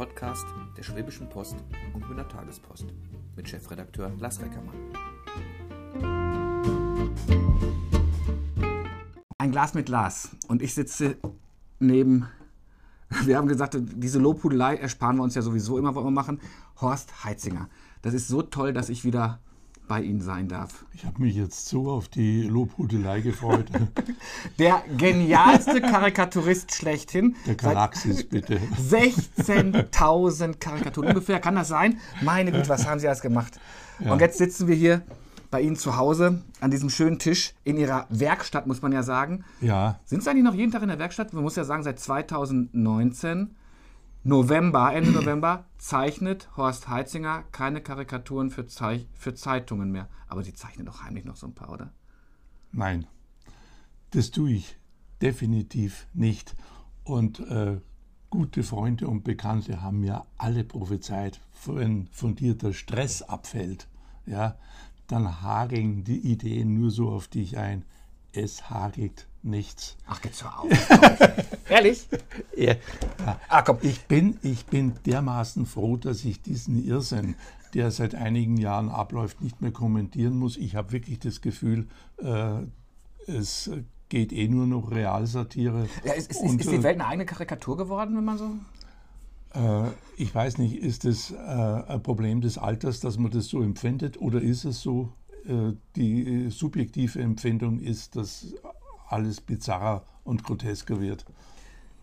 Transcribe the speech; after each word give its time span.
Podcast 0.00 0.46
der 0.78 0.82
Schwäbischen 0.82 1.28
Post 1.28 1.56
und 1.92 2.08
Münder 2.08 2.26
Tagespost 2.26 2.86
mit 3.36 3.46
Chefredakteur 3.46 4.10
Lars 4.18 4.40
Reckermann. 4.40 4.74
Ein 9.36 9.50
Glas 9.50 9.74
mit 9.74 9.84
Glas 9.84 10.30
und 10.48 10.62
ich 10.62 10.72
sitze 10.72 11.18
neben, 11.80 12.26
wir 13.24 13.36
haben 13.36 13.46
gesagt, 13.46 13.76
diese 13.78 14.18
Lobhudelei 14.18 14.76
ersparen 14.76 15.16
wir 15.16 15.22
uns 15.22 15.34
ja 15.34 15.42
sowieso 15.42 15.76
immer, 15.76 15.94
was 15.94 16.02
wir 16.02 16.10
machen, 16.10 16.40
Horst 16.80 17.22
Heitzinger. 17.22 17.68
Das 18.00 18.14
ist 18.14 18.26
so 18.26 18.40
toll, 18.40 18.72
dass 18.72 18.88
ich 18.88 19.04
wieder 19.04 19.38
bei 19.90 20.02
Ihnen 20.02 20.20
sein 20.20 20.46
darf. 20.46 20.84
Ich 20.94 21.04
habe 21.04 21.20
mich 21.20 21.34
jetzt 21.34 21.66
so 21.66 21.90
auf 21.90 22.06
die 22.06 22.44
Lobhudelei 22.44 23.22
gefreut. 23.22 23.66
Der 24.60 24.84
genialste 24.96 25.80
Karikaturist 25.80 26.72
schlechthin. 26.72 27.34
Der 27.44 27.56
Galaxis, 27.56 28.22
bitte. 28.22 28.60
16.000 28.88 30.60
Karikaturen 30.60 31.08
ungefähr, 31.08 31.40
kann 31.40 31.56
das 31.56 31.66
sein? 31.66 31.98
Meine 32.22 32.52
Güte, 32.52 32.68
was 32.68 32.86
haben 32.86 33.00
Sie 33.00 33.08
alles 33.08 33.20
gemacht? 33.20 33.58
Ja. 33.98 34.12
Und 34.12 34.20
jetzt 34.20 34.38
sitzen 34.38 34.68
wir 34.68 34.76
hier 34.76 35.02
bei 35.50 35.60
Ihnen 35.60 35.74
zu 35.74 35.96
Hause 35.96 36.40
an 36.60 36.70
diesem 36.70 36.88
schönen 36.88 37.18
Tisch 37.18 37.54
in 37.64 37.76
Ihrer 37.76 38.06
Werkstatt, 38.10 38.68
muss 38.68 38.82
man 38.82 38.92
ja 38.92 39.02
sagen. 39.02 39.44
Ja. 39.60 39.98
Sind 40.04 40.22
Sie 40.22 40.30
eigentlich 40.30 40.44
noch 40.44 40.54
jeden 40.54 40.70
Tag 40.70 40.82
in 40.82 40.88
der 40.88 41.00
Werkstatt? 41.00 41.32
Man 41.32 41.42
muss 41.42 41.56
ja 41.56 41.64
sagen, 41.64 41.82
seit 41.82 41.98
2019 41.98 43.56
November, 44.22 44.92
Ende 44.92 45.12
November, 45.12 45.64
zeichnet 45.78 46.54
Horst 46.56 46.88
Heitzinger 46.88 47.44
keine 47.52 47.80
Karikaturen 47.80 48.50
für, 48.50 48.66
Zeich 48.66 49.08
für 49.14 49.34
Zeitungen 49.34 49.90
mehr. 49.90 50.08
Aber 50.28 50.42
Sie 50.42 50.52
zeichnen 50.52 50.86
doch 50.86 51.02
heimlich 51.02 51.24
noch 51.24 51.36
so 51.36 51.46
ein 51.46 51.54
paar, 51.54 51.70
oder? 51.70 51.92
Nein, 52.70 53.06
das 54.10 54.30
tue 54.30 54.52
ich 54.52 54.76
definitiv 55.22 56.06
nicht. 56.12 56.54
Und 57.02 57.40
äh, 57.40 57.80
gute 58.28 58.62
Freunde 58.62 59.08
und 59.08 59.24
Bekannte 59.24 59.80
haben 59.80 60.00
mir 60.00 60.26
alle 60.36 60.64
prophezeit, 60.64 61.40
wenn 61.66 62.08
der 62.58 62.72
Stress 62.74 63.22
abfällt, 63.22 63.88
ja, 64.26 64.56
dann 65.06 65.42
hageln 65.42 66.04
die 66.04 66.18
Ideen 66.18 66.74
nur 66.74 66.90
so 66.90 67.08
auf 67.08 67.26
dich 67.26 67.56
ein. 67.58 67.84
Es 68.32 68.70
hagelt 68.70 69.26
nichts. 69.42 69.96
Ach, 70.06 70.20
geht's 70.20 70.38
so 70.38 70.46
auf. 70.46 70.68
Ehrlich? 71.68 72.06
Ja. 72.56 72.74
Ah, 73.48 73.62
komm. 73.62 73.78
Ich 73.82 74.02
bin, 74.02 74.38
ich 74.42 74.66
bin 74.66 74.94
dermaßen 75.06 75.66
froh, 75.66 75.96
dass 75.96 76.24
ich 76.24 76.40
diesen 76.42 76.84
Irrsinn, 76.84 77.34
der 77.74 77.90
seit 77.90 78.14
einigen 78.14 78.56
Jahren 78.56 78.88
abläuft, 78.88 79.40
nicht 79.40 79.60
mehr 79.60 79.72
kommentieren 79.72 80.38
muss. 80.38 80.56
Ich 80.56 80.76
habe 80.76 80.92
wirklich 80.92 81.18
das 81.18 81.40
Gefühl, 81.40 81.88
äh, 82.18 82.62
es 83.26 83.70
geht 84.08 84.32
eh 84.32 84.48
nur 84.48 84.66
noch 84.66 84.90
Realsatire. 84.90 85.88
Ja, 86.04 86.12
ist, 86.12 86.30
ist, 86.30 86.40
Und, 86.40 86.60
ist, 86.60 86.70
die 86.70 86.76
äh, 86.76 86.82
Welt 86.82 87.00
eine 87.00 87.06
eigene 87.06 87.26
Karikatur 87.26 87.76
geworden, 87.76 88.16
wenn 88.16 88.24
man 88.24 88.38
so. 88.38 88.50
Äh, 89.54 89.90
ich 90.16 90.34
weiß 90.34 90.58
nicht, 90.58 90.76
ist 90.76 91.04
es 91.04 91.30
äh, 91.30 91.36
ein 91.36 92.02
Problem 92.02 92.40
des 92.40 92.58
Alters, 92.58 93.00
dass 93.00 93.18
man 93.18 93.30
das 93.30 93.46
so 93.46 93.62
empfindet, 93.62 94.20
oder 94.20 94.40
ist 94.40 94.64
es 94.64 94.80
so, 94.80 95.12
die 95.96 96.50
subjektive 96.50 97.20
Empfindung 97.20 97.80
ist, 97.80 98.16
dass 98.16 98.54
alles 99.08 99.40
bizarrer 99.40 100.04
und 100.24 100.44
grotesker 100.44 101.00
wird. 101.00 101.24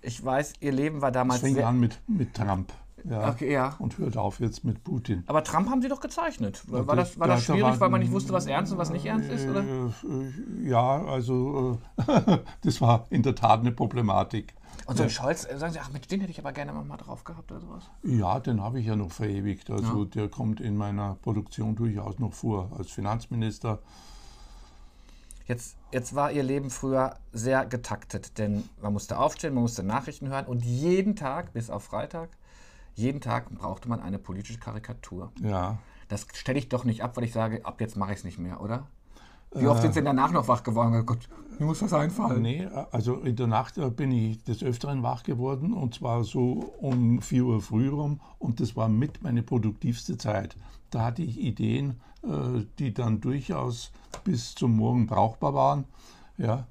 Ich 0.01 0.23
weiß, 0.23 0.53
Ihr 0.59 0.71
Leben 0.71 1.01
war 1.01 1.11
damals. 1.11 1.41
Es 1.41 1.53
fing 1.53 1.63
an 1.63 1.79
mit, 1.79 1.99
mit 2.07 2.33
Trump. 2.33 2.71
Ja, 3.09 3.29
okay, 3.29 3.53
ja. 3.53 3.75
Und 3.79 3.97
hört 3.97 4.17
auf 4.17 4.39
jetzt 4.39 4.63
mit 4.63 4.83
Putin. 4.83 5.23
Aber 5.27 5.43
Trump 5.43 5.69
haben 5.69 5.81
Sie 5.81 5.87
doch 5.87 6.01
gezeichnet. 6.01 6.63
War 6.67 6.95
das, 6.95 7.17
war 7.19 7.27
das 7.27 7.43
schwierig, 7.43 7.63
war, 7.63 7.79
weil 7.79 7.89
man 7.89 8.01
nicht 8.01 8.11
wusste, 8.11 8.33
was 8.33 8.47
ernst 8.47 8.71
und 8.71 8.77
was 8.77 8.89
nicht 8.89 9.05
ernst 9.05 9.29
ist? 9.29 9.47
Oder? 9.47 9.61
Äh, 9.61 10.67
ja, 10.67 11.03
also 11.05 11.77
äh, 12.07 12.37
das 12.61 12.81
war 12.81 13.05
in 13.09 13.23
der 13.23 13.35
Tat 13.35 13.61
eine 13.61 13.71
Problematik. 13.71 14.53
Und 14.85 14.97
so 14.97 15.03
ein 15.03 15.09
Scholz, 15.09 15.45
äh, 15.45 15.57
sagen 15.57 15.73
Sie, 15.73 15.79
ach, 15.79 15.91
mit 15.91 16.09
den 16.09 16.21
hätte 16.21 16.31
ich 16.31 16.39
aber 16.39 16.53
gerne 16.53 16.71
mal 16.71 16.97
drauf 16.97 17.23
gehabt 17.23 17.51
oder 17.51 17.59
sowas? 17.61 17.83
Ja, 18.03 18.39
den 18.39 18.61
habe 18.61 18.79
ich 18.79 18.85
ja 18.85 18.95
noch 18.95 19.11
verewigt. 19.11 19.69
Also 19.69 20.03
ja. 20.03 20.05
der 20.05 20.29
kommt 20.29 20.61
in 20.61 20.77
meiner 20.77 21.15
Produktion 21.15 21.75
durchaus 21.75 22.19
noch 22.19 22.33
vor. 22.33 22.71
Als 22.77 22.91
Finanzminister 22.91 23.79
Jetzt, 25.47 25.77
jetzt 25.93 26.13
war 26.13 26.31
ihr 26.31 26.43
Leben 26.43 26.69
früher 26.69 27.15
sehr 27.31 27.65
getaktet, 27.65 28.37
denn 28.37 28.67
man 28.81 28.91
musste 28.91 29.17
aufstehen, 29.17 29.53
man 29.53 29.63
musste 29.63 29.81
Nachrichten 29.81 30.27
hören 30.27 30.45
und 30.45 30.65
jeden 30.65 31.15
Tag, 31.15 31.53
bis 31.53 31.69
auf 31.69 31.85
Freitag, 31.85 32.29
jeden 32.95 33.21
Tag 33.21 33.49
brauchte 33.51 33.87
man 33.87 34.01
eine 34.01 34.19
politische 34.19 34.59
Karikatur. 34.59 35.31
Ja. 35.41 35.77
Das 36.09 36.27
stelle 36.33 36.59
ich 36.59 36.67
doch 36.67 36.83
nicht 36.83 37.01
ab, 37.01 37.15
weil 37.15 37.23
ich 37.23 37.31
sage, 37.31 37.65
ab 37.65 37.79
jetzt 37.79 37.95
mache 37.95 38.11
ich 38.11 38.19
es 38.19 38.23
nicht 38.25 38.39
mehr, 38.39 38.59
oder? 38.59 38.87
Wie 39.53 39.67
oft 39.67 39.81
sind 39.81 39.93
Sie 39.93 40.03
danach 40.03 40.31
noch 40.31 40.47
wach 40.47 40.63
geworden? 40.63 41.05
Gott, 41.05 41.29
mir 41.57 41.65
muss 41.65 41.81
was 41.81 41.93
einfallen. 41.93 42.41
Nee, 42.41 42.67
also 42.91 43.15
in 43.15 43.35
der 43.35 43.47
Nacht 43.47 43.77
äh, 43.77 43.89
bin 43.89 44.11
ich 44.11 44.43
des 44.43 44.63
Öfteren 44.63 45.03
wach 45.03 45.23
geworden 45.23 45.73
und 45.73 45.95
zwar 45.95 46.23
so 46.23 46.73
um 46.79 47.21
4 47.21 47.45
Uhr 47.45 47.61
früh 47.61 47.89
rum 47.89 48.19
und 48.39 48.59
das 48.59 48.75
war 48.75 48.89
mit 48.89 49.23
meine 49.23 49.43
produktivste 49.43 50.17
Zeit. 50.17 50.57
Da 50.89 51.05
hatte 51.05 51.23
ich 51.23 51.39
Ideen, 51.39 52.01
äh, 52.23 52.65
die 52.79 52.93
dann 52.93 53.21
durchaus 53.21 53.91
bis 54.23 54.53
zum 54.53 54.75
Morgen 54.75 55.07
brauchbar 55.07 55.53
waren. 55.53 55.85
Ja. 56.37 56.67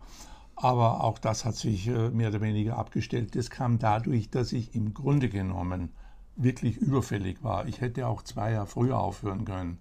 Aber 0.59 1.05
auch 1.05 1.19
das 1.19 1.45
hat 1.45 1.55
sich 1.55 1.87
äh, 1.89 2.11
mehr 2.11 2.29
oder 2.29 2.41
weniger 2.41 2.79
abgestellt. 2.79 3.37
Das 3.37 3.51
kam 3.51 3.79
dadurch, 3.79 4.31
dass 4.31 4.53
ich 4.53 4.75
im 4.75 4.95
Grunde 4.95 5.29
genommen 5.29 5.91
wirklich 6.35 6.79
überfällig 6.79 7.43
war. 7.43 7.67
Ich 7.67 7.81
hätte 7.81 8.07
auch 8.07 8.23
zwei 8.23 8.53
Jahre 8.53 8.67
früher 8.67 8.99
aufhören 8.99 9.45
können. 9.45 9.79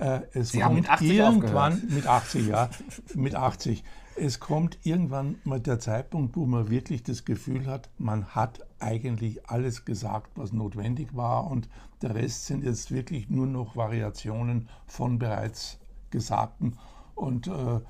Äh, 0.00 0.20
es 0.32 0.50
Sie 0.50 0.62
haben 0.62 0.76
mit 0.76 0.88
80 0.88 1.10
irgendwann 1.10 1.72
aufgehört. 1.72 1.94
mit 1.94 2.06
80, 2.06 2.46
ja, 2.46 2.70
mit 3.14 3.34
80. 3.34 3.84
Es 4.16 4.40
kommt 4.40 4.78
irgendwann 4.84 5.36
mal 5.44 5.60
der 5.60 5.78
Zeitpunkt, 5.78 6.36
wo 6.36 6.46
man 6.46 6.70
wirklich 6.70 7.02
das 7.02 7.24
Gefühl 7.24 7.66
hat, 7.66 7.88
man 7.98 8.26
hat 8.34 8.66
eigentlich 8.80 9.48
alles 9.48 9.84
gesagt, 9.84 10.30
was 10.34 10.52
notwendig 10.52 11.14
war 11.14 11.48
und 11.48 11.68
der 12.02 12.14
Rest 12.14 12.46
sind 12.46 12.64
jetzt 12.64 12.90
wirklich 12.90 13.28
nur 13.28 13.46
noch 13.46 13.76
Variationen 13.76 14.68
von 14.86 15.18
bereits 15.18 15.78
Gesagten 16.10 16.78
und 17.14 17.46
äh, 17.46 17.80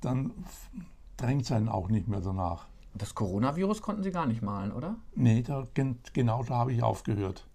dann 0.00 0.32
drängt 1.16 1.42
es 1.42 1.52
einen 1.52 1.68
auch 1.68 1.88
nicht 1.88 2.08
mehr 2.08 2.20
danach. 2.20 2.66
Das 2.94 3.14
Coronavirus 3.14 3.82
konnten 3.82 4.02
Sie 4.02 4.10
gar 4.10 4.26
nicht 4.26 4.42
malen, 4.42 4.72
oder? 4.72 4.96
Nee, 5.14 5.42
da, 5.42 5.66
genau 6.12 6.42
da 6.42 6.54
habe 6.54 6.72
ich 6.72 6.82
aufgehört. 6.82 7.46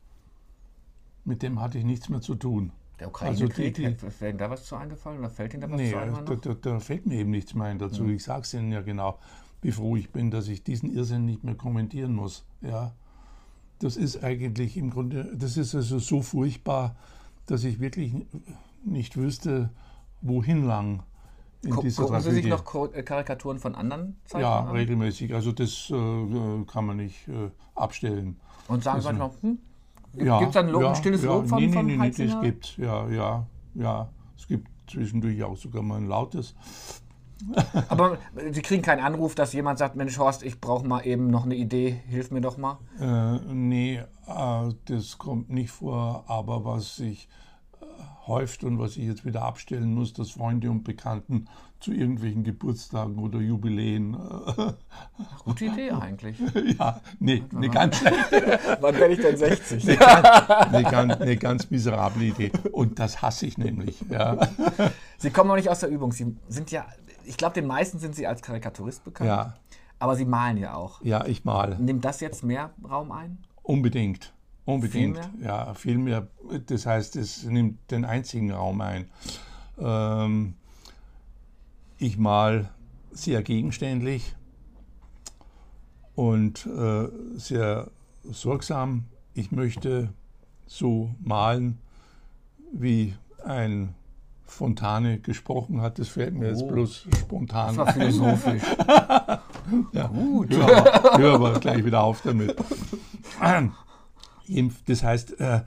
Mit 1.25 1.41
dem 1.41 1.59
hatte 1.59 1.77
ich 1.77 1.85
nichts 1.85 2.09
mehr 2.09 2.21
zu 2.21 2.35
tun. 2.35 2.71
Der 2.99 3.07
Ukraine-Krieg, 3.07 3.79
also 3.79 4.19
wäre 4.19 4.29
Ihnen 4.29 4.37
da 4.37 4.49
was 4.49 4.65
zu 4.65 4.75
eingefallen 4.75 5.19
oder 5.19 5.29
fällt 5.29 5.53
Ihnen 5.53 5.61
da 5.61 5.69
was 5.69 5.77
nee, 5.77 5.91
zu 5.91 5.97
ein? 5.97 6.25
Da, 6.25 6.35
da, 6.35 6.53
da, 6.53 6.79
fällt 6.79 7.05
mir 7.05 7.19
eben 7.19 7.31
nichts 7.31 7.53
mehr 7.53 7.67
ein 7.67 7.79
dazu. 7.79 8.03
Mhm. 8.03 8.15
Ich 8.15 8.23
sage 8.23 8.41
es 8.41 8.53
Ihnen 8.53 8.71
ja 8.71 8.81
genau, 8.81 9.17
wie 9.61 9.71
froh 9.71 9.95
ich 9.95 10.11
bin, 10.11 10.29
dass 10.29 10.47
ich 10.47 10.63
diesen 10.63 10.93
Irrsinn 10.93 11.25
nicht 11.25 11.43
mehr 11.43 11.55
kommentieren 11.55 12.13
muss. 12.13 12.45
Ja, 12.61 12.93
das 13.79 13.97
ist 13.97 14.23
eigentlich 14.23 14.77
im 14.77 14.91
Grunde, 14.91 15.35
das 15.35 15.57
ist 15.57 15.73
also 15.75 15.99
so 15.99 16.21
furchtbar, 16.21 16.95
dass 17.47 17.63
ich 17.63 17.79
wirklich 17.79 18.13
nicht 18.85 19.17
wüsste, 19.17 19.69
wohin 20.21 20.65
lang 20.65 21.03
in 21.63 21.75
dieser 21.79 22.03
Gucken 22.03 22.17
Tragödie. 22.17 22.35
Sie 22.35 22.41
sich 22.41 22.45
noch 22.47 22.93
äh, 22.93 23.03
Karikaturen 23.03 23.59
von 23.59 23.75
anderen 23.75 24.17
Zeichnern 24.25 24.41
Ja, 24.41 24.59
an? 24.59 24.75
regelmäßig. 24.75 25.33
Also 25.33 25.51
das 25.51 25.89
äh, 25.89 26.63
kann 26.65 26.85
man 26.85 26.97
nicht 26.97 27.27
äh, 27.27 27.49
abstellen. 27.75 28.39
Und 28.67 28.83
sagen 28.83 29.01
Sie 29.01 29.07
manchmal, 29.07 29.31
hm, 29.41 29.59
ja, 30.15 30.39
gibt 30.39 30.49
es 30.49 30.53
dann 30.53 30.69
Lob, 30.69 30.81
ja, 30.81 30.89
ein 30.89 30.95
stilles 30.95 31.23
ja, 31.23 31.29
Lob 31.29 31.47
von, 31.47 31.59
nee, 31.59 31.67
nee, 31.67 31.73
von 31.73 31.85
nee, 31.85 31.97
nee, 31.97 32.07
es 32.07 32.41
gibt, 32.41 32.77
ja, 32.77 33.09
ja, 33.09 33.45
ja. 33.75 34.09
Es 34.37 34.47
gibt 34.47 34.67
zwischendurch 34.89 35.43
auch 35.43 35.57
sogar 35.57 35.81
mal 35.81 35.97
ein 35.97 36.07
lautes. 36.07 36.55
Aber 37.89 38.17
Sie 38.51 38.61
kriegen 38.61 38.81
keinen 38.81 39.03
Anruf, 39.03 39.35
dass 39.35 39.53
jemand 39.53 39.79
sagt, 39.79 39.95
Mensch 39.95 40.17
Horst, 40.17 40.43
ich 40.43 40.59
brauche 40.59 40.87
mal 40.87 41.05
eben 41.05 41.29
noch 41.29 41.45
eine 41.45 41.55
Idee, 41.55 42.01
hilf 42.07 42.31
mir 42.31 42.41
doch 42.41 42.57
mal? 42.57 42.77
Äh, 42.99 43.53
nee, 43.53 44.01
äh, 44.27 44.73
das 44.85 45.17
kommt 45.17 45.49
nicht 45.49 45.71
vor, 45.71 46.25
aber 46.27 46.65
was 46.65 46.99
ich 46.99 47.27
häuft 48.27 48.63
und 48.63 48.79
was 48.79 48.97
ich 48.97 49.05
jetzt 49.05 49.25
wieder 49.25 49.43
abstellen 49.43 49.93
muss, 49.93 50.13
dass 50.13 50.31
Freunde 50.31 50.69
und 50.69 50.83
Bekannten 50.83 51.47
zu 51.83 51.91
irgendwelchen 51.91 52.43
Geburtstagen 52.43 53.19
oder 53.19 53.39
Jubiläen. 53.39 54.17
Gute 55.43 55.65
Idee 55.65 55.91
eigentlich. 55.99 56.37
ja, 56.79 57.01
nee, 57.19 57.43
eine 57.53 57.69
ganz 57.69 57.97
schlechte. 57.97 58.59
Wann 58.81 58.95
werde 58.95 59.13
ich 59.13 59.19
denn 59.19 59.35
60? 59.35 59.89
Eine 59.89 59.97
ganz, 59.97 60.27
eine, 60.49 60.83
ganz, 60.83 61.13
eine 61.21 61.37
ganz 61.37 61.69
miserable 61.69 62.23
Idee. 62.23 62.51
Und 62.71 62.99
das 62.99 63.21
hasse 63.21 63.45
ich 63.45 63.57
nämlich. 63.57 63.99
Ja. 64.09 64.37
Sie 65.17 65.29
kommen 65.29 65.49
noch 65.49 65.57
nicht 65.57 65.69
aus 65.69 65.81
der 65.81 65.89
Übung. 65.89 66.13
Sie 66.13 66.37
sind 66.47 66.71
ja, 66.71 66.85
ich 67.25 67.35
glaube, 67.35 67.53
den 67.53 67.67
meisten 67.67 67.99
sind 67.99 68.15
Sie 68.15 68.25
als 68.27 68.41
Karikaturist 68.41 69.03
bekannt. 69.03 69.27
Ja. 69.27 69.55
Aber 69.99 70.15
Sie 70.15 70.25
malen 70.25 70.57
ja 70.57 70.75
auch. 70.75 71.01
Ja, 71.03 71.25
ich 71.25 71.43
male. 71.43 71.77
Nimmt 71.79 72.05
das 72.05 72.21
jetzt 72.21 72.43
mehr 72.43 72.71
Raum 72.89 73.11
ein? 73.11 73.39
Unbedingt. 73.61 74.33
Unbedingt, 74.65 75.17
viel 75.17 75.31
mehr? 75.37 75.45
ja, 75.45 75.73
viel 75.73 75.97
mehr. 75.97 76.27
Das 76.67 76.85
heißt, 76.85 77.17
es 77.17 77.43
nimmt 77.43 77.91
den 77.91 78.05
einzigen 78.05 78.51
Raum 78.51 78.79
ein. 78.79 79.09
Ähm, 79.77 80.55
ich 82.03 82.17
mal 82.17 82.69
sehr 83.11 83.41
gegenständlich 83.43 84.35
und 86.15 86.65
äh, 86.65 87.07
sehr 87.35 87.91
sorgsam. 88.23 89.05
Ich 89.33 89.51
möchte 89.51 90.09
so 90.65 91.11
malen, 91.19 91.79
wie 92.71 93.13
ein 93.45 93.95
Fontane 94.45 95.19
gesprochen 95.19 95.81
hat. 95.81 95.97
Das 95.97 96.09
fällt 96.09 96.33
mir 96.33 96.47
oh. 96.47 96.49
jetzt 96.49 96.67
bloß 96.67 97.07
spontan. 97.19 97.75
Das 97.75 97.77
war 97.77 97.93
philosophisch. 97.93 98.63
ja, 99.93 100.07
Gut. 100.07 100.53
Hör 100.53 100.77
aber, 100.77 101.17
hör 101.17 101.33
aber 101.35 101.59
gleich 101.59 101.85
wieder 101.85 102.03
auf 102.03 102.21
damit. 102.21 102.55
Das 104.85 105.01
heißt, 105.03 105.39
äh, 105.39 105.61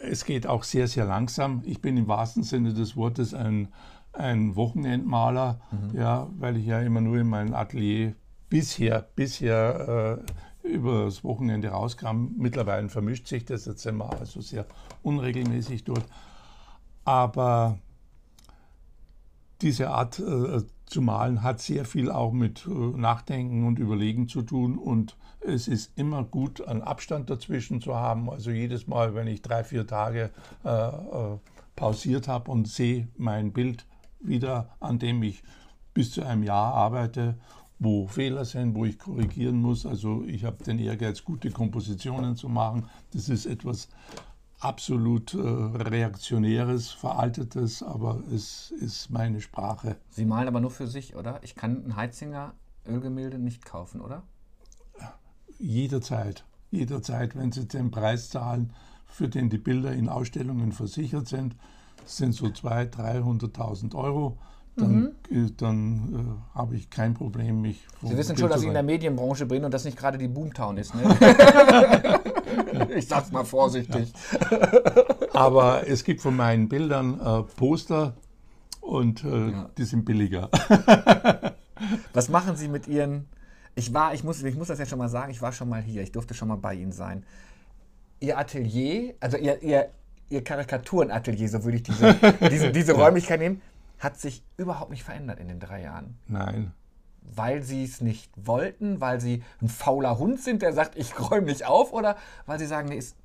es 0.00 0.24
geht 0.24 0.46
auch 0.46 0.64
sehr, 0.64 0.88
sehr 0.88 1.04
langsam. 1.04 1.62
Ich 1.66 1.82
bin 1.82 1.98
im 1.98 2.08
wahrsten 2.08 2.42
Sinne 2.42 2.72
des 2.72 2.96
Wortes 2.96 3.34
ein, 3.34 3.68
ein 4.18 4.56
Wochenendmaler, 4.56 5.60
mhm. 5.70 5.98
ja, 5.98 6.28
weil 6.38 6.56
ich 6.56 6.66
ja 6.66 6.80
immer 6.80 7.00
nur 7.00 7.18
in 7.18 7.28
meinem 7.28 7.54
Atelier 7.54 8.14
bisher, 8.48 9.06
bisher 9.14 10.22
äh, 10.64 10.68
über 10.68 11.04
das 11.04 11.24
Wochenende 11.24 11.68
rauskam. 11.68 12.28
Mittlerweile 12.36 12.88
vermischt 12.88 13.26
sich 13.26 13.44
das 13.44 13.66
jetzt 13.66 13.84
immer, 13.86 14.18
also 14.18 14.40
sehr 14.40 14.66
unregelmäßig 15.02 15.84
dort. 15.84 16.04
Aber 17.04 17.78
diese 19.62 19.90
Art 19.90 20.18
äh, 20.18 20.62
zu 20.86 21.02
malen 21.02 21.42
hat 21.42 21.60
sehr 21.60 21.84
viel 21.84 22.10
auch 22.10 22.32
mit 22.32 22.66
äh, 22.66 22.70
Nachdenken 22.70 23.66
und 23.66 23.78
Überlegen 23.78 24.28
zu 24.28 24.42
tun 24.42 24.78
und 24.78 25.16
es 25.40 25.68
ist 25.68 25.96
immer 25.96 26.24
gut, 26.24 26.66
einen 26.66 26.82
Abstand 26.82 27.30
dazwischen 27.30 27.80
zu 27.80 27.94
haben. 27.94 28.28
Also 28.28 28.50
jedes 28.50 28.86
Mal, 28.88 29.14
wenn 29.14 29.28
ich 29.28 29.42
drei, 29.42 29.62
vier 29.62 29.86
Tage 29.86 30.30
äh, 30.64 30.68
äh, 30.68 31.38
pausiert 31.76 32.26
habe 32.26 32.50
und 32.50 32.66
sehe 32.66 33.08
mein 33.16 33.52
Bild 33.52 33.86
wieder, 34.26 34.70
an 34.80 34.98
dem 34.98 35.22
ich 35.22 35.42
bis 35.94 36.12
zu 36.12 36.22
einem 36.22 36.42
Jahr 36.42 36.74
arbeite, 36.74 37.36
wo 37.78 38.06
Fehler 38.06 38.44
sind, 38.44 38.74
wo 38.74 38.84
ich 38.84 38.98
korrigieren 38.98 39.60
muss. 39.60 39.86
Also 39.86 40.24
ich 40.24 40.44
habe 40.44 40.62
den 40.64 40.78
Ehrgeiz, 40.78 41.24
gute 41.24 41.50
Kompositionen 41.50 42.36
zu 42.36 42.48
machen. 42.48 42.88
Das 43.12 43.28
ist 43.28 43.46
etwas 43.46 43.88
absolut 44.58 45.34
äh, 45.34 45.38
reaktionäres, 45.38 46.90
veraltetes, 46.90 47.82
aber 47.82 48.22
es 48.32 48.70
ist 48.70 49.10
meine 49.10 49.40
Sprache. 49.40 49.96
Sie 50.10 50.24
malen 50.24 50.48
aber 50.48 50.60
nur 50.60 50.70
für 50.70 50.86
sich, 50.86 51.14
oder? 51.16 51.40
Ich 51.42 51.54
kann 51.54 51.84
ein 51.84 51.96
Heitzinger 51.96 52.54
Ölgemälde 52.86 53.38
nicht 53.38 53.64
kaufen, 53.64 54.00
oder? 54.00 54.22
Jederzeit. 55.58 56.44
Jederzeit, 56.70 57.36
wenn 57.36 57.52
Sie 57.52 57.66
den 57.66 57.90
Preis 57.90 58.30
zahlen, 58.30 58.72
für 59.06 59.28
den 59.28 59.50
die 59.50 59.58
Bilder 59.58 59.92
in 59.92 60.08
Ausstellungen 60.08 60.72
versichert 60.72 61.28
sind, 61.28 61.56
sind 62.06 62.32
so 62.32 62.46
200.000, 62.46 63.52
300.000 63.52 63.94
Euro 63.94 64.38
dann, 64.76 65.14
mhm. 65.30 65.56
dann 65.56 66.38
äh, 66.54 66.58
habe 66.58 66.76
ich 66.76 66.90
kein 66.90 67.14
Problem, 67.14 67.62
mich. 67.62 67.86
Sie 68.02 68.16
wissen 68.16 68.36
schon, 68.36 68.50
dass 68.50 68.60
ich 68.60 68.68
in 68.68 68.74
der 68.74 68.82
Medienbranche 68.82 69.46
bin 69.46 69.64
und 69.64 69.72
das 69.72 69.84
nicht 69.84 69.96
gerade 69.96 70.18
die 70.18 70.28
Boomtown 70.28 70.76
ist. 70.76 70.94
Ne? 70.94 71.16
ich 72.94 73.08
sag's 73.08 73.32
mal 73.32 73.44
vorsichtig. 73.44 74.12
Ja. 74.50 75.30
Aber 75.32 75.88
es 75.88 76.04
gibt 76.04 76.20
von 76.20 76.36
meinen 76.36 76.68
Bildern 76.68 77.18
äh, 77.18 77.42
Poster 77.56 78.14
und 78.82 79.24
äh, 79.24 79.50
ja. 79.50 79.70
die 79.78 79.84
sind 79.84 80.04
billiger. 80.04 80.50
Was 82.12 82.28
machen 82.28 82.56
Sie 82.56 82.68
mit 82.68 82.86
Ihren. 82.86 83.28
Ich 83.74 83.92
war, 83.94 84.14
ich 84.14 84.24
muss, 84.24 84.42
ich 84.42 84.56
muss 84.56 84.68
das 84.68 84.78
ja 84.78 84.86
schon 84.86 84.98
mal 84.98 85.08
sagen, 85.08 85.30
ich 85.30 85.40
war 85.40 85.52
schon 85.52 85.68
mal 85.68 85.82
hier, 85.82 86.02
ich 86.02 86.12
durfte 86.12 86.34
schon 86.34 86.48
mal 86.48 86.56
bei 86.56 86.74
Ihnen 86.74 86.92
sein. 86.92 87.24
Ihr 88.20 88.38
Atelier, 88.38 89.14
also 89.20 89.36
Ihr, 89.38 89.62
Ihr, 89.62 89.90
Ihr 90.28 90.42
Karikaturenatelier, 90.42 91.48
so 91.48 91.64
würde 91.64 91.76
ich 91.76 91.82
diese, 91.82 92.14
diese, 92.50 92.72
diese 92.72 92.92
Räumlichkeit 92.92 93.40
nehmen 93.40 93.60
hat 93.98 94.18
sich 94.18 94.42
überhaupt 94.56 94.90
nicht 94.90 95.04
verändert 95.04 95.40
in 95.40 95.48
den 95.48 95.60
drei 95.60 95.82
Jahren. 95.82 96.18
Nein. 96.28 96.72
Weil 97.22 97.62
sie 97.62 97.84
es 97.84 98.00
nicht 98.00 98.30
wollten, 98.36 99.00
weil 99.00 99.20
sie 99.20 99.42
ein 99.60 99.68
fauler 99.68 100.18
Hund 100.18 100.40
sind, 100.40 100.62
der 100.62 100.72
sagt, 100.72 100.96
ich 100.96 101.18
räume 101.18 101.46
nicht 101.46 101.66
auf, 101.66 101.92
oder 101.92 102.16
weil 102.46 102.58
sie 102.58 102.66
sagen, 102.66 102.88
nee, 102.88 102.98
ist, 102.98 103.16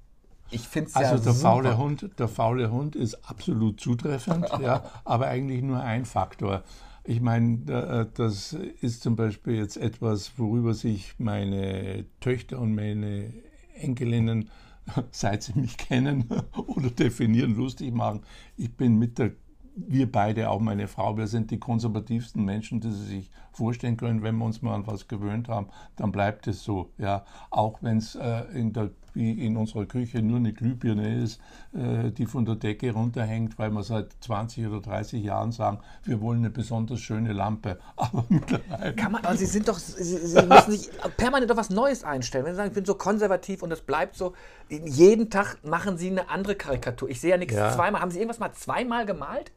ich 0.49 0.67
finde 0.67 0.89
es 0.89 0.95
also 0.95 1.15
ja 1.15 1.21
der 1.21 1.33
super. 1.33 1.49
faule 1.49 1.77
Hund, 1.77 2.09
der 2.17 2.27
faule 2.27 2.71
Hund 2.71 2.95
ist 2.95 3.15
absolut 3.29 3.79
zutreffend, 3.79 4.47
ja, 4.61 4.83
aber 5.05 5.27
eigentlich 5.27 5.61
nur 5.61 5.81
ein 5.81 6.05
Faktor. 6.05 6.63
Ich 7.03 7.21
meine, 7.21 7.57
äh, 7.71 8.05
das 8.15 8.53
ist 8.53 9.01
zum 9.01 9.15
Beispiel 9.15 9.55
jetzt 9.55 9.77
etwas, 9.77 10.37
worüber 10.37 10.73
sich 10.73 11.15
meine 11.17 12.05
Töchter 12.19 12.59
und 12.59 12.75
meine 12.75 13.33
Enkelinnen, 13.75 14.49
seit 15.11 15.43
sie 15.43 15.53
mich 15.59 15.77
kennen 15.77 16.25
oder 16.67 16.89
definieren, 16.89 17.55
lustig 17.55 17.93
machen. 17.93 18.21
Ich 18.57 18.75
bin 18.75 18.97
mit 18.97 19.17
der 19.17 19.31
wir 19.75 20.11
beide, 20.11 20.49
auch 20.49 20.59
meine 20.59 20.87
Frau, 20.87 21.17
wir 21.17 21.27
sind 21.27 21.49
die 21.51 21.59
konservativsten 21.59 22.43
Menschen, 22.43 22.81
die 22.81 22.91
Sie 22.91 23.05
sich 23.05 23.31
vorstellen 23.51 23.97
können. 23.97 24.23
Wenn 24.23 24.37
wir 24.37 24.45
uns 24.45 24.61
mal 24.61 24.75
an 24.75 24.87
was 24.87 25.07
gewöhnt 25.07 25.47
haben, 25.47 25.67
dann 25.95 26.11
bleibt 26.11 26.47
es 26.47 26.63
so. 26.63 26.91
Ja, 26.97 27.25
auch 27.49 27.79
wenn 27.81 27.97
es 27.97 28.15
äh, 28.15 28.43
in 28.53 28.73
der 28.73 28.91
wie 29.13 29.45
in 29.45 29.57
unserer 29.57 29.85
Küche 29.85 30.21
nur 30.21 30.37
eine 30.37 30.53
Glühbirne 30.53 31.21
ist, 31.23 31.39
äh, 31.73 32.11
die 32.11 32.25
von 32.25 32.45
der 32.45 32.55
Decke 32.55 32.91
runterhängt, 32.91 33.57
weil 33.59 33.71
wir 33.71 33.83
seit 33.83 34.13
20 34.21 34.67
oder 34.67 34.81
30 34.81 35.23
Jahren 35.23 35.51
sagen, 35.51 35.79
wir 36.03 36.21
wollen 36.21 36.39
eine 36.39 36.49
besonders 36.49 36.99
schöne 36.99 37.33
Lampe. 37.33 37.77
Aber 37.95 38.25
mittlerweile. 38.29 38.95
Kann 38.95 39.11
man, 39.11 39.23
aber 39.23 39.35
Sie 39.35 39.45
sind 39.45 39.67
doch, 39.67 39.77
Sie, 39.77 40.03
Sie 40.03 40.41
müssen 40.45 40.71
sich 40.71 40.89
permanent 41.17 41.51
auf 41.51 41.57
was 41.57 41.69
Neues 41.69 42.03
einstellen. 42.03 42.45
Wenn 42.45 42.53
Sie 42.53 42.57
sagen, 42.57 42.69
ich 42.69 42.75
bin 42.75 42.85
so 42.85 42.95
konservativ 42.95 43.63
und 43.63 43.69
das 43.69 43.81
bleibt 43.81 44.15
so, 44.15 44.33
jeden 44.69 45.29
Tag 45.29 45.57
machen 45.63 45.97
Sie 45.97 46.09
eine 46.09 46.29
andere 46.29 46.55
Karikatur. 46.55 47.09
Ich 47.09 47.21
sehe 47.21 47.31
ja 47.31 47.37
nichts 47.37 47.53
ja. 47.53 47.71
zweimal. 47.71 48.01
Haben 48.01 48.11
Sie 48.11 48.19
irgendwas 48.19 48.39
mal 48.39 48.53
zweimal 48.53 49.05
gemalt? 49.05 49.51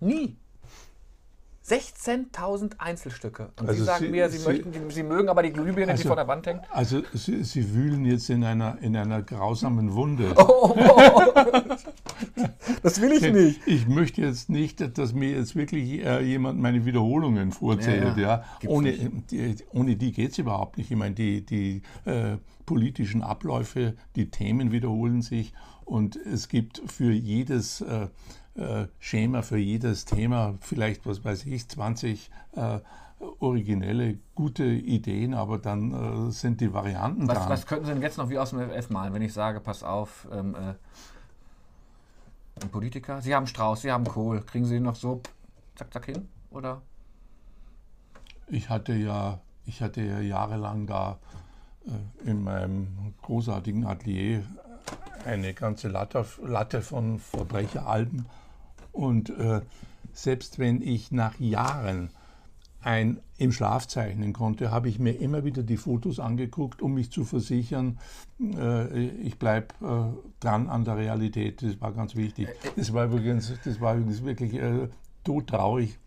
Nie. 0.00 0.36
16.000 1.66 2.78
Einzelstücke. 2.78 3.50
Und 3.58 3.68
also 3.68 3.80
Sie 3.80 3.86
sagen 3.86 4.04
Sie, 4.04 4.10
mir, 4.10 4.28
Sie, 4.28 4.38
Sie, 4.38 4.48
möchten, 4.48 4.90
Sie 4.90 5.02
mögen 5.02 5.28
aber 5.30 5.42
die 5.42 5.52
Glühbirne, 5.52 5.92
also, 5.92 6.02
die 6.02 6.08
vor 6.08 6.16
der 6.16 6.28
Wand 6.28 6.46
hängt? 6.46 6.62
Also 6.70 7.02
Sie, 7.14 7.42
Sie, 7.42 7.74
wühlen 7.74 8.04
jetzt 8.04 8.28
in 8.28 8.44
einer, 8.44 8.76
in 8.82 8.94
einer 8.96 9.22
grausamen 9.22 9.94
Wunde. 9.94 10.34
Oh, 10.36 10.74
oh, 10.76 11.32
oh. 11.34 11.60
Das 12.82 13.00
will 13.00 13.12
ich 13.12 13.32
nicht. 13.32 13.60
Ich 13.66 13.88
möchte 13.88 14.20
jetzt 14.20 14.50
nicht, 14.50 14.98
dass 14.98 15.14
mir 15.14 15.30
jetzt 15.30 15.56
wirklich 15.56 16.04
äh, 16.04 16.22
jemand 16.22 16.60
meine 16.60 16.84
Wiederholungen 16.84 17.50
vorzählt. 17.50 18.18
Ja, 18.18 18.44
ja. 18.60 18.68
Ohne, 18.68 18.92
die, 19.30 19.56
ohne 19.72 19.96
die 19.96 20.12
geht 20.12 20.32
es 20.32 20.38
überhaupt 20.38 20.76
nicht. 20.76 20.90
Ich 20.90 20.96
meine, 20.96 21.14
die, 21.14 21.44
die 21.46 21.82
äh, 22.04 22.36
politischen 22.66 23.22
Abläufe, 23.22 23.94
die 24.16 24.30
Themen 24.30 24.70
wiederholen 24.70 25.22
sich 25.22 25.54
und 25.84 26.16
es 26.16 26.48
gibt 26.48 26.82
für 26.86 27.12
jedes 27.12 27.80
äh, 27.80 28.08
äh, 28.56 28.86
Schema 28.98 29.42
für 29.42 29.58
jedes 29.58 30.04
Thema, 30.04 30.54
vielleicht, 30.60 31.06
was 31.06 31.24
weiß 31.24 31.46
ich, 31.46 31.68
20 31.68 32.30
äh, 32.52 32.78
originelle, 33.40 34.18
gute 34.34 34.64
Ideen, 34.64 35.34
aber 35.34 35.58
dann 35.58 36.28
äh, 36.28 36.30
sind 36.30 36.60
die 36.60 36.72
Varianten 36.72 37.26
was, 37.28 37.38
dran. 37.38 37.48
Was 37.48 37.66
könnten 37.66 37.86
Sie 37.86 37.92
denn 37.92 38.02
jetzt 38.02 38.18
noch 38.18 38.28
wie 38.28 38.38
aus 38.38 38.50
dem 38.50 38.60
FF 38.60 38.90
malen, 38.90 39.12
wenn 39.14 39.22
ich 39.22 39.32
sage, 39.32 39.60
pass 39.60 39.82
auf, 39.82 40.28
ähm, 40.32 40.54
äh, 40.54 40.74
ein 42.62 42.68
Politiker, 42.70 43.20
Sie 43.20 43.34
haben 43.34 43.46
Strauß, 43.46 43.82
Sie 43.82 43.90
haben 43.90 44.04
Kohl, 44.04 44.40
kriegen 44.42 44.64
Sie 44.64 44.78
noch 44.78 44.94
so 44.94 45.20
zack, 45.74 45.92
zack 45.92 46.06
hin, 46.06 46.28
oder? 46.50 46.82
Ich 48.46 48.68
hatte 48.68 48.94
ja, 48.94 49.40
ich 49.66 49.82
hatte 49.82 50.02
ja 50.02 50.20
jahrelang 50.20 50.86
da 50.86 51.18
äh, 51.86 52.30
in 52.30 52.44
meinem 52.44 53.14
großartigen 53.22 53.86
Atelier 53.86 54.44
eine 55.24 55.54
ganze 55.54 55.88
Latte, 55.88 56.24
Latte 56.42 56.82
von 56.82 57.18
Verbrecheralben 57.18 58.26
und 58.94 59.30
äh, 59.30 59.60
selbst 60.12 60.58
wenn 60.58 60.80
ich 60.80 61.12
nach 61.12 61.38
Jahren 61.40 62.10
ein 62.80 63.20
im 63.38 63.50
Schlaf 63.50 63.88
zeichnen 63.88 64.32
konnte, 64.32 64.70
habe 64.70 64.88
ich 64.88 64.98
mir 64.98 65.12
immer 65.12 65.44
wieder 65.44 65.62
die 65.62 65.76
Fotos 65.76 66.20
angeguckt, 66.20 66.82
um 66.82 66.94
mich 66.94 67.10
zu 67.10 67.24
versichern, 67.24 67.98
äh, 68.40 69.06
ich 69.06 69.38
bleibe 69.38 69.74
äh, 69.82 70.40
dran 70.40 70.68
an 70.68 70.84
der 70.84 70.96
Realität. 70.96 71.62
Das 71.62 71.80
war 71.80 71.92
ganz 71.92 72.14
wichtig. 72.14 72.48
Das 72.76 72.92
war 72.92 73.06
übrigens, 73.06 73.52
das 73.64 73.80
war 73.80 73.96
übrigens 73.96 74.22
wirklich 74.24 74.54
äh, 74.54 74.88
todtraurig, 75.24 75.98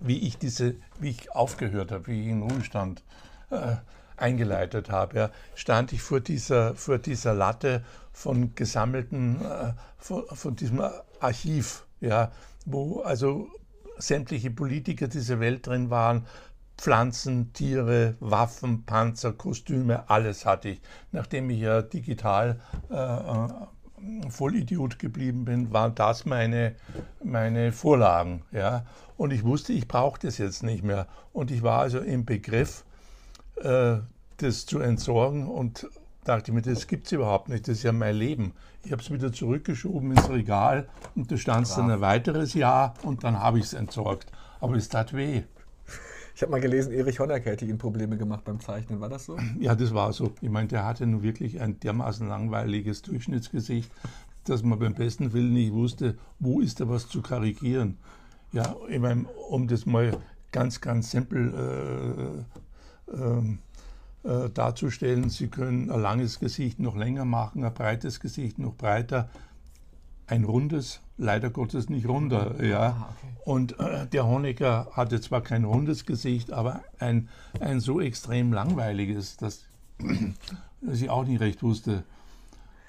wie 0.00 0.18
ich 0.18 0.38
diese, 0.38 0.76
wie 0.98 1.10
ich 1.10 1.32
aufgehört 1.32 1.92
habe, 1.92 2.06
wie 2.06 2.22
ich 2.22 2.28
in 2.28 2.42
Ruhestand 2.42 3.02
äh, 3.50 3.76
eingeleitet 4.16 4.90
habe. 4.90 5.16
Ja, 5.16 5.30
stand 5.54 5.92
ich 5.92 6.00
vor 6.00 6.20
dieser, 6.20 6.74
vor 6.74 6.98
dieser 6.98 7.34
Latte 7.34 7.84
von 8.12 8.54
gesammelten, 8.54 9.44
äh, 9.44 9.72
von, 9.98 10.24
von 10.32 10.56
diesem 10.56 10.82
Archiv 11.20 11.84
ja, 12.00 12.32
wo 12.66 13.00
also 13.00 13.48
sämtliche 13.98 14.50
Politiker 14.50 15.08
dieser 15.08 15.40
Welt 15.40 15.66
drin 15.66 15.90
waren. 15.90 16.26
Pflanzen, 16.76 17.52
Tiere, 17.52 18.14
Waffen, 18.20 18.84
Panzer, 18.86 19.32
Kostüme, 19.32 20.08
alles 20.08 20.46
hatte 20.46 20.70
ich. 20.70 20.80
Nachdem 21.12 21.50
ich 21.50 21.60
ja 21.60 21.82
digital 21.82 22.58
äh, 22.90 22.94
äh 22.94 23.48
Vollidiot 24.30 24.98
geblieben 24.98 25.44
bin, 25.44 25.72
waren 25.72 25.94
das 25.94 26.24
meine, 26.24 26.74
meine 27.22 27.70
Vorlagen. 27.72 28.42
Ja? 28.50 28.86
Und 29.16 29.30
ich 29.30 29.44
wusste, 29.44 29.74
ich 29.74 29.88
brauche 29.88 30.18
das 30.18 30.38
jetzt 30.38 30.62
nicht 30.62 30.82
mehr. 30.82 31.06
Und 31.34 31.50
ich 31.50 31.62
war 31.62 31.80
also 31.80 31.98
im 31.98 32.24
Begriff, 32.24 32.84
äh, 33.56 33.96
das 34.38 34.64
zu 34.64 34.78
entsorgen 34.80 35.46
und 35.48 35.86
dachte 36.24 36.52
mir, 36.52 36.62
das 36.62 36.86
gibt 36.86 37.06
es 37.06 37.12
überhaupt 37.12 37.48
nicht, 37.48 37.68
das 37.68 37.78
ist 37.78 37.82
ja 37.82 37.92
mein 37.92 38.16
Leben. 38.16 38.52
Ich 38.84 38.92
habe 38.92 39.02
es 39.02 39.10
wieder 39.10 39.32
zurückgeschoben 39.32 40.12
ins 40.12 40.28
Regal 40.30 40.88
und 41.14 41.30
da 41.30 41.36
stand 41.36 41.66
es 41.66 41.74
dann 41.74 41.90
ein 41.90 42.00
weiteres 42.00 42.54
Jahr 42.54 42.94
und 43.02 43.24
dann 43.24 43.38
habe 43.38 43.58
ich 43.58 43.66
es 43.66 43.74
entsorgt. 43.74 44.30
Aber 44.60 44.74
es 44.76 44.88
tat 44.88 45.12
weh. 45.14 45.42
Ich 46.34 46.42
habe 46.42 46.52
mal 46.52 46.60
gelesen, 46.60 46.92
Erich 46.92 47.20
Honecker 47.20 47.50
hätte 47.50 47.66
Ihnen 47.66 47.76
Probleme 47.76 48.16
gemacht 48.16 48.44
beim 48.44 48.60
Zeichnen. 48.60 49.00
War 49.00 49.10
das 49.10 49.26
so? 49.26 49.36
Ja, 49.58 49.74
das 49.74 49.92
war 49.92 50.12
so. 50.12 50.32
Ich 50.40 50.48
meine, 50.48 50.68
der 50.68 50.86
hatte 50.86 51.06
nun 51.06 51.22
wirklich 51.22 51.60
ein 51.60 51.78
dermaßen 51.80 52.26
langweiliges 52.26 53.02
Durchschnittsgesicht, 53.02 53.90
dass 54.44 54.62
man 54.62 54.78
beim 54.78 54.94
besten 54.94 55.34
Willen 55.34 55.52
nicht 55.52 55.72
wusste, 55.72 56.16
wo 56.38 56.60
ist 56.60 56.80
da 56.80 56.88
was 56.88 57.08
zu 57.08 57.20
karikieren. 57.20 57.98
Ja, 58.52 58.74
ich 58.88 58.98
meine, 58.98 59.24
um 59.50 59.68
das 59.68 59.84
mal 59.84 60.16
ganz, 60.50 60.80
ganz 60.80 61.10
simpel 61.10 62.44
äh, 63.08 63.12
äh, 63.12 63.58
äh, 64.22 64.50
darzustellen. 64.50 65.30
Sie 65.30 65.48
können 65.48 65.90
ein 65.90 66.00
langes 66.00 66.38
Gesicht 66.40 66.78
noch 66.78 66.96
länger 66.96 67.24
machen, 67.24 67.64
ein 67.64 67.72
breites 67.72 68.20
Gesicht 68.20 68.58
noch 68.58 68.74
breiter, 68.74 69.30
ein 70.26 70.44
rundes, 70.44 71.00
leider 71.16 71.50
Gottes 71.50 71.88
nicht 71.88 72.06
runder. 72.06 72.62
Ja. 72.62 72.80
Ah, 72.80 73.08
okay. 73.10 73.32
Und 73.44 73.80
äh, 73.80 74.06
der 74.06 74.26
Honecker 74.26 74.88
hatte 74.92 75.20
zwar 75.20 75.40
kein 75.40 75.64
rundes 75.64 76.06
Gesicht, 76.06 76.52
aber 76.52 76.82
ein, 76.98 77.28
ein 77.60 77.80
so 77.80 78.00
extrem 78.00 78.52
langweiliges, 78.52 79.36
dass, 79.36 79.64
dass 80.80 81.00
ich 81.00 81.10
auch 81.10 81.24
nicht 81.24 81.40
recht 81.40 81.62
wusste. 81.62 82.04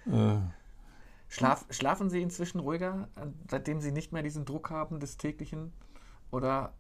Äh, 0.06 0.36
Schlaf, 1.30 1.66
schlafen 1.70 2.10
Sie 2.10 2.22
inzwischen 2.22 2.60
ruhiger, 2.60 3.08
äh, 3.16 3.28
seitdem 3.50 3.80
Sie 3.80 3.92
nicht 3.92 4.12
mehr 4.12 4.22
diesen 4.22 4.44
Druck 4.46 4.70
haben 4.70 5.00
des 5.00 5.18
täglichen? 5.18 5.72
Oder 6.30 6.74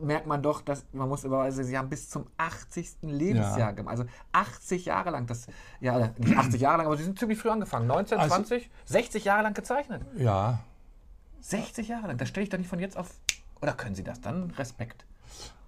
merkt 0.00 0.26
man 0.26 0.42
doch, 0.42 0.62
dass 0.62 0.84
man 0.92 1.08
muss 1.08 1.24
über, 1.24 1.42
also 1.42 1.62
Sie 1.62 1.76
haben 1.76 1.88
bis 1.88 2.08
zum 2.10 2.26
80. 2.36 2.96
Lebensjahr 3.02 3.58
Ja. 3.58 3.70
gemacht. 3.70 3.92
Also 3.98 4.04
80 4.32 4.84
Jahre 4.86 5.10
lang, 5.10 5.26
das, 5.26 5.46
ja, 5.80 6.10
nicht 6.18 6.36
80 6.36 6.60
Jahre 6.60 6.78
lang, 6.78 6.86
aber 6.86 6.96
Sie 6.96 7.04
sind 7.04 7.18
ziemlich 7.18 7.38
früh 7.38 7.50
angefangen. 7.50 7.86
19, 7.86 8.18
Also- 8.18 8.34
20, 8.36 8.70
60 8.84 9.24
Jahre 9.24 9.42
lang 9.42 9.54
gezeichnet. 9.54 10.02
ja, 10.16 10.60
60 11.40 11.88
Jahre 11.88 12.08
lang, 12.08 12.18
das 12.18 12.28
stelle 12.28 12.44
ich 12.44 12.50
doch 12.50 12.58
nicht 12.58 12.68
von 12.68 12.78
jetzt 12.78 12.96
auf. 12.96 13.10
Oder 13.62 13.72
können 13.72 13.94
Sie 13.94 14.04
das 14.04 14.20
dann? 14.20 14.50
Respekt. 14.52 15.06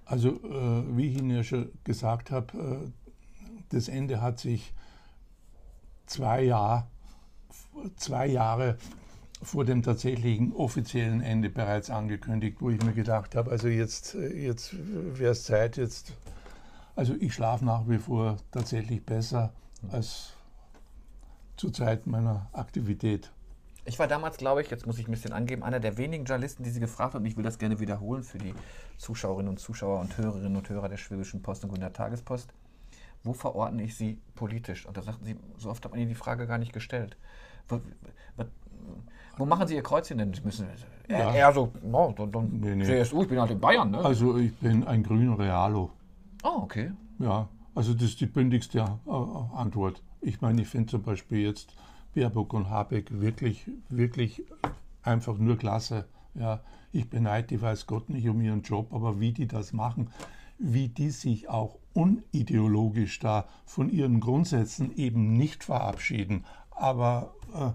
Also, 0.04 0.30
äh, 0.30 0.96
wie 0.96 1.08
ich 1.10 1.18
Ihnen 1.18 1.30
ja 1.30 1.42
schon 1.42 1.70
gesagt 1.84 2.30
habe, 2.30 2.90
äh, 2.90 2.90
das 3.70 3.88
Ende 3.88 4.20
hat 4.20 4.38
sich 4.38 4.74
zwei, 6.06 6.42
Jahr, 6.42 6.88
zwei 7.96 8.26
Jahre 8.26 8.78
vor 9.42 9.64
dem 9.64 9.82
tatsächlichen 9.82 10.52
offiziellen 10.52 11.20
Ende 11.20 11.48
bereits 11.48 11.90
angekündigt, 11.90 12.58
wo 12.60 12.70
ich 12.70 12.82
mir 12.82 12.92
gedacht 12.92 13.34
habe, 13.34 13.50
also 13.50 13.68
jetzt, 13.68 14.14
äh, 14.14 14.34
jetzt 14.34 14.74
wäre 14.74 15.32
es 15.32 15.44
Zeit, 15.44 15.76
jetzt. 15.76 16.12
Also 16.96 17.14
ich 17.20 17.32
schlafe 17.32 17.64
nach 17.64 17.88
wie 17.88 17.98
vor 17.98 18.38
tatsächlich 18.50 19.04
besser 19.04 19.52
als 19.90 20.32
zur 21.56 21.72
Zeit 21.72 22.06
meiner 22.06 22.48
Aktivität. 22.52 23.30
Ich 23.84 23.98
war 23.98 24.06
damals, 24.06 24.36
glaube 24.36 24.60
ich, 24.60 24.70
jetzt 24.70 24.86
muss 24.86 24.98
ich 24.98 25.08
ein 25.08 25.12
bisschen 25.12 25.32
angeben, 25.32 25.62
einer 25.62 25.80
der 25.80 25.96
wenigen 25.96 26.24
Journalisten, 26.24 26.62
die 26.62 26.70
Sie 26.70 26.80
gefragt 26.80 27.14
haben, 27.14 27.22
und 27.22 27.30
ich 27.30 27.36
will 27.36 27.44
das 27.44 27.58
gerne 27.58 27.80
wiederholen 27.80 28.22
für 28.22 28.38
die 28.38 28.54
Zuschauerinnen 28.98 29.48
und 29.48 29.58
Zuschauer 29.58 30.00
und 30.00 30.18
Hörerinnen 30.18 30.56
und 30.56 30.68
Hörer 30.68 30.88
der 30.88 30.98
Schwäbischen 30.98 31.40
Post 31.40 31.64
und 31.64 31.70
Grüner 31.70 31.92
Tagespost. 31.92 32.52
Wo 33.24 33.32
verordne 33.32 33.82
ich 33.84 33.96
Sie 33.96 34.20
politisch? 34.34 34.84
Und 34.86 34.96
da 34.96 35.02
sagten 35.02 35.24
Sie, 35.24 35.36
so 35.56 35.70
oft 35.70 35.84
hat 35.84 35.92
man 35.92 36.00
Ihnen 36.00 36.10
die 36.10 36.14
Frage 36.14 36.46
gar 36.46 36.58
nicht 36.58 36.72
gestellt. 36.72 37.16
Wo, 39.38 39.46
machen 39.46 39.66
Sie 39.68 39.74
Ihr 39.74 39.82
Kreuzchen 39.82 40.18
denn? 40.18 40.34
Sie 40.34 40.42
müssen 40.42 40.66
eher, 41.08 41.18
Ja. 41.18 41.32
eher 41.34 41.52
so, 41.52 41.72
no, 41.82 42.12
dann, 42.16 42.30
dann 42.32 42.60
Nee, 42.60 42.74
nee. 42.76 42.84
CSU, 42.84 43.22
ich 43.22 43.28
bin 43.28 43.40
halt 43.40 43.50
in 43.52 43.60
Bayern, 43.60 43.90
ne? 43.92 43.98
Also 43.98 44.36
ich 44.36 44.54
bin 44.58 44.84
ein 44.86 45.02
grüner 45.02 45.38
Realo. 45.38 45.90
oh, 46.42 46.60
okay. 46.62 46.92
Ja, 47.18 47.48
also 47.74 47.94
das 47.94 48.04
ist 48.04 48.20
die 48.20 48.26
bündigste 48.26 48.78
äh, 48.78 49.10
Antwort. 49.56 50.02
Ich 50.20 50.40
meine, 50.40 50.62
ich 50.62 50.68
finde 50.68 50.90
zum 50.90 51.02
Beispiel 51.02 51.38
jetzt 51.46 51.74
Baerbock 52.14 52.52
und 52.54 52.68
Habeck 52.70 53.20
wirklich, 53.20 53.64
wirklich 53.88 54.42
einfach 55.02 55.38
nur 55.38 55.56
klasse. 55.56 56.06
Ja, 56.34 56.60
ich 56.92 57.08
beneide 57.08 57.46
die 57.48 57.60
weiß 57.62 57.86
Gott 57.86 58.08
nicht 58.10 58.28
um 58.28 58.40
ihren 58.40 58.62
Job, 58.62 58.92
aber 58.92 59.20
wie 59.20 59.32
die 59.32 59.46
das 59.46 59.72
machen, 59.72 60.10
wie 60.58 60.88
die 60.88 61.10
sich 61.10 61.48
auch 61.48 61.78
unideologisch 61.94 63.18
da 63.20 63.46
von 63.64 63.88
ihren 63.90 64.20
Grundsätzen 64.20 64.94
eben 64.96 65.36
nicht 65.36 65.64
verabschieden, 65.64 66.44
aber 66.70 67.34
äh, 67.54 67.70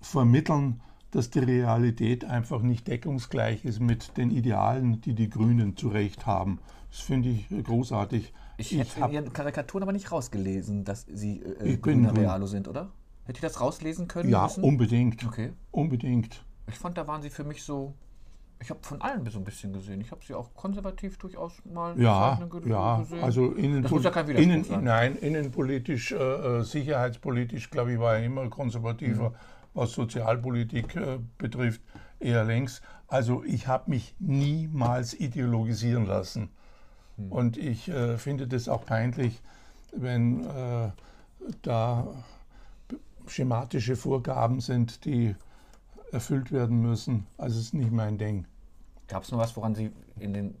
vermitteln, 0.00 0.80
dass 1.10 1.30
die 1.30 1.40
Realität 1.40 2.24
einfach 2.24 2.62
nicht 2.62 2.86
deckungsgleich 2.88 3.64
ist 3.64 3.80
mit 3.80 4.16
den 4.16 4.30
Idealen, 4.30 5.00
die 5.00 5.14
die 5.14 5.28
Grünen 5.28 5.76
zu 5.76 5.88
Recht 5.88 6.26
haben. 6.26 6.60
Das 6.90 7.00
finde 7.00 7.28
ich 7.30 7.46
großartig. 7.64 8.32
Ich, 8.58 8.72
hätte 8.76 8.96
in 8.96 9.02
hab- 9.02 9.12
Ihren 9.12 9.32
Karikaturen 9.32 9.82
aber 9.82 9.92
nicht 9.92 10.12
rausgelesen, 10.12 10.84
dass 10.84 11.06
Sie 11.12 11.42
äh, 11.42 11.52
Ich 11.74 11.82
bin 11.82 12.02
grüner 12.02 12.12
grün. 12.12 12.24
Realo 12.24 12.46
sind, 12.46 12.68
oder? 12.68 12.90
Hätte 13.24 13.38
ich 13.38 13.40
das 13.42 13.60
rauslesen 13.60 14.08
können? 14.08 14.28
ja, 14.28 14.44
müssen? 14.44 14.62
unbedingt. 14.64 15.24
Okay. 15.26 15.52
Unbedingt. 15.70 16.44
Ich 16.68 16.76
fand, 16.76 16.96
da 16.98 17.06
waren 17.06 17.22
sie 17.22 17.30
für 17.30 17.44
mich 17.44 17.62
so. 17.62 17.94
Ich 18.62 18.68
habe 18.68 18.80
von 18.82 19.00
allen 19.00 19.24
so 19.30 19.38
ein 19.38 19.44
bisschen 19.44 19.72
gesehen. 19.72 20.00
Ich 20.02 20.10
habe 20.10 20.20
sie 20.24 20.34
auch 20.34 20.52
konservativ 20.54 21.16
durchaus 21.16 21.52
mal 21.64 21.98
Ja, 21.98 22.38
ja, 22.66 22.98
gesehen. 23.00 23.22
also 23.24 23.52
innen, 23.52 23.82
Das 23.82 23.90
muss 23.90 24.04
ja 24.04 24.10
kein 24.10 24.28
innen, 24.28 24.64
sein. 24.64 24.84
nein, 24.84 25.16
innenpolitisch, 25.16 26.12
äh, 26.12 26.16
äh, 26.16 26.62
sicherheitspolitisch, 26.62 27.70
glaube 27.70 27.94
ich, 27.94 27.98
war 27.98 28.16
er 28.16 28.24
immer 28.24 28.48
konservativer, 28.50 29.30
Mhm. 29.30 29.34
Was 29.74 29.92
Sozialpolitik 29.92 30.96
äh, 30.96 31.18
betrifft, 31.38 31.80
eher 32.18 32.44
längs. 32.44 32.82
Also 33.08 33.44
ich 33.44 33.66
habe 33.66 33.90
mich 33.90 34.14
niemals 34.18 35.14
ideologisieren 35.14 36.06
lassen. 36.06 36.50
Mhm. 37.16 37.32
Und 37.32 37.56
ich 37.56 37.88
äh, 37.88 38.18
finde 38.18 38.46
das 38.46 38.68
auch 38.68 38.84
peinlich, 38.84 39.40
wenn 39.92 40.44
äh, 40.44 40.90
da 41.62 42.06
schematische 43.26 43.96
Vorgaben 43.96 44.60
sind, 44.60 45.04
die 45.04 45.34
erfüllt 46.12 46.50
werden 46.52 46.80
müssen. 46.80 47.26
Also 47.38 47.58
es 47.58 47.66
ist 47.66 47.74
nicht 47.74 47.92
mein 47.92 48.18
Ding. 48.18 48.46
Gab 49.08 49.22
es 49.22 49.30
nur 49.30 49.40
was, 49.40 49.56
woran 49.56 49.74
Sie 49.74 49.92
in 50.18 50.32
den 50.32 50.54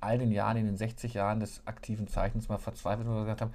all 0.00 0.18
den 0.18 0.32
Jahren, 0.32 0.56
in 0.56 0.66
den 0.66 0.76
60 0.76 1.14
Jahren 1.14 1.40
des 1.40 1.62
aktiven 1.66 2.08
Zeichnens 2.08 2.48
mal 2.48 2.58
verzweifelt 2.58 3.06
oder 3.06 3.20
gesagt 3.20 3.40
haben, 3.40 3.52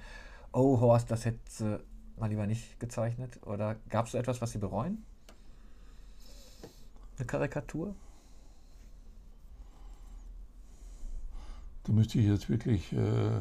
oh 0.52 0.80
Horst, 0.80 1.10
das 1.10 1.24
hätte 1.26 1.84
mal 2.20 2.28
lieber 2.28 2.46
nicht 2.46 2.78
gezeichnet? 2.80 3.38
Oder 3.46 3.76
gab 3.88 4.06
es 4.06 4.12
so 4.12 4.18
etwas, 4.18 4.40
was 4.40 4.52
Sie 4.52 4.58
bereuen? 4.58 5.04
Eine 7.16 7.26
Karikatur? 7.26 7.94
Da 11.84 11.92
müsste 11.92 12.18
ich 12.18 12.26
jetzt 12.26 12.48
wirklich 12.48 12.92
äh, 12.92 13.40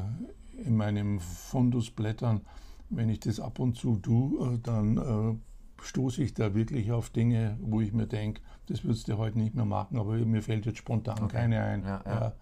in 0.66 0.78
meinem 0.78 1.20
Fundus 1.20 1.92
blättern. 1.92 2.42
Wenn 2.90 3.10
ich 3.10 3.20
das 3.20 3.40
ab 3.40 3.60
und 3.60 3.76
zu 3.76 3.98
tue, 3.98 4.56
äh, 4.56 4.60
dann 4.60 4.98
äh, 4.98 5.84
stoße 5.84 6.24
ich 6.24 6.34
da 6.34 6.56
wirklich 6.56 6.92
auf 6.92 7.10
Dinge, 7.10 7.58
wo 7.62 7.82
ich 7.82 7.94
mir 7.94 8.08
denke, 8.08 8.42
das 8.68 8.84
würdest 8.84 9.08
du 9.08 9.18
heute 9.18 9.38
nicht 9.38 9.54
mehr 9.54 9.66
machen, 9.66 9.98
aber 9.98 10.14
mir 10.14 10.42
fällt 10.42 10.66
jetzt 10.66 10.80
spontan 10.80 11.28
keine 11.28 11.62
ein. 11.62 11.84
Ja, 11.84 12.04
ja. 12.06 12.34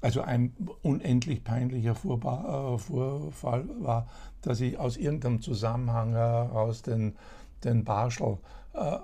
Also 0.00 0.20
ein 0.20 0.52
unendlich 0.82 1.42
peinlicher 1.42 1.94
Vorba 1.94 2.74
äh, 2.74 2.78
Vorfall 2.78 3.64
war, 3.80 4.06
dass 4.42 4.60
ich 4.60 4.78
aus 4.78 4.96
irgendeinem 4.96 5.40
Zusammenhang 5.40 6.12
heraus 6.12 6.82
den, 6.82 7.14
den 7.64 7.84
Barschel 7.84 8.38
äh, 8.74 8.96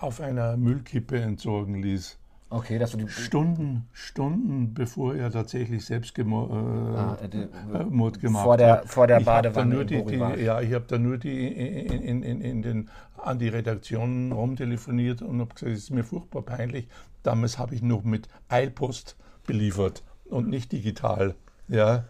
auf 0.00 0.20
einer 0.20 0.56
Müllkippe 0.56 1.18
entsorgen 1.20 1.76
ließ. 1.82 2.18
Okay, 2.50 2.78
dass 2.78 2.92
du 2.92 2.98
die. 2.98 3.08
Stunden, 3.08 3.88
Stunden 3.92 4.72
bevor 4.74 5.14
er 5.16 5.30
tatsächlich 5.32 5.84
Selbstmord 5.84 6.50
Ah, 6.52 7.18
äh, 7.22 7.28
die- 7.28 7.38
äh, 7.38 7.84
Mord 7.88 8.20
gemacht 8.20 8.44
vor 8.44 8.56
der- 8.56 8.78
hat. 8.78 8.86
vor 8.88 9.06
der 9.08 9.20
Badewanne 9.20 9.74
nur 9.74 9.84
die, 9.84 10.04
die. 10.04 10.16
Ja, 10.44 10.60
ich 10.60 10.72
habe 10.74 10.84
da 10.86 10.96
nur 10.98 11.18
die 11.18 11.46
in, 11.48 12.02
in, 12.02 12.22
in, 12.22 12.40
in 12.40 12.62
den, 12.62 12.88
an 13.16 13.38
die 13.38 13.48
Redaktion 13.48 14.30
rumtelefoniert 14.32 15.22
und 15.22 15.40
habe 15.40 15.54
gesagt, 15.54 15.72
es 15.72 15.78
ist 15.84 15.90
mir 15.90 16.04
furchtbar 16.04 16.42
peinlich. 16.42 16.88
Damals 17.22 17.58
habe 17.58 17.74
ich 17.74 17.82
noch 17.82 18.04
mit 18.04 18.28
Eilpost 18.48 19.16
beliefert 19.46 20.04
und 20.30 20.48
nicht 20.48 20.72
digital. 20.72 21.34
Ja, 21.68 22.04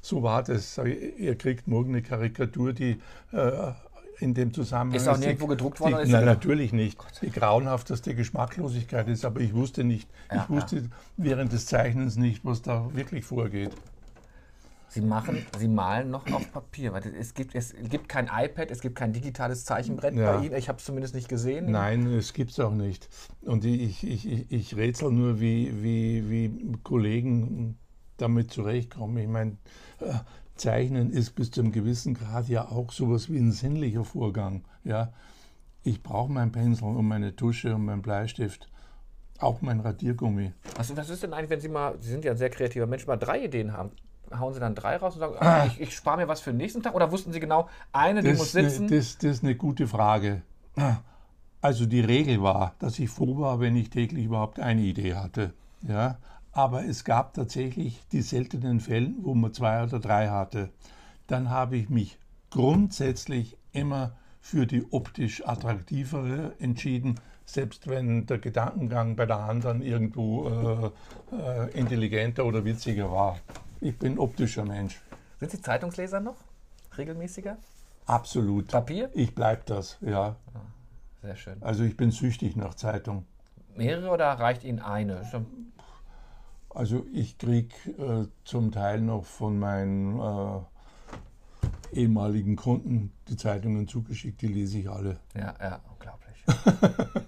so 0.00 0.22
war 0.22 0.42
das. 0.42 0.78
Ihr 0.78 1.36
kriegt 1.36 1.68
morgen 1.68 1.90
eine 1.90 2.02
Karikatur, 2.02 2.72
die 2.72 2.98
äh, 3.32 3.72
in 4.18 4.34
dem 4.34 4.52
Zusammenhang. 4.54 4.96
Ist 4.96 5.08
auch 5.08 5.18
nirgendwo 5.18 5.46
gedruckt 5.46 5.80
worden, 5.80 6.04
Die, 6.04 6.12
nein, 6.12 6.24
natürlich 6.24 6.72
nicht. 6.72 6.98
Die 7.22 7.30
grauenhafteste 7.30 8.14
Geschmacklosigkeit 8.14 9.08
ist, 9.08 9.24
aber 9.24 9.40
ich 9.40 9.54
wusste 9.54 9.84
nicht, 9.84 10.08
Ja, 10.30 10.42
ich 10.42 10.48
wusste 10.48 10.88
während 11.16 11.52
des 11.52 11.66
Zeichnens 11.66 12.16
nicht, 12.16 12.44
was 12.44 12.62
da 12.62 12.88
wirklich 12.94 13.24
vorgeht. 13.24 13.72
Sie 14.92 15.00
machen, 15.00 15.46
Sie 15.58 15.68
malen 15.68 16.10
noch 16.10 16.30
auf 16.32 16.52
Papier. 16.52 16.92
Es, 17.18 17.32
gibt, 17.32 17.54
es 17.54 17.74
gibt 17.88 18.10
kein 18.10 18.26
iPad, 18.30 18.70
es 18.70 18.80
gibt 18.82 18.94
kein 18.94 19.14
digitales 19.14 19.64
Zeichenbrett 19.64 20.14
Ja. 20.14 20.36
bei 20.36 20.44
Ihnen. 20.44 20.54
Ich 20.54 20.68
habe 20.68 20.78
es 20.78 20.84
zumindest 20.84 21.14
nicht 21.14 21.30
gesehen. 21.30 21.70
Nein, 21.70 22.06
es 22.12 22.34
gibt 22.34 22.50
es 22.50 22.60
auch 22.60 22.74
nicht. 22.74 23.08
Und 23.40 23.64
ich, 23.64 24.06
ich, 24.06 24.30
ich, 24.30 24.52
ich 24.52 24.76
rätsel 24.76 25.10
nur, 25.10 25.40
wie, 25.40 25.82
wie, 25.82 26.28
wie 26.28 26.72
Kollegen 26.82 27.78
damit 28.18 28.52
zurechtkommen. 28.52 29.16
Ich 29.16 29.28
meine, 29.28 29.56
äh, 30.00 30.12
Zeichnen 30.56 31.10
ist 31.10 31.30
bis 31.30 31.50
zu 31.50 31.62
einem 31.62 31.72
gewissen 31.72 32.12
Grad 32.12 32.48
ja 32.48 32.68
auch 32.68 32.92
sowas 32.92 33.30
wie 33.30 33.38
ein 33.38 33.50
sinnlicher 33.50 34.04
Vorgang. 34.04 34.62
Ja? 34.84 35.14
Ich 35.84 36.02
brauche 36.02 36.30
meinen 36.30 36.52
Pinsel 36.52 36.88
und 36.88 37.08
meine 37.08 37.34
Tusche 37.34 37.74
und 37.74 37.86
meinen 37.86 38.02
Bleistift. 38.02 38.68
Auch 39.38 39.62
mein 39.62 39.80
Radiergummi. 39.80 40.52
Was, 40.76 40.94
was 40.94 41.08
ist 41.08 41.22
denn 41.22 41.32
eigentlich, 41.32 41.48
wenn 41.48 41.60
Sie 41.60 41.68
mal, 41.68 41.96
Sie 41.98 42.10
sind 42.10 42.26
ja 42.26 42.32
ein 42.32 42.36
sehr 42.36 42.50
kreativer 42.50 42.86
Mensch, 42.86 43.06
mal 43.06 43.16
drei 43.16 43.42
Ideen 43.46 43.72
haben? 43.72 43.90
Hauen 44.38 44.54
Sie 44.54 44.60
dann 44.60 44.74
drei 44.74 44.96
raus 44.96 45.14
und 45.14 45.20
sagen, 45.20 45.36
ah, 45.40 45.66
ich, 45.66 45.80
ich 45.80 45.94
spare 45.94 46.18
mir 46.18 46.28
was 46.28 46.40
für 46.40 46.50
den 46.50 46.58
nächsten 46.58 46.82
Tag? 46.82 46.94
Oder 46.94 47.10
wussten 47.10 47.32
Sie 47.32 47.40
genau, 47.40 47.68
eine, 47.92 48.22
die 48.22 48.30
Das, 48.30 48.38
muss 48.38 48.52
sitzen? 48.52 48.88
das, 48.88 49.18
das 49.18 49.30
ist 49.36 49.44
eine 49.44 49.54
gute 49.54 49.86
Frage. 49.86 50.42
Also 51.60 51.86
die 51.86 52.00
Regel 52.00 52.42
war, 52.42 52.74
dass 52.78 52.98
ich 52.98 53.10
froh 53.10 53.38
war, 53.38 53.60
wenn 53.60 53.76
ich 53.76 53.90
täglich 53.90 54.24
überhaupt 54.24 54.58
eine 54.58 54.80
Idee 54.82 55.14
hatte. 55.14 55.52
Ja? 55.86 56.18
Aber 56.52 56.84
es 56.84 57.04
gab 57.04 57.34
tatsächlich 57.34 58.00
die 58.12 58.22
seltenen 58.22 58.80
Fälle, 58.80 59.12
wo 59.20 59.34
man 59.34 59.52
zwei 59.54 59.82
oder 59.82 59.98
drei 59.98 60.28
hatte. 60.28 60.70
Dann 61.26 61.50
habe 61.50 61.76
ich 61.76 61.88
mich 61.88 62.18
grundsätzlich 62.50 63.56
immer 63.72 64.12
für 64.40 64.66
die 64.66 64.84
optisch 64.92 65.46
attraktivere 65.46 66.52
entschieden, 66.58 67.20
selbst 67.44 67.88
wenn 67.88 68.26
der 68.26 68.38
Gedankengang 68.38 69.16
bei 69.16 69.24
der 69.24 69.38
anderen 69.38 69.82
irgendwo 69.82 70.92
äh, 71.30 71.36
äh, 71.36 71.70
intelligenter 71.78 72.44
oder 72.44 72.64
witziger 72.64 73.10
war. 73.10 73.38
Ich 73.82 73.98
bin 73.98 74.18
optischer 74.18 74.64
Mensch. 74.64 75.00
Sind 75.38 75.50
Sie 75.50 75.60
Zeitungsleser 75.60 76.20
noch? 76.20 76.36
Regelmäßiger? 76.96 77.58
Absolut. 78.06 78.68
Papier? 78.68 79.10
Ich 79.14 79.34
bleib 79.34 79.66
das, 79.66 79.98
ja. 80.00 80.36
Sehr 81.20 81.36
schön. 81.36 81.62
Also 81.62 81.84
ich 81.84 81.96
bin 81.96 82.10
süchtig 82.10 82.56
nach 82.56 82.74
Zeitung. 82.74 83.26
Mehrere 83.74 84.10
oder 84.10 84.26
reicht 84.26 84.64
Ihnen 84.64 84.80
eine? 84.80 85.22
Also 86.70 87.06
ich 87.12 87.38
kriege 87.38 87.74
äh, 87.98 88.28
zum 88.44 88.72
Teil 88.72 89.00
noch 89.00 89.24
von 89.24 89.58
meinen 89.58 90.20
äh, 90.20 90.60
ehemaligen 91.92 92.56
Kunden 92.56 93.12
die 93.28 93.36
Zeitungen 93.36 93.88
zugeschickt, 93.88 94.40
die 94.42 94.48
lese 94.48 94.78
ich 94.78 94.88
alle. 94.88 95.18
Ja, 95.34 95.54
ja, 95.60 95.80
unglaublich. 95.90 96.44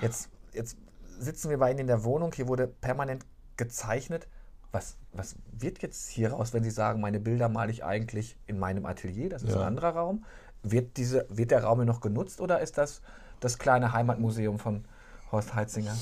jetzt, 0.00 0.28
jetzt 0.52 0.76
sitzen 1.18 1.50
wir 1.50 1.58
bei 1.58 1.70
Ihnen 1.70 1.80
in 1.80 1.86
der 1.86 2.04
Wohnung, 2.04 2.32
hier 2.34 2.48
wurde 2.48 2.66
permanent 2.66 3.24
gezeichnet. 3.56 4.28
Was, 4.72 4.96
was 5.12 5.36
wird 5.52 5.82
jetzt 5.82 6.08
hier 6.08 6.32
raus, 6.32 6.52
wenn 6.54 6.62
Sie 6.64 6.70
sagen, 6.70 7.00
meine 7.00 7.20
Bilder 7.20 7.48
male 7.48 7.70
ich 7.70 7.84
eigentlich 7.84 8.36
in 8.46 8.58
meinem 8.58 8.86
Atelier, 8.86 9.28
das 9.28 9.42
ist 9.42 9.50
Ja. 9.50 9.60
ein 9.60 9.66
anderer 9.66 9.90
Raum? 9.90 10.24
Wird, 10.62 10.96
diese, 10.96 11.26
wird 11.28 11.50
der 11.50 11.64
Raum 11.64 11.78
hier 11.78 11.86
noch 11.86 12.00
genutzt 12.00 12.40
oder 12.40 12.60
ist 12.60 12.78
das 12.78 13.02
das 13.40 13.58
kleine 13.58 13.92
Heimatmuseum 13.92 14.58
von 14.58 14.84
Horst 15.30 15.54
Heitzinger? 15.54 15.94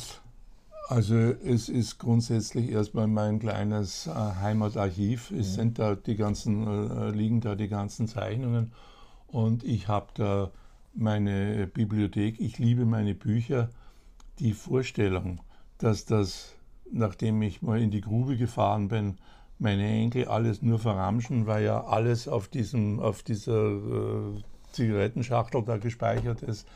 Also 0.89 1.15
es 1.17 1.69
ist 1.69 1.99
grundsätzlich 1.99 2.71
erstmal 2.71 3.07
mein 3.07 3.39
kleines 3.39 4.07
äh, 4.09 4.11
Heimatarchiv. 4.11 5.31
Es 5.31 5.55
sind 5.55 5.79
da 5.79 5.95
die 5.95 6.17
ganzen, 6.17 6.67
äh, 6.67 7.11
liegen 7.11 7.41
da 7.41 7.55
die 7.55 7.69
ganzen 7.69 8.09
Zeichnungen 8.09 8.73
und 9.29 9.63
ich 9.65 9.87
habe 9.89 10.09
da 10.15 10.51
meine 10.93 11.67
Bibliothek. 11.69 12.41
Ich 12.41 12.59
liebe 12.59 12.85
meine 12.85 13.15
Bücher. 13.15 13.71
Die 14.41 14.53
Vorstellung, 14.53 15.41
dass 15.79 16.07
das, 16.07 16.55
nachdem 16.93 17.41
ich 17.43 17.63
mal 17.63 17.81
in 17.81 17.91
die 17.91 18.01
Grube 18.01 18.37
gefahren 18.37 18.89
bin, 18.89 19.19
meine 19.59 19.87
Enkel 19.87 20.27
alles 20.27 20.63
nur 20.63 20.79
verramschen, 20.79 21.47
weil 21.47 21.65
ja 21.65 21.85
alles 21.85 22.29
auf 22.29 22.49
diesem, 22.49 22.99
auf 23.01 23.23
dieser 23.23 23.71
äh, 23.73 24.43
Zigarettenschachtel 24.73 25.63
da 25.65 25.77
gespeichert 25.77 26.43
ist, 26.43 26.67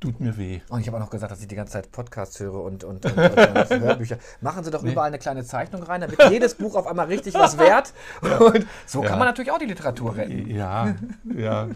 tut 0.00 0.20
mir 0.20 0.36
weh. 0.36 0.60
Und 0.68 0.80
ich 0.80 0.88
habe 0.88 0.96
auch 0.98 1.00
noch 1.02 1.10
gesagt, 1.10 1.32
dass 1.32 1.40
ich 1.40 1.48
die 1.48 1.54
ganze 1.54 1.74
Zeit 1.74 1.90
Podcasts 1.92 2.38
höre 2.40 2.62
und, 2.62 2.84
und, 2.84 3.04
und, 3.06 3.16
und, 3.18 3.70
Hörbücher. 3.70 4.18
Machen 4.40 4.64
Sie 4.64 4.70
doch 4.70 4.82
überall 4.82 5.08
eine 5.08 5.18
kleine 5.18 5.44
Zeichnung 5.44 5.82
rein, 5.84 6.02
wird 6.02 6.30
jedes 6.30 6.54
Buch 6.54 6.74
auf 6.74 6.86
einmal 6.86 7.06
richtig 7.06 7.34
was 7.34 7.56
wert. 7.58 7.94
Und 8.20 8.66
so 8.86 9.02
Ja. 9.02 9.08
kann 9.08 9.18
man 9.18 9.28
natürlich 9.28 9.50
auch 9.52 9.58
die 9.58 9.66
Literatur 9.66 10.16
retten. 10.16 10.48
Ja, 10.50 10.94
ja, 11.34 11.68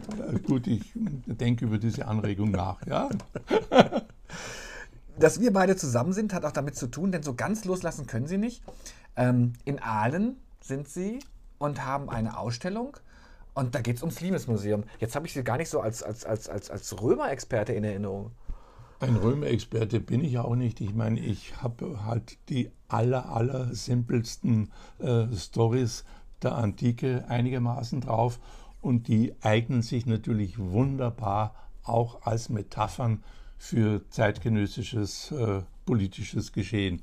gut, 0.47 0.67
ich 0.67 0.83
denke 0.95 1.65
über 1.65 1.79
diese 1.79 2.07
Anregung 2.07 2.51
nach, 2.51 2.85
ja. 2.87 3.09
Dass 5.21 5.39
wir 5.39 5.53
beide 5.53 5.77
zusammen 5.77 6.15
sind, 6.15 6.33
hat 6.33 6.47
auch 6.47 6.53
damit 6.53 6.77
zu 6.77 6.87
tun, 6.87 7.13
denn 7.13 7.23
so 7.23 7.35
ganz 7.35 7.67
loslassen 7.67 8.07
können 8.07 8.27
Sie 8.27 8.39
nicht. 8.39 8.63
Ähm, 9.17 9.53
in 9.67 9.79
Aalen 9.79 10.37
sind 10.63 10.89
Sie 10.89 11.19
und 11.59 11.85
haben 11.85 12.09
eine 12.09 12.39
Ausstellung. 12.39 12.97
Und 13.53 13.75
da 13.75 13.83
geht 13.83 13.97
es 13.97 14.03
ums 14.03 14.23
Liebesmuseum. 14.23 14.85
Jetzt 14.99 15.15
habe 15.15 15.27
ich 15.27 15.35
Sie 15.35 15.45
gar 15.45 15.59
nicht 15.59 15.69
so 15.69 15.81
als, 15.81 16.03
als, 16.03 16.25
als, 16.25 16.49
als, 16.49 16.71
als 16.71 17.03
Römer-Experte 17.03 17.75
in 17.75 17.85
Erinnerung. 17.85 18.31
Ein 19.01 19.17
Römerexperte 19.17 20.01
bin 20.01 20.25
ich 20.25 20.39
auch 20.39 20.57
nicht. 20.57 20.81
Ich 20.81 20.95
meine, 20.95 21.21
ich 21.21 21.61
habe 21.63 22.05
halt 22.07 22.39
die 22.49 22.71
aller, 22.89 23.29
aller 23.29 23.75
simpelsten 23.75 24.71
äh, 25.01 25.27
Stories 25.37 26.05
der 26.43 26.55
Antike 26.55 27.27
einigermaßen 27.29 28.01
drauf 28.01 28.41
und 28.81 29.07
die 29.09 29.35
eignen 29.43 29.83
sich 29.83 30.07
natürlich 30.07 30.59
wunderbar 30.59 31.55
auch 31.83 32.23
als 32.23 32.49
Metaphern 32.49 33.23
für 33.61 34.01
zeitgenössisches 34.09 35.31
äh, 35.33 35.61
politisches 35.85 36.51
Geschehen. 36.53 37.03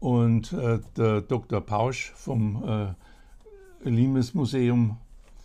Und 0.00 0.52
äh, 0.52 0.80
der 0.96 1.20
Dr. 1.20 1.60
Pausch 1.60 2.10
vom 2.16 2.62
äh, 2.68 3.88
Limes-Museum 3.88 4.96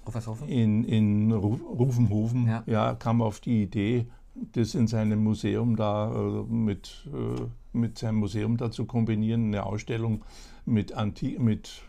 Professor 0.03 0.35
in, 0.47 0.83
in 0.83 1.31
Ru- 1.31 1.61
Rufenhofen 1.77 2.47
Ja. 2.47 2.63
ja. 2.65 2.93
kam 2.95 3.21
auf 3.21 3.39
die 3.39 3.61
Idee, 3.61 4.07
das 4.53 4.73
in 4.73 4.87
seinem 4.87 5.23
Museum 5.23 5.75
da 5.75 6.11
äh, 6.11 6.43
mit, 6.51 7.07
äh, 7.13 7.41
mit 7.71 7.99
seinem 7.99 8.15
Museum 8.17 8.57
da 8.57 8.71
zu 8.71 8.85
kombinieren, 8.85 9.45
eine 9.47 9.63
Ausstellung 9.63 10.23
mit, 10.65 10.93
Anti 10.93 11.37
mit 11.39 11.83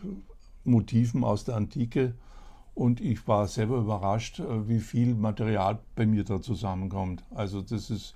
Motiven 0.63 1.23
aus 1.23 1.43
der 1.43 1.55
Antike. 1.55 2.13
Und 2.75 3.01
ich 3.01 3.27
war 3.27 3.47
selber 3.47 3.77
überrascht, 3.77 4.39
äh, 4.39 4.67
wie 4.69 4.79
viel 4.79 5.15
Material 5.15 5.79
bei 5.95 6.05
mir 6.05 6.23
da 6.23 6.39
zusammenkommt. 6.39 7.23
Also 7.31 7.61
das 7.63 7.89
ist, 7.89 8.15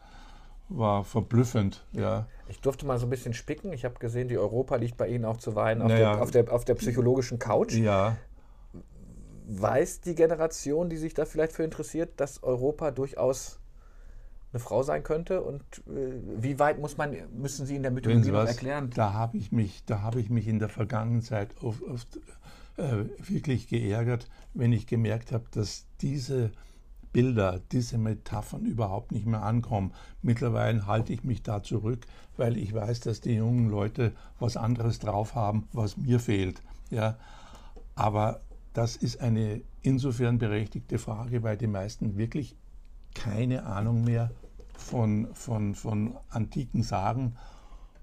war 0.69 1.03
verblüffend, 1.03 1.85
ja. 1.93 2.27
Ich 2.49 2.61
durfte 2.61 2.85
mal 2.85 2.97
so 2.97 3.05
ein 3.05 3.09
bisschen 3.09 3.33
spicken. 3.33 3.73
Ich 3.73 3.83
habe 3.85 3.95
gesehen, 3.99 4.27
die 4.27 4.37
Europa 4.37 4.75
liegt 4.77 4.97
bei 4.97 5.07
Ihnen 5.07 5.25
auch 5.25 5.37
zuweilen 5.37 5.81
auf, 5.81 5.89
Naja. 5.89 6.13
der, 6.13 6.21
auf, 6.21 6.31
der, 6.31 6.53
auf 6.53 6.65
der 6.65 6.75
psychologischen 6.75 7.39
Couch. 7.39 7.73
Ja, 7.73 8.15
Weiß 9.49 10.01
die 10.01 10.13
Generation, 10.15 10.89
die 10.89 10.97
sich 10.97 11.13
da 11.13 11.23
vielleicht 11.25 11.53
für 11.53 11.63
interessiert, 11.63 12.19
dass 12.19 12.43
Europa 12.43 12.91
durchaus 12.91 13.59
eine 14.51 14.59
Frau 14.59 14.83
sein 14.83 15.03
könnte? 15.03 15.41
Und 15.41 15.61
äh, 15.87 16.13
wie 16.41 16.59
weit 16.59 16.79
muss 16.79 16.97
man, 16.97 17.15
müssen 17.33 17.65
Sie 17.65 17.75
in 17.77 17.81
der 17.83 17.91
Mythologie 17.91 18.29
noch 18.31 18.39
was? 18.39 18.49
erklären? 18.49 18.89
Da 18.93 19.13
habe 19.13 19.37
ich 19.37 19.53
mich, 19.53 19.85
da 19.85 20.01
habe 20.01 20.19
ich 20.19 20.29
mich 20.29 20.47
in 20.49 20.59
der 20.59 20.67
Vergangenheit 20.69 21.49
oft, 21.61 21.81
oft 21.83 22.19
äh, 22.75 23.05
wirklich 23.19 23.69
geärgert, 23.69 24.27
wenn 24.53 24.73
ich 24.73 24.85
gemerkt 24.85 25.31
habe, 25.31 25.45
dass 25.51 25.85
diese 26.01 26.51
Bilder, 27.13 27.59
diese 27.71 27.97
Metaphern 27.97 28.65
überhaupt 28.65 29.11
nicht 29.11 29.25
mehr 29.25 29.43
ankommen. 29.43 29.93
Mittlerweile 30.21 30.85
halte 30.85 31.13
ich 31.13 31.23
mich 31.23 31.43
da 31.43 31.63
zurück, 31.63 32.05
weil 32.35 32.57
ich 32.57 32.73
weiß, 32.73 32.99
dass 33.01 33.21
die 33.21 33.33
jungen 33.33 33.69
Leute 33.69 34.13
was 34.39 34.57
anderes 34.57 34.99
drauf 34.99 35.35
haben, 35.35 35.67
was 35.73 35.97
mir 35.97 36.19
fehlt. 36.19 36.61
Ja, 36.89 37.17
aber 37.95 38.41
das 38.73 38.95
ist 38.95 39.21
eine 39.21 39.61
insofern 39.81 40.37
berechtigte 40.37 40.99
Frage, 40.99 41.43
weil 41.43 41.57
die 41.57 41.67
meisten 41.67 42.17
wirklich 42.17 42.55
keine 43.15 43.65
Ahnung 43.65 44.03
mehr 44.03 44.31
von, 44.75 45.27
von, 45.33 45.73
von 45.73 46.15
antiken 46.29 46.83
Sagen, 46.83 47.35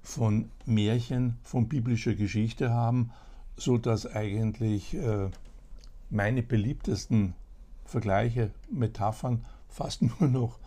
von 0.03 0.51
Märchen, 0.67 1.39
von 1.43 1.69
biblischer 1.69 2.15
Geschichte 2.15 2.73
haben, 2.73 3.11
so 3.57 3.79
dass 3.79 4.07
eigentlich 4.07 4.95
äh, 4.95 5.31
meine 6.11 6.43
beliebtesten 6.43 7.35
Vergleiche, 7.85 8.51
Metaphern 8.71 9.45
fast 9.69 10.03
nur 10.21 10.29
noch 10.29 10.59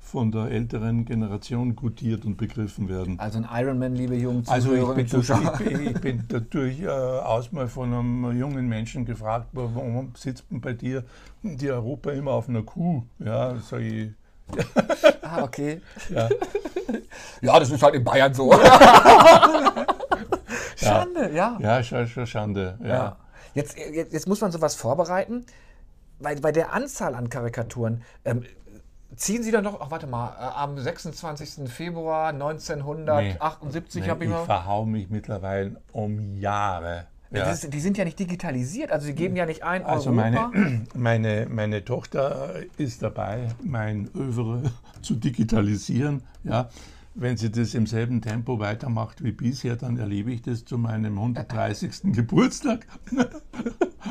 von 0.00 0.32
der 0.32 0.44
älteren 0.50 1.04
Generation 1.04 1.76
gutiert 1.76 2.24
und 2.24 2.36
begriffen 2.38 2.88
werden. 2.88 3.20
Also 3.20 3.38
ein 3.38 3.46
Ironman, 3.52 3.94
liebe 3.94 4.16
jungen 4.16 4.42
Also 4.48 4.72
ich 4.72 4.88
bin, 4.94 5.06
Zuschauer. 5.06 5.60
ich, 5.60 5.66
bin- 5.68 5.86
ich 5.86 6.00
bin 6.00 6.24
dadurch 6.28 6.80
äh, 6.80 6.88
aus 6.88 7.52
mal 7.52 7.68
von 7.68 7.92
einem 7.92 8.38
jungen 8.38 8.66
Menschen 8.68 9.04
gefragt, 9.04 9.48
warum 9.52 10.12
sitzt 10.16 10.44
denn 10.50 10.62
bei 10.62 10.72
dir 10.72 11.04
die 11.42 11.70
Europa 11.70 12.10
immer 12.12 12.30
auf 12.32 12.48
einer 12.48 12.62
Kuh? 12.62 13.02
Ja, 13.18 13.54
sag 13.56 13.80
ich, 13.82 14.10
Ah, 15.20 15.42
okay. 15.42 15.82
ja, 16.08 16.26
Ja, 17.42 17.60
das 17.60 17.70
ist 17.70 17.82
halt 17.82 17.94
in 17.96 18.02
Bayern 18.04 18.32
so. 18.32 18.50
Schande, 20.76 21.30
ja. 21.34 21.58
ja, 21.60 21.82
schon, 21.82 22.06
schon 22.06 22.26
Schande. 22.26 22.78
Ja. 22.82 22.88
Ja. 22.88 23.16
Jetzt, 23.54 23.76
jetzt, 23.76 24.12
jetzt 24.12 24.26
muss 24.28 24.40
man 24.40 24.52
sowas 24.52 24.74
vorbereiten. 24.74 25.44
Bei, 26.20 26.34
bei 26.34 26.52
der 26.52 26.72
Anzahl 26.72 27.14
an 27.14 27.28
Karikaturen, 27.28 28.02
ähm, 28.24 28.42
ziehen 29.16 29.42
Sie 29.42 29.50
dann 29.50 29.64
doch, 29.64 29.80
ach 29.80 29.90
warte 29.90 30.06
mal, 30.06 30.30
äh, 30.30 30.56
am 30.56 30.78
26. 30.78 31.68
Februar 31.70 32.28
1978 32.32 34.02
Nee, 34.02 34.08
habe 34.08 34.24
ich 34.24 34.30
ich 34.30 34.36
mal. 34.36 34.44
verhau 34.44 34.84
mich 34.84 35.10
mittlerweile 35.10 35.80
um 35.92 36.36
Jahre. 36.36 37.06
Ja. 37.30 37.50
Ist, 37.50 37.72
die 37.74 37.80
sind 37.80 37.98
ja 37.98 38.04
nicht 38.06 38.18
digitalisiert, 38.18 38.90
also 38.90 39.04
sie 39.06 39.12
geben 39.14 39.36
ja 39.36 39.44
nicht 39.44 39.62
ein 39.62 39.84
Also 39.84 40.10
Europa. 40.10 40.48
meine, 40.50 40.86
meine, 40.94 41.46
meine 41.50 41.84
Tochter 41.84 42.54
ist 42.78 43.02
dabei, 43.02 43.48
mein 43.62 44.08
Övre 44.16 44.62
zu 45.02 45.14
digitalisieren. 45.14 46.22
Ja. 46.44 46.68
Wenn 47.14 47.36
sie 47.36 47.50
das 47.50 47.74
im 47.74 47.86
selben 47.86 48.22
Tempo 48.22 48.60
weitermacht 48.60 49.24
wie 49.24 49.32
bisher, 49.32 49.74
dann 49.76 49.98
erlebe 49.98 50.30
ich 50.32 50.40
das 50.40 50.64
zu 50.64 50.78
meinem 50.78 51.18
130. 51.18 52.00
Geburtstag. 52.14 52.86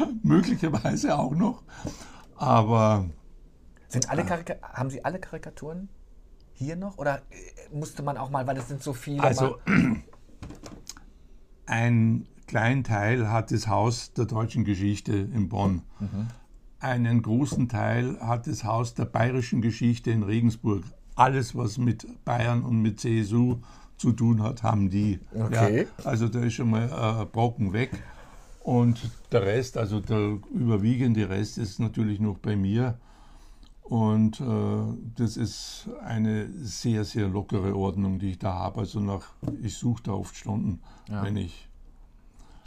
Möglicherweise 0.23 1.17
auch 1.17 1.33
noch. 1.33 1.63
Aber 2.36 3.10
Sind 3.88 4.10
alle 4.10 4.25
Karika 4.25 4.55
haben 4.62 4.89
Sie 4.89 5.03
alle 5.03 5.19
Karikaturen 5.19 5.89
hier 6.53 6.75
noch? 6.75 6.97
Oder 6.97 7.21
äh, 7.29 7.75
musste 7.75 8.03
man 8.03 8.17
auch 8.17 8.29
mal, 8.29 8.45
weil 8.47 8.55
das 8.55 8.67
sind 8.67 8.83
so 8.83 8.93
viele. 8.93 9.23
also 9.23 9.60
ein 11.65 12.27
kleinen 12.47 12.83
Teil 12.83 13.31
hat 13.31 13.51
das 13.51 13.67
Haus 13.67 14.13
der 14.13 14.25
deutschen 14.25 14.63
Geschichte 14.63 15.13
in 15.13 15.49
Bonn. 15.49 15.81
Einen 16.79 17.21
großen 17.21 17.69
Teil 17.69 18.19
hat 18.21 18.47
das 18.47 18.63
Haus 18.63 18.93
der 18.93 19.05
bayerischen 19.05 19.62
Geschichte 19.62 20.12
in 20.12 20.23
Regensburg. 20.23 20.83
Alles, 21.15 21.55
was 21.55 21.77
mit 21.77 22.07
Bayern 22.23 22.63
und 22.63 22.81
mit 22.81 22.99
CSU 22.99 23.57
zu 23.97 24.13
tun 24.13 24.43
hat, 24.43 24.63
haben 24.63 24.89
die. 24.89 25.19
Okay. 25.33 25.88
Ja, 25.97 26.05
also 26.05 26.29
da 26.29 26.41
ist 26.41 26.53
schon 26.53 26.69
mal 26.69 27.21
äh, 27.21 27.25
Brocken 27.25 27.73
weg. 27.73 27.91
Und 28.67 28.99
der 29.32 29.43
Rest, 29.43 29.77
also 29.77 30.01
der 30.01 30.39
überwiegende 30.53 31.30
Rest 31.30 31.58
ist 31.58 31.80
natürlich 31.80 32.19
noch 32.19 32.38
bei 32.38 32.58
mir. 32.58 32.97
Und 33.84 34.41
äh, 34.41 35.13
das 35.15 35.38
ist 35.38 35.88
eine 36.03 36.49
sehr, 36.51 37.06
sehr 37.06 37.30
lockere 37.30 37.73
Ordnung, 37.77 38.19
die 38.19 38.32
ich 38.32 38.39
da 38.39 38.56
habe. 38.56 38.82
Also 38.82 38.99
nach, 38.99 39.32
ich 39.63 39.77
suche 39.77 40.03
da 40.03 40.12
oft 40.12 40.36
Stunden, 40.36 40.82
wenn 41.08 41.38
ich 41.38 41.69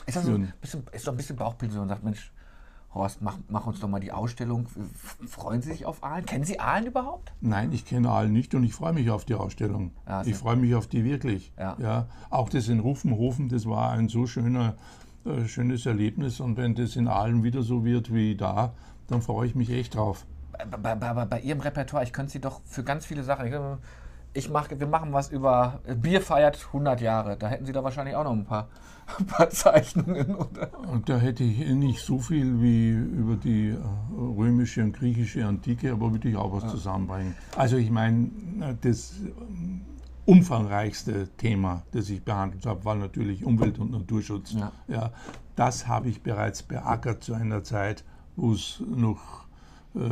ist, 0.06 0.16
das 0.16 0.24
so 0.24 0.32
ein 0.32 0.50
bisschen, 0.58 0.84
ist 0.90 1.06
doch 1.06 1.12
ein 1.12 1.18
bisschen 1.18 1.36
Bauchpilze 1.36 1.78
und 1.78 1.88
sagt, 1.88 2.02
Mensch, 2.02 2.32
Horst, 2.92 3.22
mach, 3.22 3.38
mach, 3.48 3.66
uns 3.66 3.78
doch 3.78 3.86
mal 3.86 4.00
die 4.00 4.10
Ausstellung. 4.10 4.66
Freuen 5.28 5.62
Sie 5.62 5.70
sich 5.70 5.86
auf 5.86 6.02
Aalen? 6.02 6.26
Kennen 6.26 6.44
Sie 6.44 6.58
Aalen 6.58 6.86
überhaupt? 6.86 7.32
Nein, 7.40 7.72
ich 7.72 7.84
kenne 7.84 8.10
Aalen 8.10 8.32
nicht 8.32 8.52
und 8.54 8.64
ich 8.64 8.74
freue 8.74 8.92
mich 8.92 9.10
auf 9.10 9.24
die 9.24 9.34
Ausstellung. 9.34 9.92
Ja, 10.08 10.22
ich 10.22 10.34
freue 10.34 10.56
mich 10.56 10.74
auf 10.74 10.88
die 10.88 11.04
wirklich. 11.04 11.52
Ja. 11.56 11.76
ja. 11.78 12.08
Auch 12.30 12.48
das 12.48 12.68
in 12.68 12.80
Rufenhofen, 12.80 13.48
das 13.48 13.66
war 13.66 13.90
ein 13.92 14.08
so 14.08 14.26
schöner, 14.26 14.74
äh, 15.24 15.46
schönes 15.46 15.86
Erlebnis 15.86 16.40
und 16.40 16.56
wenn 16.56 16.74
das 16.74 16.96
in 16.96 17.08
Aalen 17.08 17.42
wieder 17.42 17.62
so 17.62 17.84
wird 17.84 18.12
wie 18.12 18.36
da, 18.36 18.72
dann 19.08 19.22
freue 19.22 19.46
ich 19.46 19.54
mich 19.54 19.70
echt 19.70 19.94
drauf. 19.94 20.26
Bei, 20.52 20.94
bei, 20.94 20.94
bei, 20.94 21.24
bei 21.24 21.40
Ihrem 21.40 21.60
Repertoire, 21.60 22.04
ich 22.04 22.12
könnte 22.12 22.32
Sie 22.32 22.40
doch 22.40 22.60
für 22.64 22.84
ganz 22.84 23.06
viele 23.06 23.22
Sachen, 23.22 23.78
ich 24.32 24.48
mache, 24.48 24.78
wir 24.78 24.86
machen 24.86 25.12
was 25.12 25.30
über 25.30 25.80
Bier 25.96 26.20
feiert 26.20 26.66
100 26.68 27.00
Jahre. 27.00 27.36
Da 27.36 27.48
hätten 27.48 27.66
Sie 27.66 27.72
da 27.72 27.82
wahrscheinlich 27.82 28.14
auch 28.14 28.24
noch 28.24 28.32
ein 28.32 28.44
paar, 28.44 28.68
ein 29.18 29.26
paar 29.26 29.50
Zeichnungen, 29.50 30.34
oder? 30.36 30.70
Und 30.88 31.08
da 31.08 31.18
hätte 31.18 31.42
ich 31.42 31.58
nicht 31.58 32.00
so 32.00 32.18
viel 32.18 32.60
wie 32.60 32.90
über 32.90 33.36
die 33.36 33.70
äh, 33.70 33.78
römische 34.16 34.82
und 34.82 34.92
griechische 34.92 35.44
Antike, 35.44 35.92
aber 35.92 36.12
würde 36.12 36.28
ich 36.28 36.36
auch 36.36 36.52
was 36.52 36.64
ja. 36.64 36.68
zusammenbringen. 36.70 37.34
Also 37.56 37.76
ich 37.76 37.90
meine, 37.90 38.30
das 38.80 39.14
ähm, 39.20 39.82
umfangreichste 40.30 41.28
Thema, 41.36 41.82
das 41.90 42.08
ich 42.08 42.22
behandelt 42.22 42.64
habe, 42.64 42.84
war 42.84 42.94
natürlich 42.94 43.44
Umwelt- 43.44 43.80
und 43.80 43.90
Naturschutz. 43.90 44.52
Ja. 44.52 44.70
ja 44.86 45.12
das 45.56 45.88
habe 45.88 46.08
ich 46.08 46.22
bereits 46.22 46.62
beackert 46.62 47.24
zu 47.24 47.34
einer 47.34 47.64
Zeit, 47.64 48.04
wo 48.36 48.52
es 48.52 48.80
noch 48.86 49.46
äh, 49.96 50.08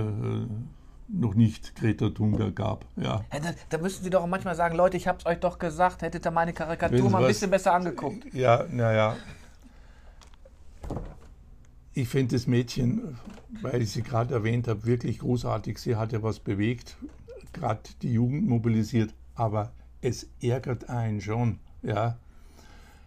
noch 1.10 1.34
nicht 1.34 1.76
Greta 1.76 2.10
Thunberg 2.10 2.54
gab. 2.56 2.84
Ja. 2.96 3.24
Da, 3.30 3.54
da, 3.68 3.78
müssten 3.78 4.02
Sie 4.02 4.10
doch 4.10 4.26
manchmal 4.26 4.56
sagen, 4.56 4.76
Leute, 4.76 4.96
ich 4.96 5.06
habe 5.06 5.18
es 5.18 5.26
euch 5.26 5.38
doch 5.38 5.58
gesagt, 5.58 6.02
hättet 6.02 6.26
ihr 6.26 6.32
meine 6.32 6.52
Karikatur 6.52 7.08
mal 7.08 7.22
ein 7.22 7.28
bisschen 7.28 7.50
besser 7.50 7.72
angeguckt. 7.72 8.34
Ja, 8.34 8.66
naja. 8.70 9.16
Ich 11.94 12.08
finde 12.08 12.34
das 12.34 12.46
Mädchen, 12.48 13.16
weil 13.62 13.82
ich 13.82 13.92
sie 13.92 14.02
gerade 14.02 14.34
erwähnt 14.34 14.66
habe, 14.66 14.84
wirklich 14.84 15.20
großartig. 15.20 15.78
Sie 15.78 15.94
hat 15.96 16.12
ja 16.12 16.22
was 16.22 16.40
bewegt, 16.40 16.96
gerade 17.52 17.80
die 18.02 18.12
Jugend 18.12 18.48
mobilisiert, 18.48 19.14
aber 19.34 19.72
es 20.00 20.28
ärgert 20.40 20.88
einen 20.88 21.20
schon, 21.20 21.58
ja, 21.82 22.18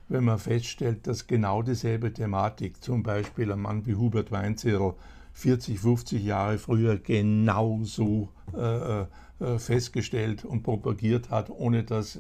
wenn 0.10 0.26
man 0.26 0.40
feststellt, 0.40 1.08
dass 1.08 1.28
genau 1.28 1.62
dieselbe 1.62 2.12
Thematik, 2.12 2.84
zum 2.84 3.02
Beispiel 3.02 3.52
ein 3.52 3.62
Mann 3.62 3.86
wie 3.86 3.96
Hubert 3.96 4.32
Weinzierl, 4.32 4.94
40, 5.34 5.80
50 5.80 6.24
Jahre 6.24 6.58
früher 6.58 6.98
genauso 6.98 8.30
äh, 8.56 9.02
äh, 9.02 9.58
festgestellt 9.58 10.44
und 10.44 10.64
propagiert 10.64 11.30
hat, 11.30 11.50
ohne 11.50 11.84
dass 11.84 12.20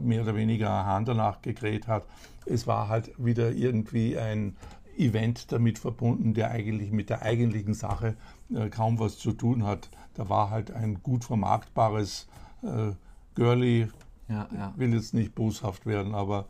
mehr 0.00 0.22
oder 0.22 0.34
weniger 0.34 0.70
ein 0.70 0.86
Hahn 0.86 1.04
danach 1.04 1.40
gekräht 1.40 1.86
hat. 1.86 2.04
Es 2.44 2.66
war 2.66 2.88
halt 2.88 3.12
wieder 3.16 3.52
irgendwie 3.52 4.18
ein 4.18 4.56
Event 4.98 5.52
damit 5.52 5.78
verbunden, 5.78 6.34
der 6.34 6.50
eigentlich 6.50 6.90
mit 6.90 7.08
der 7.08 7.22
eigentlichen 7.22 7.74
Sache 7.74 8.16
äh, 8.54 8.68
kaum 8.68 8.98
was 8.98 9.16
zu 9.18 9.32
tun 9.32 9.64
hat. 9.64 9.88
Da 10.14 10.28
war 10.28 10.50
halt 10.50 10.70
ein 10.70 11.02
gut 11.02 11.24
vermarktbares 11.24 12.28
äh, 12.62 12.92
Girlie, 13.34 13.88
ja, 14.28 14.48
ja. 14.54 14.72
will 14.76 14.94
jetzt 14.94 15.14
nicht 15.14 15.34
boshaft 15.34 15.86
werden, 15.86 16.14
aber 16.14 16.46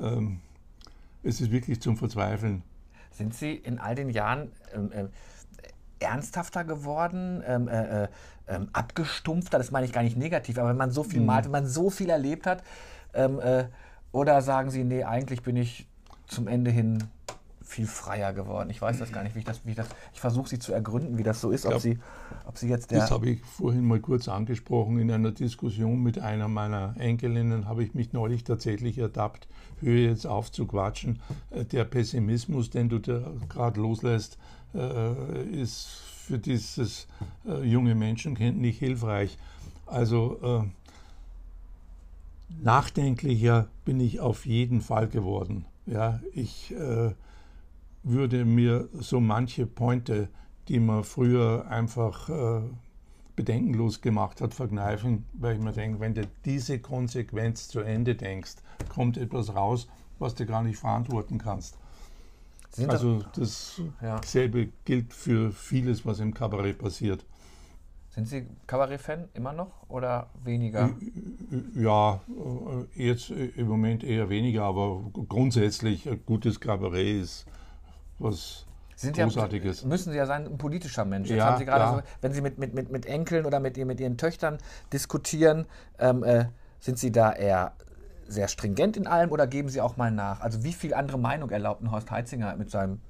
ähm, 0.00 0.40
es 1.22 1.40
ist 1.40 1.50
wirklich 1.50 1.80
zum 1.80 1.96
Verzweifeln. 1.96 2.62
Sind 3.10 3.34
Sie 3.34 3.54
in 3.54 3.78
all 3.78 3.94
den 3.94 4.10
Jahren 4.10 4.50
ähm, 4.74 4.92
äh, 4.92 5.04
ernsthafter 5.98 6.64
geworden, 6.64 7.42
ähm, 7.46 7.68
äh, 7.68 8.04
äh, 8.04 8.08
ähm, 8.48 8.68
abgestumpfter? 8.72 9.58
Das 9.58 9.70
meine 9.70 9.86
ich 9.86 9.92
gar 9.92 10.02
nicht 10.02 10.16
negativ, 10.16 10.58
aber 10.58 10.70
wenn 10.70 10.76
man 10.76 10.90
so 10.90 11.02
viel 11.02 11.20
mhm. 11.20 11.26
malt, 11.26 11.44
wenn 11.46 11.52
man 11.52 11.66
so 11.66 11.90
viel 11.90 12.10
erlebt 12.10 12.46
hat, 12.46 12.62
ähm, 13.12 13.40
äh, 13.40 13.64
oder 14.12 14.42
sagen 14.42 14.70
Sie, 14.70 14.84
nee, 14.84 15.04
eigentlich 15.04 15.42
bin 15.42 15.56
ich 15.56 15.86
zum 16.26 16.48
Ende 16.48 16.70
hin 16.70 17.04
viel 17.70 17.86
freier 17.86 18.32
geworden. 18.32 18.68
Ich 18.68 18.82
weiß 18.82 18.98
das 18.98 19.12
gar 19.12 19.22
nicht, 19.22 19.36
wie 19.36 19.38
ich 19.38 19.44
das, 19.44 19.64
wie 19.64 19.70
ich 19.70 19.76
das, 19.76 19.86
ich 20.12 20.20
versuche 20.20 20.48
sie 20.48 20.58
zu 20.58 20.72
ergründen, 20.72 21.18
wie 21.18 21.22
das 21.22 21.40
so 21.40 21.52
ist, 21.52 21.62
glaub, 21.62 21.76
ob, 21.76 21.80
sie, 21.80 21.98
ob 22.44 22.58
sie 22.58 22.68
jetzt 22.68 22.90
der. 22.90 22.98
Das 22.98 23.12
habe 23.12 23.30
ich 23.30 23.40
vorhin 23.44 23.86
mal 23.86 24.00
kurz 24.00 24.26
angesprochen. 24.28 24.98
In 24.98 25.10
einer 25.10 25.30
Diskussion 25.30 26.02
mit 26.02 26.18
einer 26.18 26.48
meiner 26.48 26.96
Enkelinnen 26.98 27.68
habe 27.68 27.84
ich 27.84 27.94
mich 27.94 28.12
neulich 28.12 28.42
tatsächlich 28.42 28.98
ertappt, 28.98 29.46
höre 29.80 30.10
jetzt 30.10 30.26
auf 30.26 30.50
zu 30.50 30.66
quatschen. 30.66 31.20
Äh, 31.50 31.64
der 31.64 31.84
Pessimismus, 31.84 32.70
den 32.70 32.88
du 32.88 32.98
da 32.98 33.22
gerade 33.48 33.80
loslässt, 33.80 34.36
äh, 34.74 35.44
ist 35.44 35.86
für 35.86 36.38
dieses 36.38 37.06
äh, 37.46 37.62
junge 37.62 37.94
Menschenkind 37.94 38.60
nicht 38.60 38.80
hilfreich. 38.80 39.38
Also 39.86 40.68
nachdenklicher 42.62 43.66
bin 43.84 43.98
ich 43.98 44.20
auf 44.20 44.46
jeden 44.46 44.80
Fall 44.80 45.08
geworden. 45.08 45.64
Ja, 45.86 46.20
ich 46.32 46.72
äh, 46.72 47.10
würde 48.02 48.44
mir 48.44 48.88
so 48.94 49.20
manche 49.20 49.66
Pointe, 49.66 50.28
die 50.68 50.80
man 50.80 51.04
früher 51.04 51.66
einfach 51.68 52.28
äh, 52.28 52.62
bedenkenlos 53.36 54.00
gemacht 54.00 54.40
hat, 54.40 54.54
verkneifen, 54.54 55.24
weil 55.32 55.56
ich 55.56 55.60
mir 55.60 55.72
denke, 55.72 56.00
wenn 56.00 56.14
du 56.14 56.26
diese 56.44 56.78
Konsequenz 56.78 57.68
zu 57.68 57.80
Ende 57.80 58.14
denkst, 58.14 58.56
kommt 58.88 59.16
etwas 59.16 59.54
raus, 59.54 59.88
was 60.18 60.34
du 60.34 60.46
gar 60.46 60.62
nicht 60.62 60.78
verantworten 60.78 61.38
kannst. 61.38 61.78
Sind 62.70 62.90
also 62.90 63.24
dasselbe 64.02 64.60
ja. 64.60 64.68
gilt 64.84 65.12
für 65.12 65.50
vieles, 65.50 66.06
was 66.06 66.20
im 66.20 66.32
Kabarett 66.32 66.78
passiert. 66.78 67.24
Sind 68.10 68.26
Sie 68.26 68.46
Kabarett-Fan 68.66 69.28
immer 69.34 69.52
noch 69.52 69.88
oder 69.88 70.30
weniger? 70.44 70.90
Ja, 71.74 72.20
jetzt 72.94 73.30
im 73.30 73.66
Moment 73.66 74.04
eher 74.04 74.28
weniger, 74.28 74.64
aber 74.64 75.02
grundsätzlich 75.28 76.08
ein 76.08 76.20
gutes 76.26 76.60
Kabarett 76.60 77.22
ist 77.22 77.46
was 78.20 78.66
sind 79.00 79.16
Großartiges. 79.16 79.82
Ja, 79.82 79.88
müssen 79.88 80.12
Sie 80.12 80.18
ja 80.18 80.26
sein, 80.26 80.46
ein 80.46 80.58
politischer 80.58 81.06
Mensch. 81.06 81.30
Ja, 81.30 81.46
haben 81.46 81.58
Sie 81.58 81.64
gerade 81.64 81.96
so, 81.96 82.02
wenn 82.20 82.32
Sie 82.32 82.42
mit, 82.42 82.58
mit, 82.58 82.74
mit, 82.74 82.90
mit 82.90 83.06
Enkeln 83.06 83.46
oder 83.46 83.58
mit, 83.58 83.76
mit 83.78 83.98
Ihren 83.98 84.18
Töchtern 84.18 84.58
diskutieren, 84.92 85.64
ähm, 85.98 86.22
äh, 86.22 86.46
sind 86.80 86.98
Sie 86.98 87.10
da 87.10 87.32
eher 87.32 87.72
sehr 88.28 88.46
stringent 88.48 88.96
in 88.96 89.06
allem 89.06 89.32
oder 89.32 89.46
geben 89.46 89.70
Sie 89.70 89.80
auch 89.80 89.96
mal 89.96 90.10
nach? 90.10 90.40
Also 90.40 90.62
wie 90.64 90.72
viel 90.72 90.92
andere 90.92 91.18
Meinung 91.18 91.50
erlaubt 91.50 91.82
ein 91.82 91.90
Horst 91.90 92.10
Heitzinger 92.10 92.54
mit 92.56 92.70
seinem 92.70 93.00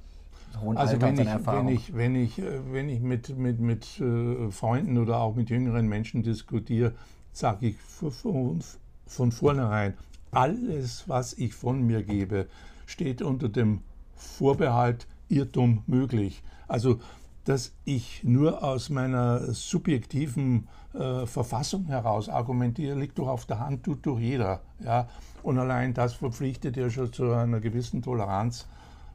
hohen 0.61 0.77
also 0.77 0.95
Alter 0.95 1.03
wenn 1.03 1.11
und 1.11 1.17
seiner 1.17 1.31
ich, 1.31 1.37
Erfahrung? 1.37 1.67
Wenn 1.67 1.75
ich, 1.75 1.97
wenn 1.97 2.15
ich, 2.15 2.39
äh, 2.39 2.73
wenn 2.73 2.89
ich 2.89 3.01
mit, 3.01 3.37
mit, 3.37 3.61
mit 3.61 4.01
äh, 4.01 4.51
Freunden 4.53 4.97
oder 4.97 5.19
auch 5.19 5.35
mit 5.35 5.51
jüngeren 5.51 5.89
Menschen 5.89 6.23
diskutiere, 6.23 6.93
sage 7.33 7.67
ich 7.67 7.77
von, 7.81 8.61
von 9.07 9.33
vornherein, 9.33 9.95
alles, 10.31 11.09
was 11.09 11.33
ich 11.33 11.55
von 11.55 11.83
mir 11.83 12.05
gebe, 12.05 12.47
steht 12.87 13.23
unter 13.23 13.49
dem 13.49 13.83
Vorbehalt 14.21 15.07
Irrtum 15.29 15.83
möglich. 15.87 16.43
Also, 16.69 17.01
dass 17.45 17.73
ich 17.85 18.23
nur 18.23 18.63
aus 18.63 18.91
meiner 18.91 19.53
subjektiven 19.55 20.69
äh, 20.93 21.27
Verfassung 21.27 21.87
heraus 21.87 22.29
argumentiere, 22.29 22.99
liegt 22.99 23.19
doch 23.19 23.29
auf 23.29 23.47
der 23.47 23.61
Hand, 23.61 23.85
tut 23.85 24.07
doch 24.07 24.19
jeder. 24.19 24.61
Ja? 24.85 25.09
Und 25.43 25.59
allein 25.59 25.95
das 25.95 26.15
verpflichtet 26.15 26.77
ja 26.77 26.91
schon 26.91 27.13
zu 27.13 27.33
einer 27.33 27.61
gewissen 27.61 28.03
Toleranz, 28.03 28.67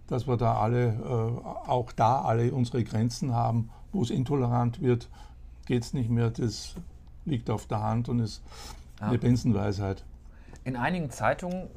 dass 0.08 0.28
wir 0.28 0.38
da 0.38 0.56
alle, 0.56 0.88
äh, 0.88 1.70
auch 1.70 1.92
da 1.92 2.22
alle 2.22 2.52
unsere 2.52 2.84
Grenzen 2.84 3.34
haben. 3.34 3.70
Wo 3.92 4.02
es 4.02 4.10
intolerant 4.10 4.82
wird, 4.82 5.08
geht 5.66 5.84
es 5.84 5.94
nicht 5.94 6.10
mehr. 6.10 6.30
Das 6.32 6.76
liegt 7.26 7.50
auf 7.50 7.68
der 7.68 7.82
Hand 7.82 8.10
und 8.10 8.20
ist 8.20 8.44
ja. 9.00 9.08
eine 9.08 9.18
Binsenweisheit. 9.18 10.04
In 10.64 10.76
einigen 10.76 11.12
Zeitungen 11.12 11.68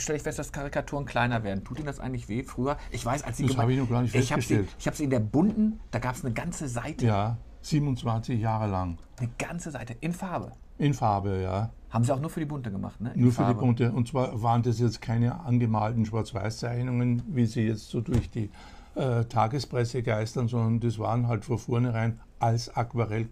stelle 0.00 0.16
ich 0.16 0.22
fest, 0.22 0.38
dass 0.38 0.52
Karikaturen 0.52 1.04
kleiner 1.04 1.42
werden. 1.44 1.64
Tut 1.64 1.78
Ihnen 1.78 1.86
das 1.86 2.00
eigentlich 2.00 2.28
weh? 2.28 2.42
Früher, 2.42 2.76
ich 2.90 3.04
weiß, 3.04 3.22
als 3.22 3.36
Sie 3.36 3.46
Das 3.46 3.56
habe 3.56 3.72
ich 3.72 3.78
noch 3.78 3.88
gar 3.88 4.02
nicht 4.02 4.12
festgestellt. 4.12 4.68
Ich 4.78 4.86
habe 4.86 4.96
sie, 4.96 5.04
in 5.04 5.10
der 5.10 5.20
bunten, 5.20 5.80
da 5.90 5.98
gab 5.98 6.14
es 6.14 6.24
eine 6.24 6.34
ganze 6.34 6.68
Seite. 6.68 7.06
Ja, 7.06 7.36
27 7.62 8.40
Jahre 8.40 8.70
lang. 8.70 8.98
Eine 9.18 9.30
ganze 9.38 9.70
Seite, 9.70 9.94
in 10.00 10.12
Farbe. 10.12 10.52
In 10.78 10.94
Farbe, 10.94 11.42
ja. 11.42 11.70
Haben 11.90 12.04
Sie 12.04 12.12
auch 12.12 12.20
nur 12.20 12.30
für 12.30 12.40
die 12.40 12.46
bunte 12.46 12.70
gemacht, 12.70 13.00
ne? 13.00 13.12
In 13.14 13.22
nur 13.22 13.32
Farbe. 13.32 13.50
für 13.50 13.54
die 13.54 13.60
bunte. 13.66 13.92
Und 13.92 14.08
zwar 14.08 14.42
waren 14.42 14.62
das 14.62 14.78
jetzt 14.78 15.02
keine 15.02 15.40
angemalten 15.40 16.06
Schwarz-Weiß-Zeichnungen, 16.06 17.22
wie 17.28 17.46
sie 17.46 17.62
jetzt 17.62 17.88
so 17.90 18.00
durch 18.00 18.30
die 18.30 18.50
äh, 18.94 19.24
Tagespresse 19.24 20.02
geistern, 20.02 20.48
sondern 20.48 20.80
das 20.80 20.98
waren 20.98 21.28
halt 21.28 21.44
von 21.44 21.58
vornherein 21.58 22.18
als 22.38 22.74
Aquarell 22.74 23.26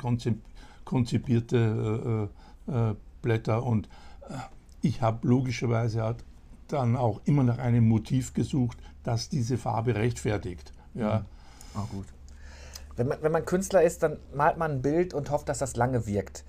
konzipierte 0.84 2.28
äh, 2.68 2.72
äh, 2.72 2.94
Blätter. 3.22 3.62
Und 3.64 3.88
äh, 4.28 4.34
ich 4.82 5.02
habe 5.02 5.26
logischerweise 5.26 6.04
dann 6.72 6.96
auch 6.96 7.20
immer 7.24 7.42
nach 7.42 7.58
einem 7.58 7.88
Motiv 7.88 8.34
gesucht, 8.34 8.78
das 9.02 9.28
diese 9.28 9.58
Farbe 9.58 9.94
rechtfertigt. 9.94 10.72
Ja. 10.94 11.24
Oh, 11.74 11.86
gut. 11.90 12.06
Wenn 12.96 13.08
man, 13.08 13.18
wenn 13.22 13.32
man 13.32 13.44
Künstler 13.44 13.82
ist, 13.82 14.02
dann 14.02 14.18
malt 14.34 14.56
man 14.56 14.72
ein 14.72 14.82
Bild 14.82 15.14
und 15.14 15.30
hofft, 15.30 15.48
dass 15.48 15.58
das 15.58 15.76
lange 15.76 16.06
wirkt. 16.06 16.44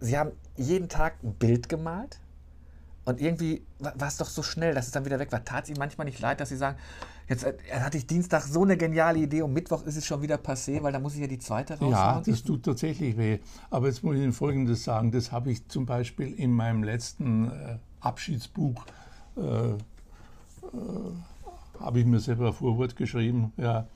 Sie 0.00 0.16
haben 0.16 0.32
jeden 0.56 0.88
Tag 0.88 1.22
ein 1.22 1.34
Bild 1.34 1.68
gemalt 1.68 2.20
und 3.08 3.22
irgendwie 3.22 3.62
war 3.78 4.06
es 4.06 4.18
doch 4.18 4.28
so 4.28 4.42
schnell, 4.42 4.74
dass 4.74 4.86
es 4.86 4.92
dann 4.92 5.06
wieder 5.06 5.18
weg 5.18 5.32
war. 5.32 5.42
Tat 5.42 5.64
es 5.64 5.70
Ihnen 5.70 5.78
manchmal 5.78 6.04
nicht 6.04 6.20
leid, 6.20 6.40
dass 6.40 6.50
Sie 6.50 6.56
sagen, 6.56 6.76
jetzt 7.26 7.42
äh, 7.42 7.54
hatte 7.72 7.96
ich 7.96 8.06
Dienstag 8.06 8.42
so 8.42 8.62
eine 8.64 8.76
geniale 8.76 9.18
Idee 9.18 9.40
und 9.40 9.54
Mittwoch 9.54 9.82
ist 9.84 9.96
es 9.96 10.04
schon 10.04 10.20
wieder 10.20 10.36
passé, 10.36 10.82
weil 10.82 10.92
da 10.92 10.98
muss 10.98 11.14
ich 11.14 11.20
ja 11.20 11.26
die 11.26 11.38
zweite 11.38 11.74
raushauen? 11.74 11.92
Ja, 11.92 12.22
das 12.24 12.42
tut 12.42 12.64
tatsächlich 12.64 13.16
weh. 13.16 13.38
Aber 13.70 13.86
jetzt 13.86 14.04
muss 14.04 14.16
ich 14.16 14.22
Ihnen 14.22 14.34
Folgendes 14.34 14.84
sagen. 14.84 15.10
Das 15.10 15.32
habe 15.32 15.50
ich 15.50 15.66
zum 15.68 15.86
Beispiel 15.86 16.34
in 16.34 16.52
meinem 16.52 16.82
letzten 16.82 17.50
äh, 17.50 17.78
Abschiedsbuch 18.00 18.84
äh, 19.38 19.72
äh, 19.72 19.78
habe 21.80 22.00
ich 22.00 22.06
mir 22.06 22.20
selber 22.20 22.48
ein 22.48 22.52
Vorwort 22.52 22.96
geschrieben. 22.96 23.52
Ja, 23.56 23.86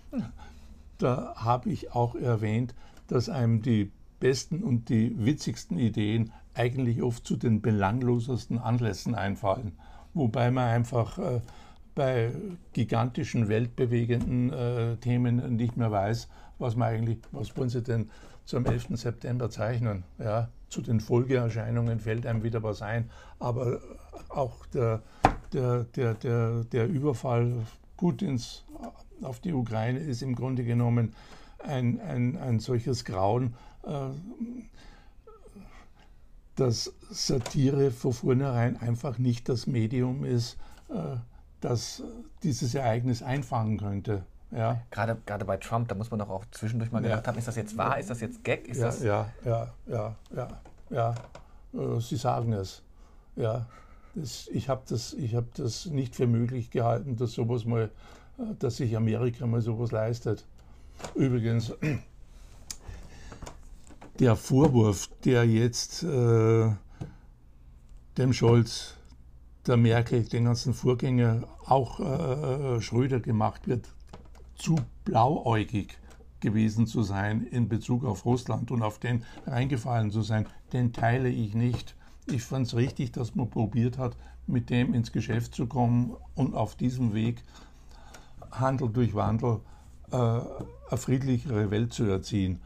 da 0.99 1.35
habe 1.37 1.71
ich 1.71 1.93
auch 1.93 2.15
erwähnt, 2.15 2.75
dass 3.09 3.29
einem 3.29 3.63
die 3.63 3.91
besten 4.21 4.63
und 4.63 4.89
die 4.89 5.15
witzigsten 5.25 5.79
Ideen 5.79 6.33
eigentlich 6.55 7.03
oft 7.03 7.27
zu 7.27 7.37
den 7.37 7.61
belanglosesten 7.61 8.59
Anlässen 8.59 9.15
einfallen. 9.15 9.73
Wobei 10.15 10.51
man 10.51 10.69
einfach 10.69 11.19
äh, 11.19 11.41
bei 11.95 12.31
gigantischen, 12.73 13.49
weltbewegenden 13.49 14.53
äh, 14.53 14.97
Themen 14.97 15.57
nicht 15.57 15.77
mehr 15.77 15.91
weiß, 15.91 16.29
was 16.59 16.77
man 16.77 16.89
eigentlich, 16.89 17.19
was 17.33 17.57
wollen 17.57 17.69
Sie 17.69 17.83
denn 17.83 18.11
zum 18.45 18.65
11. 18.65 18.89
September 18.95 19.51
zeichnen? 19.51 20.05
Ja, 20.19 20.49
zu 20.69 20.83
den 20.83 21.01
Folgeerscheinungen 21.01 22.01
fällt 22.01 22.27
einem 22.27 22.43
wieder 22.43 22.63
was 22.63 22.83
ein, 22.83 23.11
aber 23.39 23.81
auch 24.29 24.67
der, 24.67 25.03
der, 25.53 25.85
der, 25.85 26.15
der, 26.15 26.65
der 26.65 26.88
Überfall 26.88 27.53
Putins 27.97 28.65
auf 29.23 29.41
die 29.41 29.53
Ukraine 29.53 29.99
ist 29.99 30.23
im 30.23 30.35
Grunde 30.35 30.65
genommen 30.65 31.15
ein, 31.59 32.01
ein, 32.01 32.37
ein 32.37 32.59
solches 32.59 33.05
Grauen, 33.05 33.55
äh, 33.85 34.09
dass 36.57 36.93
Satire 37.11 37.91
von 37.91 38.12
vornherein 38.12 38.77
einfach 38.81 39.19
nicht 39.19 39.49
das 39.49 39.67
Medium 39.67 40.25
ist, 40.25 40.57
äh, 40.88 41.17
das 41.61 42.03
dieses 42.43 42.75
Ereignis 42.75 43.23
einfangen 43.23 43.79
könnte. 43.79 44.25
Ja. 44.51 44.83
Gerade, 44.91 45.17
gerade 45.25 45.45
bei 45.45 45.57
Trump, 45.57 45.88
da 45.88 45.95
muss 45.95 46.11
man 46.11 46.19
doch 46.19 46.29
auch 46.29 46.45
zwischendurch 46.51 46.93
mal 46.93 47.01
gedacht 47.01 47.27
haben, 47.27 47.38
ist 47.38 47.49
das 47.49 47.57
jetzt 47.57 47.77
wahr, 47.79 47.99
ist 47.99 48.11
das 48.11 48.21
jetzt 48.21 48.45
Gag? 48.45 48.69
Ist 48.69 48.79
ja, 48.79 48.87
das 48.87 49.03
ja, 49.03 49.33
ja, 49.45 49.69
ja, 49.87 50.17
ja, 50.35 50.49
ja. 50.91 51.15
Äh, 51.73 52.01
Sie 52.01 52.17
sagen 52.17 52.53
es. 52.53 52.83
Ja. 53.37 53.67
Das, 54.14 54.48
ich 54.53 54.68
habe 54.68 54.83
das, 54.88 55.16
hab 55.35 55.55
das 55.55 55.87
nicht 55.87 56.14
für 56.14 56.27
möglich 56.27 56.70
gehalten, 56.70 57.16
dass 57.16 57.33
sowas 57.33 57.64
mal, 57.64 57.90
äh, 58.38 58.42
dass 58.59 58.77
sich 58.77 58.96
Amerika 58.96 59.46
mal 59.46 59.62
sowas 59.62 59.90
leistet. 59.90 60.44
Übrigens, 61.14 61.72
der 64.18 64.37
Vorwurf, 64.37 65.09
der 65.25 65.44
jetzt 65.44 66.03
äh, 66.03 66.70
dem 68.18 68.33
Scholz, 68.33 68.94
der 69.66 69.77
Merkel, 69.77 70.25
den 70.25 70.44
ganzen 70.44 70.75
Vorgänger, 70.75 71.48
auch 71.66 72.01
äh, 72.01 72.81
Schröder 72.81 73.20
gemacht 73.20 73.66
wird, 73.66 73.88
zu 74.57 74.77
blauäugig 75.05 75.98
gewesen 76.40 76.87
zu 76.87 77.03
sein 77.03 77.46
in 77.46 77.68
Bezug 77.68 78.05
auf 78.05 78.25
Russland 78.27 78.70
und 78.70 78.83
auf 78.83 78.98
den 78.98 79.25
reingefallen 79.46 80.11
zu 80.11 80.22
sein, 80.22 80.46
den 80.72 80.92
teile 80.92 81.29
ich 81.29 81.55
nicht. 81.55 81.94
Ich 82.27 82.43
fand 82.43 82.67
es 82.67 82.77
richtig, 82.77 83.13
dass 83.13 83.35
man 83.35 83.51
probiert 83.51 83.99
hat, 83.99 84.17
mit 84.47 84.71
dem 84.71 84.95
ins 84.95 85.13
Geschäft 85.13 85.55
zu 85.55 85.67
kommen 85.67 86.17
und 86.35 86.55
auf 86.55 86.75
diesem 86.75 87.15
Weg 87.15 87.43
Handel 88.51 88.89
durch 88.89 89.15
Wandel 89.15 89.61
äh, 90.11 90.17
eine 90.17 90.43
friedlichere 90.97 91.71
Welt 91.71 91.93
zu 91.93 92.05
erziehen. 92.05 92.61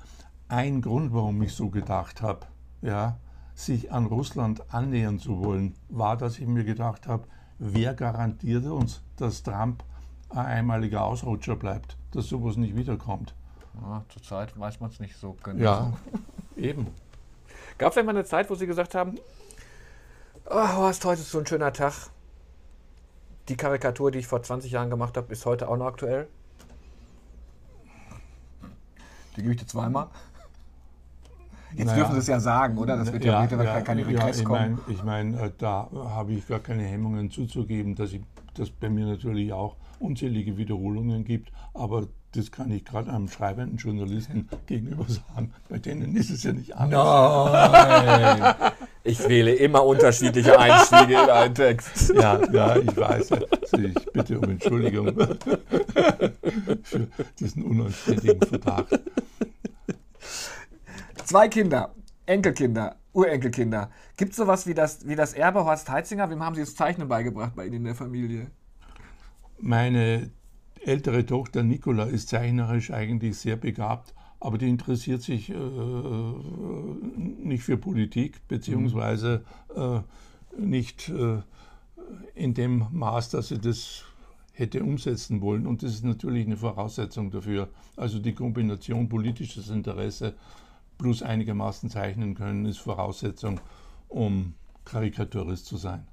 Ein 0.48 0.82
Grund, 0.82 1.12
warum 1.12 1.42
ich 1.42 1.54
so 1.54 1.70
gedacht 1.70 2.22
habe, 2.22 2.46
ja, 2.82 3.18
sich 3.54 3.90
an 3.90 4.06
Russland 4.06 4.62
annähern 4.72 5.18
zu 5.18 5.42
wollen, 5.42 5.74
war, 5.88 6.16
dass 6.16 6.38
ich 6.38 6.46
mir 6.46 6.64
gedacht 6.64 7.06
habe, 7.06 7.26
wer 7.58 7.94
garantiert 7.94 8.66
uns, 8.66 9.00
dass 9.16 9.42
Trump 9.42 9.82
ein 10.28 10.38
einmaliger 10.38 11.02
Ausrutscher 11.02 11.56
bleibt, 11.56 11.96
dass 12.10 12.26
sowas 12.26 12.56
nicht 12.56 12.76
wiederkommt. 12.76 13.34
Ja, 13.80 14.04
zurzeit 14.08 14.58
weiß 14.58 14.80
man 14.80 14.90
es 14.90 15.00
nicht 15.00 15.16
so 15.16 15.36
genau. 15.42 15.62
Ja, 15.62 15.92
eben. 16.56 16.86
Gab 17.78 17.92
es 17.92 17.98
einmal 17.98 18.14
eine 18.14 18.24
Zeit, 18.24 18.48
wo 18.50 18.54
Sie 18.54 18.66
gesagt 18.66 18.94
haben, 18.94 19.18
oh, 20.50 20.76
Horst, 20.76 21.04
heute 21.04 21.20
ist 21.20 21.30
so 21.30 21.38
ein 21.38 21.46
schöner 21.46 21.72
Tag. 21.72 22.10
Die 23.48 23.56
Karikatur, 23.56 24.10
die 24.10 24.18
ich 24.18 24.26
vor 24.26 24.42
20 24.42 24.70
Jahren 24.70 24.90
gemacht 24.90 25.16
habe, 25.16 25.32
ist 25.32 25.46
heute 25.46 25.68
auch 25.68 25.76
noch 25.76 25.86
aktuell? 25.86 26.28
Die 29.36 29.42
gebe 29.42 29.52
ich 29.52 29.60
dir 29.60 29.66
zweimal. 29.66 30.08
Jetzt 31.74 31.86
naja, 31.86 31.98
dürfen 31.98 32.14
Sie 32.14 32.20
es 32.20 32.26
ja 32.26 32.40
sagen, 32.40 32.78
oder? 32.78 32.96
Das 32.96 33.12
wird 33.12 33.24
ja, 33.24 33.44
ja, 33.44 33.62
ja 33.62 33.80
keine 33.82 34.06
Request 34.06 34.22
ja, 34.22 34.40
ich 34.40 34.44
kommen. 34.44 34.80
Mein, 34.86 34.94
ich 34.94 35.04
meine, 35.04 35.40
äh, 35.40 35.52
da 35.58 35.90
habe 35.92 36.32
ich 36.32 36.48
gar 36.48 36.60
keine 36.60 36.84
Hemmungen 36.84 37.30
zuzugeben, 37.30 37.94
dass 37.94 38.12
ich 38.12 38.22
das 38.54 38.70
bei 38.70 38.88
mir 38.88 39.04
natürlich 39.06 39.52
auch 39.52 39.76
unzählige 39.98 40.56
Wiederholungen 40.56 41.24
gibt, 41.24 41.52
aber 41.74 42.06
das 42.32 42.50
kann 42.50 42.70
ich 42.70 42.84
gerade 42.84 43.12
einem 43.12 43.28
schreibenden 43.28 43.76
Journalisten 43.76 44.48
gegenüber 44.66 45.04
sagen. 45.08 45.52
Bei 45.68 45.78
denen 45.78 46.16
ist 46.16 46.30
es 46.30 46.42
ja 46.42 46.52
nicht 46.52 46.74
anders. 46.76 47.72
Nein! 47.72 48.72
Ich 49.06 49.28
wähle 49.28 49.54
immer 49.54 49.84
unterschiedliche 49.84 50.58
Einstiege 50.58 51.14
in 51.14 51.30
einen 51.30 51.54
Text. 51.54 52.12
Ja, 52.14 52.40
ja, 52.50 52.76
ich 52.76 52.96
weiß. 52.96 53.30
Ich 53.78 54.12
bitte 54.12 54.40
um 54.40 54.50
Entschuldigung 54.50 55.14
für 56.82 57.06
diesen 57.38 57.62
unanständigen 57.62 58.40
Verdacht. 58.40 59.00
Zwei 61.24 61.48
Kinder, 61.48 61.94
Enkelkinder, 62.26 62.96
Urenkelkinder. 63.12 63.90
Gibt 64.16 64.32
es 64.32 64.36
sowas 64.38 64.66
wie 64.66 64.74
das, 64.74 65.06
wie 65.06 65.14
das 65.14 65.34
Erbe 65.34 65.64
Horst 65.64 65.88
Heitzinger? 65.88 66.28
Wem 66.28 66.42
haben 66.42 66.56
Sie 66.56 66.62
das 66.62 66.74
Zeichnen 66.74 67.06
beigebracht 67.06 67.52
bei 67.54 67.66
Ihnen 67.66 67.76
in 67.76 67.84
der 67.84 67.94
Familie? 67.94 68.50
Meine 69.58 70.30
ältere 70.84 71.24
Tochter 71.24 71.62
Nicola 71.62 72.04
ist 72.04 72.28
zeichnerisch 72.28 72.90
eigentlich 72.90 73.38
sehr 73.38 73.56
begabt, 73.56 74.14
aber 74.40 74.58
die 74.58 74.68
interessiert 74.68 75.22
sich 75.22 75.50
äh, 75.50 75.54
nicht 75.54 77.64
für 77.64 77.76
Politik, 77.76 78.46
beziehungsweise 78.48 79.44
äh, 79.74 80.00
nicht 80.58 81.08
äh, 81.08 81.38
in 82.34 82.54
dem 82.54 82.86
Maß, 82.92 83.30
dass 83.30 83.48
sie 83.48 83.58
das 83.58 84.04
hätte 84.52 84.82
umsetzen 84.82 85.40
wollen. 85.40 85.66
Und 85.66 85.82
das 85.82 85.92
ist 85.92 86.04
natürlich 86.04 86.46
eine 86.46 86.56
Voraussetzung 86.56 87.30
dafür. 87.30 87.68
Also 87.96 88.18
die 88.18 88.34
Kombination 88.34 89.08
politisches 89.08 89.68
Interesse 89.68 90.34
plus 90.98 91.22
einigermaßen 91.22 91.90
zeichnen 91.90 92.34
können, 92.34 92.64
ist 92.64 92.78
Voraussetzung, 92.78 93.60
um 94.08 94.54
Karikaturist 94.84 95.66
zu 95.66 95.76
sein. 95.76 96.06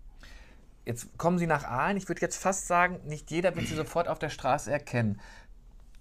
Jetzt 0.86 1.18
kommen 1.18 1.38
Sie 1.38 1.48
nach 1.48 1.64
Aalen. 1.64 1.96
Ich 1.96 2.10
würde 2.10 2.20
jetzt 2.20 2.36
fast 2.36 2.68
sagen, 2.68 3.00
nicht 3.06 3.32
jeder 3.32 3.56
wird 3.56 3.68
Sie 3.68 3.76
sofort 3.76 4.10
auf 4.10 4.20
der 4.20 4.30
Straße 4.30 4.70
erkennen. 4.70 5.22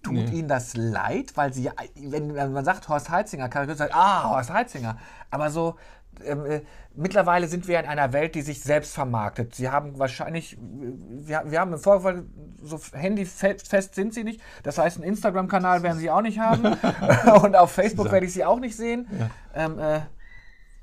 Tut 0.03 0.15
nee. 0.15 0.39
Ihnen 0.39 0.49
das 0.49 0.77
leid, 0.77 1.37
weil 1.37 1.53
Sie, 1.53 1.71
wenn 1.97 2.53
man 2.53 2.65
sagt 2.65 2.89
Horst 2.89 3.11
Heitzinger, 3.11 3.49
kann 3.49 3.67
man 3.67 3.77
sagen, 3.77 3.93
ah, 3.95 4.31
Horst 4.31 4.53
Heitzinger. 4.53 4.99
Aber 5.31 5.51
so, 5.51 5.77
ähm, 6.25 6.45
äh, 6.45 6.61
mittlerweile 6.95 7.47
sind 7.47 7.69
wir 7.69 7.81
in 7.81 7.87
einer 7.87 8.13
Welt, 8.13 8.35
die 8.35 8.43
sich 8.43 8.61
selbst 8.61 8.95
vermarktet. 8.95 9.55
Sie 9.55 9.71
haben 9.71 9.99
wahrscheinlich, 9.99 10.59
wir, 10.61 11.43
wir 11.47 11.61
haben 11.61 11.73
im 11.73 11.79
Vorfall, 11.79 12.25
so 12.63 12.81
handyfest 12.93 13.95
sind 13.95 14.13
Sie 14.13 14.25
nicht. 14.25 14.41
Das 14.63 14.79
heißt, 14.79 14.99
einen 14.99 15.09
Instagram-Kanal 15.09 15.83
werden 15.83 15.99
Sie 15.99 16.11
auch 16.11 16.23
nicht 16.23 16.39
haben. 16.39 16.65
Und 17.43 17.57
auf 17.57 17.73
Facebook 17.73 18.11
werde 18.11 18.27
ich 18.27 18.33
Sie 18.33 18.45
auch 18.45 18.61
nicht 18.61 18.77
sehen. 18.77 19.07
Ja. 19.19 19.31
Ähm, 19.55 19.79
äh, 19.79 20.01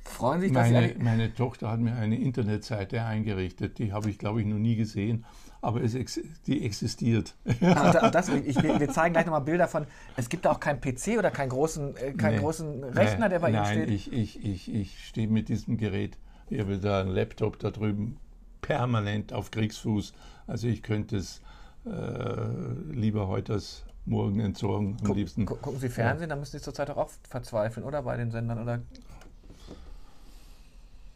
Freuen 0.03 0.41
sich, 0.41 0.51
dass 0.51 0.71
meine, 0.71 0.95
meine 0.97 1.33
Tochter 1.33 1.69
hat 1.69 1.79
mir 1.79 1.93
eine 1.93 2.17
Internetseite 2.17 3.03
eingerichtet, 3.03 3.77
die 3.77 3.93
habe 3.93 4.09
ich, 4.09 4.17
glaube 4.17 4.41
ich, 4.41 4.47
noch 4.47 4.57
nie 4.57 4.75
gesehen, 4.75 5.25
aber 5.61 5.81
es 5.83 5.95
ex 5.95 6.19
die 6.47 6.65
existiert. 6.65 7.35
Ah, 7.61 8.09
das, 8.09 8.29
ich, 8.29 8.61
wir 8.61 8.89
zeigen 8.89 9.13
gleich 9.13 9.25
nochmal 9.25 9.41
Bilder 9.41 9.67
von, 9.67 9.85
es 10.15 10.29
gibt 10.29 10.45
da 10.45 10.51
auch 10.51 10.59
keinen 10.59 10.79
PC 10.79 11.17
oder 11.17 11.31
keinen 11.31 11.49
großen, 11.49 11.97
äh, 11.97 12.13
keinen 12.13 12.35
nee, 12.35 12.39
großen 12.39 12.83
Rechner, 12.83 13.25
nee, 13.25 13.29
der 13.29 13.39
bei 13.39 13.49
Ihnen 13.49 13.65
steht? 13.65 13.87
Nein, 13.87 13.93
ich, 13.93 14.13
ich, 14.13 14.43
ich, 14.43 14.73
ich 14.73 15.07
stehe 15.07 15.27
mit 15.27 15.49
diesem 15.49 15.77
Gerät, 15.77 16.17
ich 16.49 16.59
habe 16.59 16.77
da 16.77 17.01
einen 17.01 17.11
Laptop 17.11 17.59
da 17.59 17.71
drüben 17.71 18.17
permanent 18.61 19.33
auf 19.33 19.51
Kriegsfuß, 19.51 20.13
also 20.47 20.67
ich 20.67 20.83
könnte 20.83 21.17
es 21.17 21.41
äh, 21.85 22.91
lieber 22.91 23.27
heute 23.27 23.53
als 23.53 23.83
morgen 24.05 24.39
entsorgen 24.39 24.97
am 25.01 25.07
Guck, 25.07 25.15
liebsten. 25.15 25.45
Gucken 25.45 25.79
Sie 25.79 25.89
Fernsehen, 25.89 26.23
ja. 26.23 26.27
dann 26.27 26.39
müssen 26.39 26.57
Sie 26.57 26.63
zurzeit 26.63 26.89
auch 26.89 26.97
oft 26.97 27.27
verzweifeln, 27.27 27.85
oder 27.85 28.01
bei 28.03 28.17
den 28.17 28.31
Sendern? 28.31 28.61
Oder? 28.61 28.79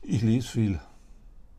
Ich 0.02 0.22
lese 0.22 0.48
viel. 0.48 0.80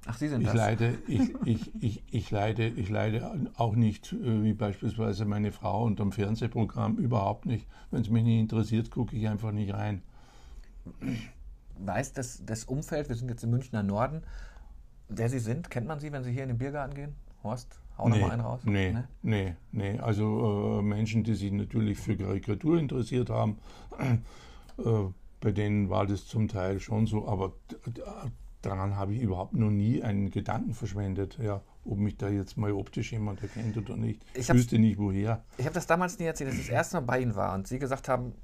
Ach, 0.07 0.17
Sie 0.17 0.29
sind 0.29 0.43
ich 0.43 0.49
das. 0.49 0.57
Leide, 0.57 0.99
ich, 1.07 1.35
ich, 1.45 1.73
ich, 1.83 2.03
ich, 2.11 2.31
leide, 2.31 2.69
ich 2.69 2.91
leide 2.91 3.51
auch 3.57 3.75
nicht, 3.75 4.13
äh, 4.13 4.43
wie 4.43 4.53
beispielsweise 4.53 5.25
meine 5.25 5.51
Frau 5.51 5.85
unter 5.85 6.03
dem 6.03 6.13
Fernsehprogramm, 6.13 6.97
überhaupt 6.97 7.47
nicht. 7.47 7.67
Wenn 7.91 8.03
es 8.03 8.11
mich 8.11 8.25
nicht 8.25 8.39
interessiert, 8.39 8.91
gucke 8.91 9.17
ich 9.17 9.29
einfach 9.29 9.53
nicht 9.53 9.73
rein. 9.73 10.03
Weiß 11.79 12.13
das, 12.13 12.43
das 12.45 12.65
Umfeld, 12.65 13.09
wir 13.09 13.17
sind 13.17 13.31
jetzt 13.31 13.45
im 13.45 13.51
Münchner 13.51 13.83
Norden, 13.83 14.23
wer 15.09 15.29
Sie 15.29 15.39
sind, 15.39 15.71
kennt 15.71 15.87
man 15.87 16.01
Sie, 16.01 16.13
wenn 16.13 16.23
Sie 16.23 16.33
hier 16.33 16.43
in 16.43 16.49
den 16.49 16.59
Biergarten 16.59 16.95
gehen? 16.95 17.15
Horst, 17.43 17.81
hau 17.97 18.09
nee, 18.09 18.19
noch 18.19 18.27
mal 18.27 18.33
einen 18.33 18.43
raus. 18.43 18.61
Nee, 18.65 18.93
ne? 18.93 19.09
nee, 19.23 19.55
nee. 19.73 19.99
Also 19.99 20.81
äh, 20.81 20.83
Menschen, 20.83 21.25
die 21.25 21.35
sich 21.35 21.51
natürlich 21.51 21.99
für 21.99 22.17
Karikatur 22.17 22.79
interessiert 22.79 23.31
haben, 23.31 23.59
äh, 23.99 24.83
bei 25.41 25.53
denen 25.53 25.89
war 25.89 26.07
das 26.07 26.27
zum 26.27 26.49
Teil 26.49 26.81
schon 26.81 27.07
so, 27.07 27.27
aber 27.27 27.53
daran 28.65 28.97
habe 28.97 29.15
ich 29.15 29.23
überhaupt 29.23 29.55
noch 29.55 29.71
nie 29.71 30.03
einen 30.03 30.31
Gedanken 30.31 30.75
verschwendet, 30.75 31.39
ja, 31.43 31.63
ob 31.85 31.99
mich 31.99 32.17
da 32.17 32.29
jetzt 32.29 32.57
mal 32.57 32.73
optisch 32.73 33.13
jemand 33.13 33.43
erkennt 33.43 33.77
oder 33.77 33.97
nicht. 33.97 34.23
Ich, 34.35 34.49
ich 34.49 34.55
wüsste 34.55 34.79
nicht 34.79 34.99
woher. 34.99 35.45
Ich 35.57 35.65
habe 35.65 35.75
das 35.75 35.87
damals 35.87 36.19
nie 36.19 36.25
erzählt, 36.25 36.51
dass 36.51 36.59
ich 36.59 36.67
das 36.67 36.75
erste 36.75 36.97
Mal 36.97 37.03
bei 37.03 37.21
Ihnen 37.21 37.35
war 37.35 37.55
und 37.55 37.67
Sie 37.67 37.79
gesagt 37.79 38.09
haben, 38.09 38.35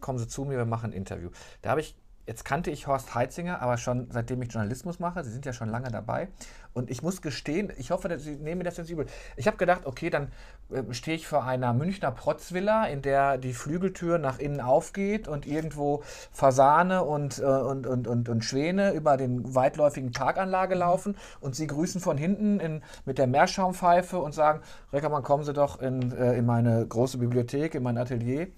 kommen 0.00 0.18
Sie 0.18 0.28
zu 0.28 0.44
mir, 0.44 0.56
wir 0.56 0.66
machen 0.66 0.90
ein 0.90 0.96
Interview. 0.96 1.30
Da 1.62 1.70
habe 1.70 1.80
ich 1.80 1.96
jetzt 2.26 2.44
kannte 2.44 2.70
ich 2.70 2.86
Horst 2.86 3.14
Heitzinger, 3.14 3.62
aber 3.62 3.76
schon 3.76 4.08
seitdem 4.10 4.42
ich 4.42 4.52
Journalismus 4.52 4.98
mache. 4.98 5.22
Sie 5.24 5.30
sind 5.30 5.46
ja 5.46 5.52
schon 5.52 5.68
lange 5.68 5.90
dabei. 5.90 6.28
Und 6.72 6.90
ich 6.90 7.02
muss 7.02 7.22
gestehen, 7.22 7.72
ich 7.78 7.90
hoffe, 7.90 8.08
dass 8.08 8.22
Sie 8.22 8.36
nehmen 8.36 8.58
mir 8.58 8.64
das 8.64 8.76
jetzt 8.76 8.90
übel. 8.90 9.06
Ich 9.36 9.46
habe 9.46 9.56
gedacht, 9.56 9.86
okay, 9.86 10.10
dann 10.10 10.28
äh, 10.70 10.92
stehe 10.92 11.16
ich 11.16 11.26
vor 11.26 11.44
einer 11.44 11.72
Münchner 11.72 12.10
Protzvilla, 12.10 12.84
in 12.86 13.00
der 13.00 13.38
die 13.38 13.54
Flügeltür 13.54 14.18
nach 14.18 14.38
innen 14.38 14.60
aufgeht 14.60 15.26
und 15.26 15.46
irgendwo 15.46 16.02
Fasane 16.32 17.02
und, 17.02 17.38
äh, 17.38 17.44
und, 17.44 17.86
und, 17.86 18.06
und, 18.06 18.28
und 18.28 18.44
Schwäne 18.44 18.92
über 18.92 19.16
den 19.16 19.54
weitläufigen 19.54 20.12
Parkanlage 20.12 20.74
laufen 20.74 21.16
und 21.40 21.54
Sie 21.56 21.66
grüßen 21.66 22.00
von 22.00 22.18
hinten 22.18 22.60
in, 22.60 22.82
mit 23.06 23.16
der 23.18 23.26
Meerschaumpfeife 23.26 24.18
und 24.18 24.34
sagen, 24.34 24.60
Reckermann, 24.92 25.22
kommen 25.22 25.44
Sie 25.44 25.54
doch 25.54 25.80
in, 25.80 26.12
äh, 26.12 26.34
in 26.34 26.44
meine 26.44 26.86
große 26.86 27.16
Bibliothek, 27.18 27.74
in 27.74 27.82
mein 27.82 27.96
Atelier 27.96 28.48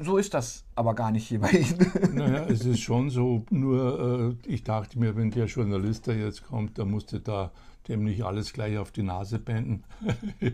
so 0.00 0.16
ist 0.16 0.34
das 0.34 0.64
aber 0.74 0.94
gar 0.94 1.10
nicht 1.10 1.26
hier 1.28 1.40
bei 1.40 1.50
Ihnen. 1.50 1.92
Naja, 2.14 2.46
es 2.48 2.64
ist 2.64 2.80
schon 2.80 3.10
so, 3.10 3.44
nur 3.50 4.36
äh, 4.46 4.50
ich 4.50 4.64
dachte 4.64 4.98
mir, 4.98 5.16
wenn 5.16 5.30
der 5.30 5.46
Journalist 5.46 6.08
da 6.08 6.12
jetzt 6.12 6.46
kommt, 6.46 6.78
dann 6.78 6.90
musste 6.90 7.20
da 7.20 7.50
dem 7.88 8.04
nicht 8.04 8.22
alles 8.24 8.52
gleich 8.52 8.78
auf 8.78 8.92
die 8.92 9.02
Nase 9.02 9.38
benden. 9.38 9.84
ich 10.40 10.52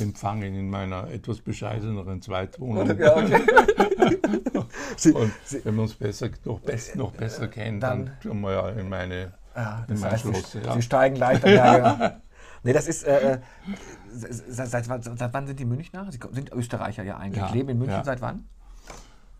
empfange 0.00 0.46
ihn 0.46 0.54
in 0.54 0.70
meiner 0.70 1.08
etwas 1.10 1.40
bescheideneren 1.40 2.20
Zweitwohnung. 2.22 2.98
Ja, 2.98 3.16
okay. 3.16 3.40
Und 5.14 5.32
wenn 5.64 5.74
wir 5.74 5.82
uns 5.82 5.94
besser, 5.94 6.30
noch, 6.44 6.60
noch 6.94 7.12
besser 7.12 7.48
kennen, 7.48 7.80
dann, 7.80 8.06
dann 8.06 8.20
tun 8.20 8.40
wir 8.40 8.52
ja 8.52 8.68
in 8.70 8.88
meine 8.88 9.32
ja, 9.54 9.84
in 9.88 10.00
mein 10.00 10.18
Schloss. 10.18 10.54
Ja. 10.54 10.74
Sie 10.74 10.82
steigen 10.82 11.16
leichter. 11.16 11.52
Ja, 11.52 12.20
Nee, 12.64 12.72
das 12.72 12.86
ist. 12.86 13.04
Äh, 13.04 13.34
äh 13.34 13.38
seit, 14.12 14.70
seit, 14.84 15.04
seit, 15.04 15.34
wann 15.34 15.46
sind 15.46 15.58
die 15.58 15.64
Münchner? 15.64 16.10
Sie 16.10 16.18
sind 16.32 16.52
Österreicher 16.52 17.02
ja 17.02 17.16
eigentlich. 17.16 17.42
Ja, 17.42 17.50
Leben 17.50 17.70
in 17.70 17.78
München 17.78 17.96
ja. 17.96 18.04
seit 18.04 18.20
wann? 18.20 18.44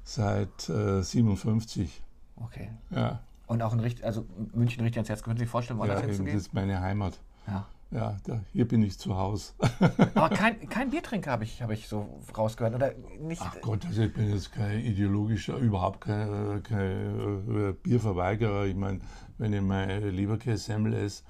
Seit 0.05 0.69
äh, 0.69 1.03
57. 1.03 2.03
Okay. 2.37 2.71
Ja. 2.91 3.21
Und 3.47 3.63
auch 3.63 3.73
in 3.73 3.81
Richt 3.81 4.03
also 4.03 4.27
München 4.55 4.83
richtig 4.83 4.99
ans 4.99 5.09
Herz. 5.09 5.23
Können 5.23 5.37
Sie 5.37 5.45
sich 5.45 5.51
vorstellen, 5.51 5.79
woanders 5.79 6.01
ja, 6.01 6.07
hinzugehen? 6.07 6.37
Das 6.37 6.47
ist 6.47 6.55
meine 6.55 6.81
Heimat. 6.81 7.19
Ja. 7.47 7.67
Ja, 7.93 8.17
da, 8.25 8.41
hier 8.53 8.67
bin 8.67 8.83
ich 8.83 8.99
zu 8.99 9.19
Hause. 9.19 9.53
Aber 10.15 10.31
kein, 10.31 10.67
kein 10.71 10.91
Biertrinker 10.91 11.31
habe 11.31 11.45
ich, 11.45 11.61
hab 11.61 11.71
ich 11.71 11.87
so 11.89 12.09
rausgehört. 12.37 12.75
Oder 12.75 12.93
nicht? 13.21 13.43
Ach 13.45 13.55
Gott, 13.61 13.85
also 13.85 14.03
ich 14.03 14.13
bin 14.15 14.33
jetzt 14.33 14.53
kein 14.53 14.81
ideologischer, 14.81 15.59
überhaupt 15.59 16.01
kein, 16.01 16.63
kein 16.63 17.71
äh, 17.71 17.73
Bierverweigerer. 17.73 18.65
Ich 18.65 18.77
meine, 18.77 19.01
wenn 19.37 19.53
ich 19.53 19.61
meine 19.61 20.09
Leberkäse-Semmel 20.09 20.95
esse, 20.95 21.23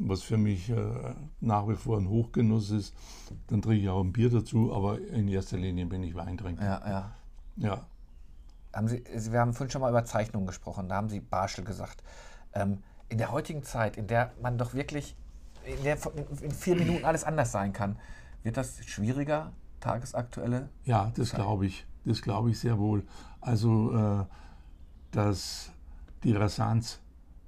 was 0.00 0.22
für 0.22 0.38
mich 0.38 0.70
äh, 0.70 1.14
nach 1.40 1.68
wie 1.68 1.76
vor 1.76 1.98
ein 1.98 2.08
Hochgenuss 2.08 2.70
ist. 2.70 2.94
Dann 3.48 3.62
trinke 3.62 3.82
ich 3.82 3.88
auch 3.88 4.02
ein 4.02 4.12
Bier 4.12 4.30
dazu, 4.30 4.74
aber 4.74 4.98
in 4.98 5.28
erster 5.28 5.58
Linie 5.58 5.86
bin 5.86 6.02
ich 6.02 6.14
Weintrinker. 6.14 6.64
Ja, 6.64 6.88
ja. 6.88 7.12
Ja. 7.56 7.86
Haben 8.72 8.88
Sie, 8.88 9.04
wir 9.04 9.40
haben 9.40 9.52
vorhin 9.52 9.70
schon 9.70 9.82
mal 9.82 9.90
über 9.90 10.04
Zeichnungen 10.04 10.46
gesprochen, 10.46 10.88
da 10.88 10.96
haben 10.96 11.08
Sie 11.08 11.20
Barschel 11.20 11.64
gesagt. 11.64 12.02
Ähm, 12.54 12.78
in 13.08 13.18
der 13.18 13.30
heutigen 13.32 13.62
Zeit, 13.62 13.96
in 13.96 14.06
der 14.06 14.32
man 14.40 14.56
doch 14.56 14.72
wirklich 14.72 15.16
in, 15.64 15.82
der, 15.82 15.98
in 16.40 16.52
vier 16.52 16.76
Minuten 16.76 17.04
alles 17.04 17.24
anders 17.24 17.52
sein 17.52 17.72
kann, 17.72 17.96
wird 18.42 18.56
das 18.56 18.82
schwieriger, 18.86 19.52
tagesaktuelle? 19.80 20.70
Ja, 20.84 21.12
das 21.14 21.32
glaube 21.32 21.66
ich. 21.66 21.86
Das 22.04 22.22
glaube 22.22 22.50
ich 22.50 22.58
sehr 22.58 22.78
wohl. 22.78 23.04
Also, 23.42 23.94
äh, 23.94 24.24
dass 25.10 25.70
die 26.22 26.32
Rasanz, 26.32 27.00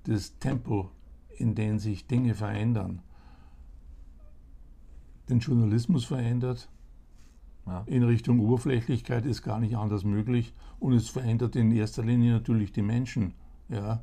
das 0.05 0.37
Tempo 0.38 0.91
in 1.38 1.55
denen 1.55 1.79
sich 1.79 2.07
Dinge 2.07 2.35
verändern, 2.35 3.03
den 5.29 5.40
Journalismus 5.40 6.05
verändert. 6.05 6.68
Ja. 7.66 7.85
In 7.87 8.03
Richtung 8.03 8.40
Oberflächlichkeit 8.40 9.25
ist 9.25 9.42
gar 9.42 9.61
nicht 9.61 9.77
anders 9.77 10.05
möglich 10.05 10.53
und 10.81 10.95
es 10.95 11.09
verändert 11.09 11.55
in 11.55 11.71
erster 11.71 12.03
Linie 12.03 12.33
natürlich 12.33 12.73
die 12.73 12.83
Menschen. 12.83 13.35
Ja. 13.68 14.03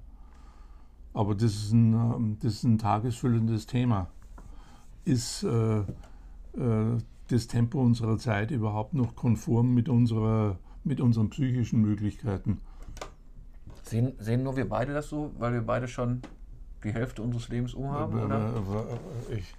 Aber 1.13 1.36
das 1.36 1.56
ist 1.56 1.74
ein, 1.74 1.94
ähm, 1.94 2.38
das 2.42 2.54
ist 2.54 2.63
ein 2.63 2.78
tagesfüllendes 2.78 3.65
Thema. 3.65 4.08
Ist 5.04 5.44
äh, 5.44 5.80
äh, 5.80 6.98
das 7.28 7.48
Tempo 7.48 7.82
unserer 7.82 8.18
Zeit 8.18 8.52
überhaupt 8.52 8.94
noch 8.94 9.15
konform 9.15 9.74
mit, 9.74 9.89
unserer, 9.89 10.58
mit 10.84 11.02
unseren 11.02 11.30
psychischen 11.30 11.82
Möglichkeiten? 11.82 12.60
Sehen, 13.84 14.13
sehen 14.20 14.44
nur 14.44 14.56
wir 14.56 14.70
beide 14.70 14.94
das 14.94 15.10
so, 15.10 15.32
weil 15.38 15.54
wir 15.54 15.62
beide 15.62 15.88
schon 15.88 16.22
die 16.84 16.94
Hälfte 16.94 17.22
unseres 17.22 17.50
Lebens 17.50 17.74
umhaben? 17.74 18.24
Oder? 18.24 18.54
Ich 19.36 19.54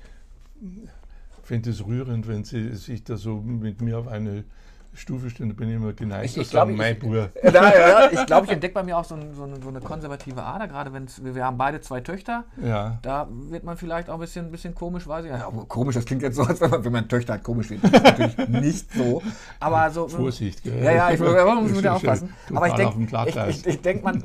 finde 1.42 1.70
es 1.70 1.84
rührend, 1.84 2.28
wenn 2.28 2.44
Sie 2.44 2.74
sich 2.74 3.04
da 3.04 3.16
so 3.16 3.40
mit 3.40 3.80
mir 3.80 3.98
auf 3.98 4.08
eine 4.08 4.44
Stufe 4.92 5.30
stehen, 5.30 5.48
da 5.48 5.54
bin 5.54 5.68
ich 5.68 5.76
immer 5.76 5.92
geneigt. 5.92 6.36
Ich, 6.36 6.36
ich 6.36 6.50
glaube, 6.50 6.72
ich, 6.72 6.78
ja, 6.78 7.28
ja, 7.52 8.10
ich, 8.10 8.26
glaub, 8.26 8.44
ich 8.44 8.50
entdecke 8.52 8.74
bei 8.74 8.82
mir 8.82 8.98
auch 8.98 9.04
so, 9.04 9.14
ein, 9.14 9.34
so, 9.34 9.44
eine, 9.44 9.62
so, 9.62 9.68
eine, 9.68 9.80
konservative 9.80 10.42
Ader, 10.42 10.66
gerade 10.66 10.92
wenn 10.92 11.06
wir 11.22 11.44
haben 11.44 11.56
beide 11.56 11.80
zwei 11.80 12.00
Töchter. 12.00 12.44
Ja. 12.62 12.98
Da 13.02 13.28
wird 13.30 13.62
man 13.62 13.76
vielleicht 13.76 14.10
auch 14.10 14.14
ein 14.14 14.20
bisschen, 14.20 14.50
bisschen 14.50 14.74
komisch, 14.74 15.06
weiß 15.06 15.24
ich. 15.26 15.30
Ja, 15.30 15.50
komisch, 15.68 15.94
das 15.94 16.04
klingt 16.04 16.22
jetzt 16.22 16.36
so, 16.36 16.42
als 16.42 16.60
wenn 16.60 16.70
man, 16.70 16.84
wenn 16.84 16.92
man 16.92 17.08
Töchter 17.08 17.34
hat, 17.34 17.44
komisch 17.44 17.70
wird. 17.70 17.82
Natürlich 17.84 18.36
nicht 18.48 18.92
so. 18.92 19.22
Aber 19.60 19.90
so. 19.90 20.08
Vorsicht, 20.08 20.64
gell? 20.64 20.82
Ja, 20.82 20.92
ja, 20.92 21.10
ich 21.12 21.20
muss 21.20 21.78
wieder 21.78 21.94
aufpassen. 21.94 22.34
Aber 22.52 22.66
ich 22.66 22.74
denke, 22.74 23.78
denk, 23.82 24.02
man, 24.02 24.22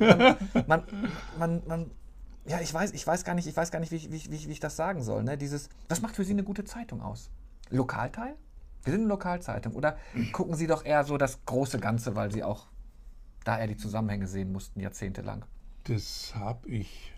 man, 0.66 0.82
man, 1.38 1.62
man 1.66 1.90
ja, 2.48 2.60
ich 2.60 2.72
weiß, 2.72 2.92
ich 2.92 3.06
weiß 3.06 3.24
gar 3.24 3.34
nicht, 3.34 3.46
ich 3.46 3.56
weiß 3.56 3.70
gar 3.70 3.80
nicht, 3.80 3.90
wie, 3.92 4.10
wie, 4.12 4.30
wie, 4.30 4.46
wie 4.46 4.52
ich 4.52 4.60
das 4.60 4.76
sagen 4.76 5.02
soll. 5.02 5.24
Ne? 5.24 5.36
Dieses, 5.36 5.68
was 5.88 6.00
macht 6.00 6.16
für 6.16 6.24
Sie 6.24 6.32
eine 6.32 6.44
gute 6.44 6.64
Zeitung 6.64 7.02
aus? 7.02 7.30
Lokalteil? 7.70 8.36
Wir 8.84 8.92
sind 8.92 9.02
eine 9.02 9.08
Lokalzeitung. 9.08 9.74
Oder 9.74 9.96
gucken 10.32 10.54
Sie 10.54 10.68
doch 10.68 10.84
eher 10.84 11.04
so 11.04 11.18
das 11.18 11.44
große 11.44 11.80
Ganze, 11.80 12.14
weil 12.14 12.30
Sie 12.30 12.44
auch 12.44 12.66
da 13.44 13.58
eher 13.58 13.66
die 13.66 13.76
Zusammenhänge 13.76 14.28
sehen 14.28 14.52
mussten, 14.52 14.80
jahrzehntelang? 14.80 15.44
Das 15.84 16.34
habe 16.36 16.68
ich 16.68 17.12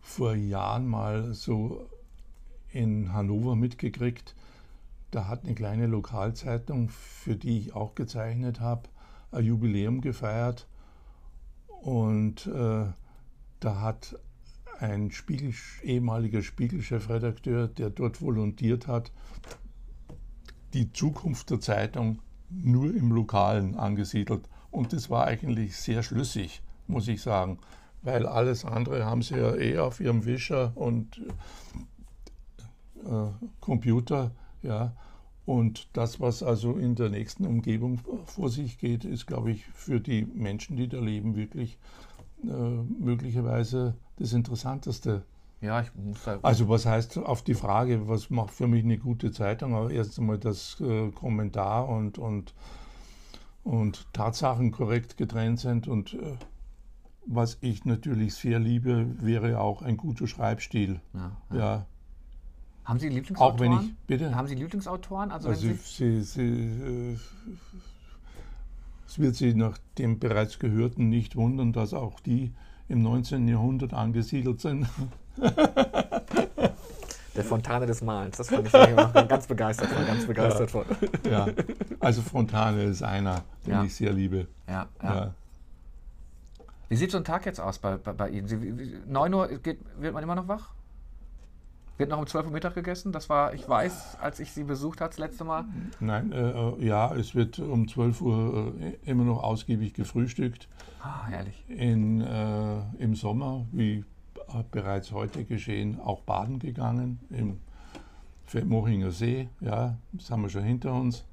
vor 0.00 0.34
Jahren 0.34 0.86
mal 0.86 1.32
so 1.32 1.88
in 2.70 3.12
Hannover 3.14 3.56
mitgekriegt. 3.56 4.34
Da 5.10 5.26
hat 5.26 5.44
eine 5.44 5.54
kleine 5.54 5.86
Lokalzeitung, 5.86 6.90
für 6.90 7.36
die 7.36 7.58
ich 7.58 7.74
auch 7.74 7.94
gezeichnet 7.94 8.60
habe, 8.60 8.88
ein 9.32 9.44
Jubiläum 9.44 10.02
gefeiert. 10.02 10.66
Und 11.68 12.46
äh, 12.46 12.86
da 13.60 13.80
hat 13.80 14.18
ein 14.80 15.10
Spiegel, 15.10 15.52
ehemaliger 15.82 16.42
Spiegel-Chefredakteur, 16.42 17.68
der 17.68 17.90
dort 17.90 18.20
volontiert 18.20 18.86
hat, 18.86 19.12
die 20.74 20.92
Zukunft 20.92 21.50
der 21.50 21.60
Zeitung 21.60 22.20
nur 22.50 22.94
im 22.94 23.12
Lokalen 23.12 23.76
angesiedelt. 23.76 24.48
Und 24.70 24.92
das 24.92 25.10
war 25.10 25.26
eigentlich 25.26 25.76
sehr 25.76 26.02
schlüssig, 26.02 26.62
muss 26.86 27.08
ich 27.08 27.22
sagen, 27.22 27.58
weil 28.02 28.26
alles 28.26 28.64
andere 28.64 29.04
haben 29.04 29.22
sie 29.22 29.36
ja 29.36 29.54
eh 29.56 29.78
auf 29.78 30.00
ihrem 30.00 30.24
Wischer 30.24 30.72
und 30.76 31.20
äh, 33.04 33.46
Computer, 33.60 34.32
ja. 34.62 34.94
Und 35.44 35.88
das, 35.92 36.20
was 36.20 36.42
also 36.42 36.76
in 36.76 36.96
der 36.96 37.08
nächsten 37.08 37.46
Umgebung 37.46 38.00
vor 38.24 38.50
sich 38.50 38.78
geht, 38.78 39.04
ist, 39.04 39.26
glaube 39.26 39.52
ich, 39.52 39.64
für 39.66 40.00
die 40.00 40.24
Menschen, 40.24 40.76
die 40.76 40.88
da 40.88 40.98
leben, 40.98 41.36
wirklich 41.36 41.78
möglicherweise 42.42 43.96
das 44.16 44.32
Interessanteste. 44.32 45.24
Ja, 45.60 45.80
ich 45.80 45.94
muss 45.94 46.22
sagen. 46.22 46.40
Also 46.42 46.68
was 46.68 46.86
heißt 46.86 47.18
auf 47.18 47.42
die 47.42 47.54
Frage, 47.54 48.08
was 48.08 48.30
macht 48.30 48.52
für 48.52 48.66
mich 48.66 48.84
eine 48.84 48.98
gute 48.98 49.32
Zeitung? 49.32 49.74
Aber 49.74 49.90
erst 49.90 50.18
einmal 50.18 50.38
das 50.38 50.80
äh, 50.80 51.10
Kommentar 51.10 51.88
und, 51.88 52.18
und, 52.18 52.54
und 53.64 54.06
Tatsachen 54.12 54.70
korrekt 54.70 55.16
getrennt 55.16 55.60
sind. 55.60 55.88
Und 55.88 56.14
äh, 56.14 56.36
was 57.26 57.58
ich 57.62 57.84
natürlich 57.84 58.34
sehr 58.34 58.58
liebe, 58.58 59.16
wäre 59.20 59.60
auch 59.60 59.82
ein 59.82 59.96
guter 59.96 60.26
Schreibstil. 60.26 61.00
Ja. 61.14 61.36
ja. 61.50 61.56
ja. 61.56 61.86
Haben 62.84 63.00
Sie 63.00 63.08
Lieblingsautoren? 63.08 63.72
Auch 63.72 63.80
wenn 63.80 63.86
ich, 63.88 63.96
bitte? 64.06 64.34
Haben 64.34 64.46
Sie 64.46 64.54
Lieblingsautoren? 64.54 65.32
Also, 65.32 65.48
also 65.48 65.60
Sie, 65.60 65.74
Sie, 65.74 66.20
Sie 66.22 66.42
äh, 66.42 67.16
es 69.06 69.18
wird 69.18 69.34
Sie 69.36 69.54
nach 69.54 69.78
dem 69.98 70.18
bereits 70.18 70.58
Gehörten 70.58 71.08
nicht 71.08 71.36
wundern, 71.36 71.72
dass 71.72 71.94
auch 71.94 72.20
die 72.20 72.52
im 72.88 73.02
19. 73.02 73.48
Jahrhundert 73.48 73.92
angesiedelt 73.94 74.60
sind. 74.60 74.86
Der 77.36 77.44
Fontane 77.44 77.84
des 77.84 78.00
Malens, 78.02 78.38
das 78.38 78.48
fand 78.48 78.66
ich 78.66 78.72
ganz 78.72 79.46
begeistert 79.46 79.90
von, 79.90 80.06
ganz 80.06 80.26
begeistert 80.26 80.72
ja. 80.72 80.82
von. 80.82 80.84
Ja, 81.30 81.46
also 82.00 82.22
Fontane 82.22 82.84
ist 82.84 83.02
einer, 83.02 83.44
den 83.66 83.72
ja. 83.72 83.84
ich 83.84 83.94
sehr 83.94 84.12
liebe. 84.12 84.46
Ja, 84.66 84.86
ja. 85.02 85.14
ja. 85.14 85.34
Wie 86.88 86.96
sieht 86.96 87.10
so 87.10 87.18
ein 87.18 87.24
Tag 87.24 87.44
jetzt 87.46 87.60
aus 87.60 87.78
bei, 87.78 87.96
bei, 87.96 88.12
bei 88.12 88.30
Ihnen? 88.30 88.46
Sie, 88.46 88.56
9 89.06 89.34
Uhr 89.34 89.48
geht, 89.58 89.80
wird 89.98 90.14
man 90.14 90.22
immer 90.22 90.34
noch 90.34 90.48
wach? 90.48 90.70
Wird 91.98 92.10
noch 92.10 92.18
um 92.18 92.26
12 92.26 92.46
Uhr 92.46 92.52
Mittag 92.52 92.74
gegessen? 92.74 93.10
Das 93.12 93.30
war, 93.30 93.54
ich 93.54 93.66
weiß, 93.66 94.18
als 94.20 94.38
ich 94.38 94.52
Sie 94.52 94.64
besucht 94.64 95.00
habe 95.00 95.10
das 95.10 95.18
letzte 95.18 95.44
Mal. 95.44 95.64
Nein, 95.98 96.30
äh, 96.30 96.50
äh 96.50 96.86
ja, 96.86 97.14
es 97.14 97.34
wird 97.34 97.58
um 97.58 97.88
12 97.88 98.20
Uhr 98.20 98.74
äh, 98.80 99.10
immer 99.10 99.24
noch 99.24 99.42
ausgiebig 99.42 99.94
gefrühstückt. 99.94 100.68
Ah, 101.02 101.26
herrlich. 101.26 101.64
In, 101.68 102.20
äh, 102.20 102.80
Im 102.98 103.14
Sommer, 103.14 103.64
wie 103.72 104.04
bereits 104.70 105.12
heute 105.12 105.44
geschehen, 105.44 105.98
auch 106.00 106.20
baden 106.20 106.58
gegangen 106.58 107.18
im 107.30 107.60
Mochinger 108.68 109.10
See. 109.10 109.48
Ja, 109.60 109.96
das 110.12 110.30
haben 110.30 110.42
wir 110.42 110.50
schon 110.50 110.62
hinter 110.62 110.92
uns. 110.92 111.24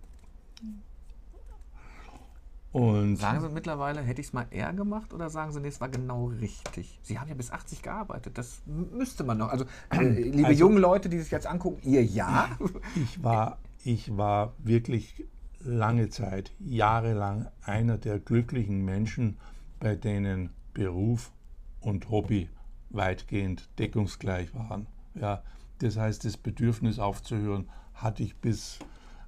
Und 2.74 3.18
Sagen 3.18 3.40
Sie 3.40 3.50
mittlerweile, 3.50 4.02
hätte 4.02 4.20
ich 4.20 4.28
es 4.28 4.34
mal 4.34 4.48
eher 4.50 4.74
gemacht 4.74 5.14
oder 5.14 5.30
sagen 5.30 5.52
Sie, 5.52 5.60
nee, 5.60 5.68
es 5.68 5.80
war 5.80 5.90
genau 5.90 6.26
richtig? 6.26 7.00
Sie 7.04 7.20
haben 7.20 7.28
ja 7.30 7.36
bis 7.36 7.52
80 7.52 7.84
gearbeitet, 7.84 8.36
das 8.36 8.64
müsste 8.66 9.24
man 9.24 9.38
noch. 9.38 9.50
Also, 9.50 9.66
äh, 9.92 10.02
liebe 10.04 10.48
Also- 10.48 10.60
jungen 10.60 10.80
Leute, 10.80 11.08
die 11.08 11.20
sich 11.20 11.30
jetzt 11.32 11.46
angucken, 11.46 11.80
ihr 11.84 12.04
ja. 12.04 12.50
ich 12.96 13.24
war, 13.24 13.60
ich 13.84 14.18
war 14.18 14.54
wirklich 14.58 15.24
lange 15.60 16.10
Zeit, 16.10 16.52
jahrelang 16.60 17.48
einer 17.62 18.00
der 18.00 18.18
glücklichen 18.18 18.84
Menschen, 18.84 19.38
bei 19.80 19.96
denen 19.96 20.50
Beruf 20.74 21.32
und 21.80 22.10
Hobby 22.10 22.50
weitgehend 22.90 23.70
deckungsgleich 23.78 24.54
waren. 24.56 24.88
Ja, 25.14 25.44
das 25.78 25.96
heißt, 25.98 26.26
das 26.26 26.38
Bedürfnis 26.38 26.98
aufzuhören 26.98 27.70
hatte 27.94 28.24
ich 28.24 28.36
bis 28.38 28.80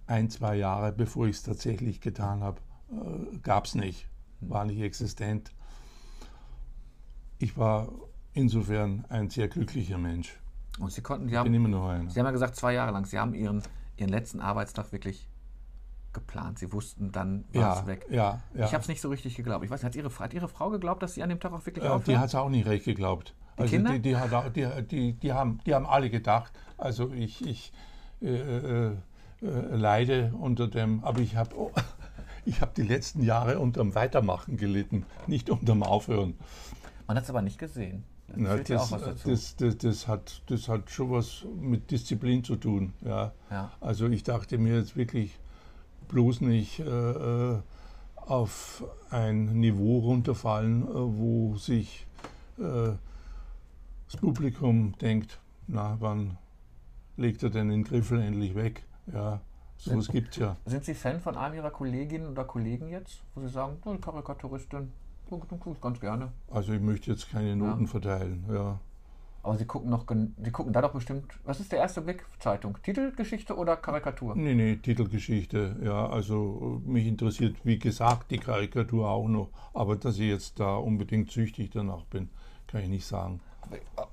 ein, 0.08 0.32
zwei 0.32 0.56
Jahre, 0.56 0.92
bevor 0.92 1.28
ich 1.28 1.36
es 1.38 1.44
tatsächlich 1.44 2.02
getan 2.02 2.42
habe, 2.42 2.60
äh, 2.92 3.38
gab 3.40 3.66
es 3.66 3.76
nicht, 3.76 4.08
war 4.42 4.66
nicht 4.66 4.82
existent. 4.82 5.52
Ich 7.40 7.58
war 7.58 7.90
insofern 8.34 9.06
ein 9.10 9.30
sehr 9.30 9.48
glücklicher 9.48 9.98
Mensch. 9.98 10.38
Und 10.80 10.92
Sie 10.92 11.02
konnten, 11.02 11.30
Sie 11.30 11.38
haben. 11.38 11.52
Sie 12.10 12.20
haben 12.20 12.26
ja 12.26 12.32
gesagt, 12.32 12.56
zwei 12.56 12.74
Jahre 12.74 12.92
lang, 12.92 13.06
Sie 13.06 13.18
haben 13.20 13.34
Ihren, 13.34 13.62
Ihren 13.98 14.10
letzten 14.10 14.42
Arbeitstag 14.42 14.92
wirklich 14.92 15.28
geplant. 16.14 16.60
Sie 16.60 16.72
wussten, 16.72 17.12
dann 17.12 17.44
war 17.54 17.62
Ja, 17.62 17.80
es 17.82 17.88
weg. 17.88 18.06
ja, 18.10 18.42
ja. 18.54 18.66
Ich 18.66 18.74
habe 18.74 18.82
es 18.82 18.88
nicht 18.88 19.02
so 19.02 19.10
richtig 19.10 19.36
geglaubt. 19.36 19.64
Ich 19.66 19.70
weiß 19.72 19.82
nicht, 19.84 19.88
hat 19.88 19.96
Ihre, 19.96 20.10
hat 20.20 20.34
Ihre 20.34 20.48
Frau 20.48 20.70
geglaubt, 20.70 21.04
dass 21.04 21.14
Sie 21.14 21.24
an 21.24 21.30
dem 21.30 21.40
Tag 21.40 21.52
auch 21.54 21.66
wirklich 21.66 21.84
Ja, 21.84 21.98
die 22.00 22.18
hat 22.18 22.28
es 22.30 22.36
auch 22.36 22.50
nicht 22.50 22.66
recht 22.68 22.86
geglaubt. 22.86 23.36
also 23.58 23.70
Kinder? 23.76 23.92
Die, 23.94 24.02
die, 24.02 24.16
hat, 24.18 24.34
auch- 24.34 24.50
die, 24.50 24.68
die, 24.90 25.14
die, 25.14 25.34
haben, 25.34 25.60
die 25.66 25.74
haben 25.76 25.86
alle 25.86 26.10
gedacht, 26.10 26.54
also 26.78 27.12
ich, 27.12 27.46
ich 27.46 27.74
äh, 28.22 28.28
äh, 28.28 28.92
äh, 29.42 29.76
leide 29.76 30.34
unter 30.40 30.68
dem, 30.70 31.04
aber 31.04 31.20
ich 31.20 31.36
habe 31.36 31.54
oh, 31.58 31.72
ich 32.46 32.62
hab 32.62 32.76
die 32.76 32.84
letzten 32.84 33.24
Jahre 33.24 33.60
unterm 33.60 33.96
Weitermachen 33.96 34.58
gelitten, 34.58 35.06
nicht 35.28 35.50
unterm 35.50 35.84
Aufhören. 35.84 36.36
Man 37.08 37.18
hat 37.18 37.24
es 37.24 37.30
aber 37.30 37.42
nicht 37.42 37.58
gesehen. 37.58 38.04
Da 38.28 38.34
Na, 38.38 38.56
ja 38.56 38.64
das, 38.64 38.90
dazu. 38.90 39.30
das, 39.30 39.56
das, 39.56 39.78
das, 39.78 40.08
hat, 40.08 40.42
das 40.48 40.68
hat 40.68 40.90
schon 40.90 41.12
was 41.12 41.46
mit 41.60 41.92
Disziplin 41.92 42.44
zu 42.44 42.56
tun. 42.56 42.94
Ja. 43.02 43.34
Ja. 43.52 43.72
Also 43.82 44.08
ich 44.08 44.24
dachte 44.24 44.58
mir 44.58 44.78
jetzt 44.78 44.96
wirklich 44.96 45.38
bloß 46.08 46.42
nicht 46.42 46.80
äh, 46.80 46.84
äh, 46.84 47.60
auf 48.16 48.84
ein 49.10 49.60
Niveau 49.60 50.00
runterfallen, 50.00 50.84
äh, 50.84 50.94
wo 50.94 51.56
sich 51.58 52.08
äh, 52.58 52.94
das 54.06 54.18
Publikum 54.20 54.98
denkt, 55.00 55.40
na, 55.68 55.98
wann 56.00 56.38
legt 57.18 57.44
er 57.44 57.50
denn 57.50 57.70
den 57.70 57.84
Griffel 57.84 58.22
endlich 58.22 58.56
weg? 58.56 58.84
Ja, 59.12 59.42
sowas 59.86 60.08
gibt 60.08 60.34
es 60.34 60.38
ja. 60.38 60.58
Sind 60.66 60.84
Sie 60.86 60.94
Fan 60.94 61.20
von 61.20 61.38
einem 61.38 61.56
Ihrer 61.56 61.72
Kolleginnen 61.72 62.28
oder 62.28 62.44
Kollegen 62.44 62.90
jetzt, 62.90 63.22
wo 63.34 63.42
Sie 63.42 63.50
sagen, 63.50 63.78
oh, 63.86 63.96
Karikaturistin, 63.96 64.92
guck 65.30 65.46
ich 65.74 65.82
ganz 65.82 66.00
gerne. 66.00 66.32
Also 66.50 66.74
ich 66.74 66.82
möchte 66.82 67.12
jetzt 67.12 67.30
keine 67.30 67.56
Noten 67.56 67.88
verteilen. 67.88 68.46
Ja. 68.52 68.80
Aber 69.44 69.58
Sie 69.58 69.66
gucken 69.66 69.92
noch, 69.92 70.06
Sie 70.44 70.52
gucken 70.52 70.74
da 70.74 70.82
doch 70.82 70.92
bestimmt, 70.92 71.26
was 71.44 71.60
ist 71.60 71.72
der 71.72 71.78
erste 71.78 72.02
Blick? 72.02 72.26
Zeitung, 72.40 72.78
Titelgeschichte 72.82 73.56
oder 73.56 73.78
Karikatur? 73.78 74.36
Nee, 74.36 74.56
nee, 74.56 74.78
Titelgeschichte, 74.78 75.76
ja, 75.84 76.10
also 76.10 76.82
äh, 76.84 76.90
mich 76.90 77.06
interessiert, 77.06 77.56
wie 77.64 77.78
gesagt, 77.78 78.32
die 78.32 78.40
Karikatur 78.40 79.08
auch 79.08 79.28
noch, 79.28 79.50
aber 79.76 79.98
dass 79.98 80.16
ich 80.16 80.30
jetzt 80.30 80.60
da 80.60 80.78
unbedingt 80.78 81.30
süchtig 81.30 81.70
danach 81.70 82.06
bin, 82.06 82.30
kann 82.66 82.82
ich 82.82 82.90
nicht 82.90 83.06
sagen. 83.06 83.40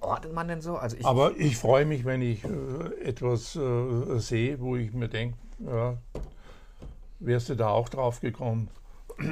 Ordnet 0.01 0.35
man 0.35 0.49
denn 0.49 0.61
so? 0.61 0.77
Also 0.77 0.97
ich, 0.97 1.07
Aber 1.07 1.37
ich 1.37 1.57
freue 1.57 1.87
mich, 1.87 2.05
wenn 2.05 2.20
ich 2.20 2.45
äh, 2.45 3.03
etwas 3.03 3.57
äh, 3.57 4.18
sehe, 4.18 4.61
wo 4.61 4.77
ich 4.77 4.93
mir 4.93 5.09
denke, 5.09 5.37
ja, 5.59 5.96
wärst 7.20 7.48
du 7.48 7.55
da 7.55 7.68
auch 7.68 7.88
drauf 7.88 8.20
gekommen? 8.20 8.68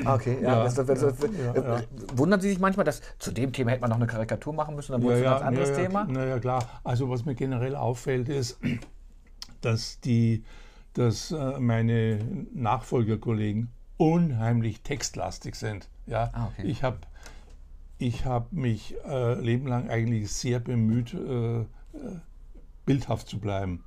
okay, 0.04 0.38
ja, 0.42 0.48
Ja, 0.48 0.64
das, 0.64 0.74
das, 0.74 0.86
das, 0.86 1.14
ja. 1.22 1.82
Wundern 2.14 2.40
Sie 2.40 2.50
sich 2.50 2.58
manchmal, 2.58 2.84
dass 2.84 3.00
zu 3.18 3.32
dem 3.32 3.52
Thema 3.52 3.72
hätte 3.72 3.80
man 3.80 3.90
noch 3.90 3.96
eine 3.96 4.06
Karikatur 4.06 4.52
machen 4.52 4.76
müssen, 4.76 4.92
dann 4.92 5.02
wurde 5.02 5.16
es 5.16 5.20
ein 5.20 5.30
ganz 5.30 5.42
anderes 5.42 5.70
ja, 5.70 5.76
Thema? 5.76 6.06
Na 6.08 6.24
ja, 6.24 6.38
klar. 6.38 6.80
Also 6.84 7.08
was 7.10 7.24
mir 7.24 7.34
generell 7.34 7.74
auffällt, 7.74 8.28
ist, 8.28 8.58
dass, 9.60 10.00
die, 10.00 10.44
dass 10.94 11.32
äh, 11.32 11.58
meine 11.58 12.46
Nachfolgerkollegen 12.52 13.70
unheimlich 13.96 14.82
textlastig 14.82 15.54
sind. 15.54 15.88
Ja? 16.06 16.30
Ah, 16.32 16.48
okay. 16.48 16.66
Ich 16.66 16.82
habe 16.82 16.98
ich 17.98 18.24
hab 18.24 18.52
mich 18.52 18.96
äh, 19.06 19.34
lebenlang 19.34 19.90
eigentlich 19.90 20.32
sehr 20.32 20.58
bemüht, 20.58 21.12
äh, 21.12 21.60
äh, 21.60 21.66
bildhaft 22.86 23.28
zu 23.28 23.38
bleiben. 23.38 23.84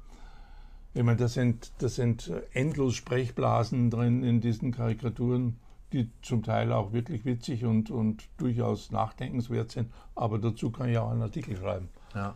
Ich 0.96 1.02
meine, 1.04 1.18
da 1.18 1.28
sind, 1.28 1.72
da 1.80 1.90
sind 1.90 2.32
endlos 2.54 2.96
Sprechblasen 2.96 3.90
drin 3.90 4.24
in 4.24 4.42
diesen 4.42 4.72
Karikaturen, 4.72 5.58
die 5.92 6.10
zum 6.22 6.44
Teil 6.44 6.72
auch 6.72 6.94
wirklich 6.94 7.26
witzig 7.26 7.66
und, 7.66 7.90
und 7.90 8.28
durchaus 8.38 8.92
nachdenkenswert 8.92 9.72
sind. 9.72 9.92
Aber 10.16 10.38
dazu 10.38 10.72
kann 10.72 10.90
ich 10.90 10.98
auch 10.98 11.10
einen 11.10 11.22
Artikel 11.24 11.58
schreiben. 11.58 11.90
Ja. 12.14 12.36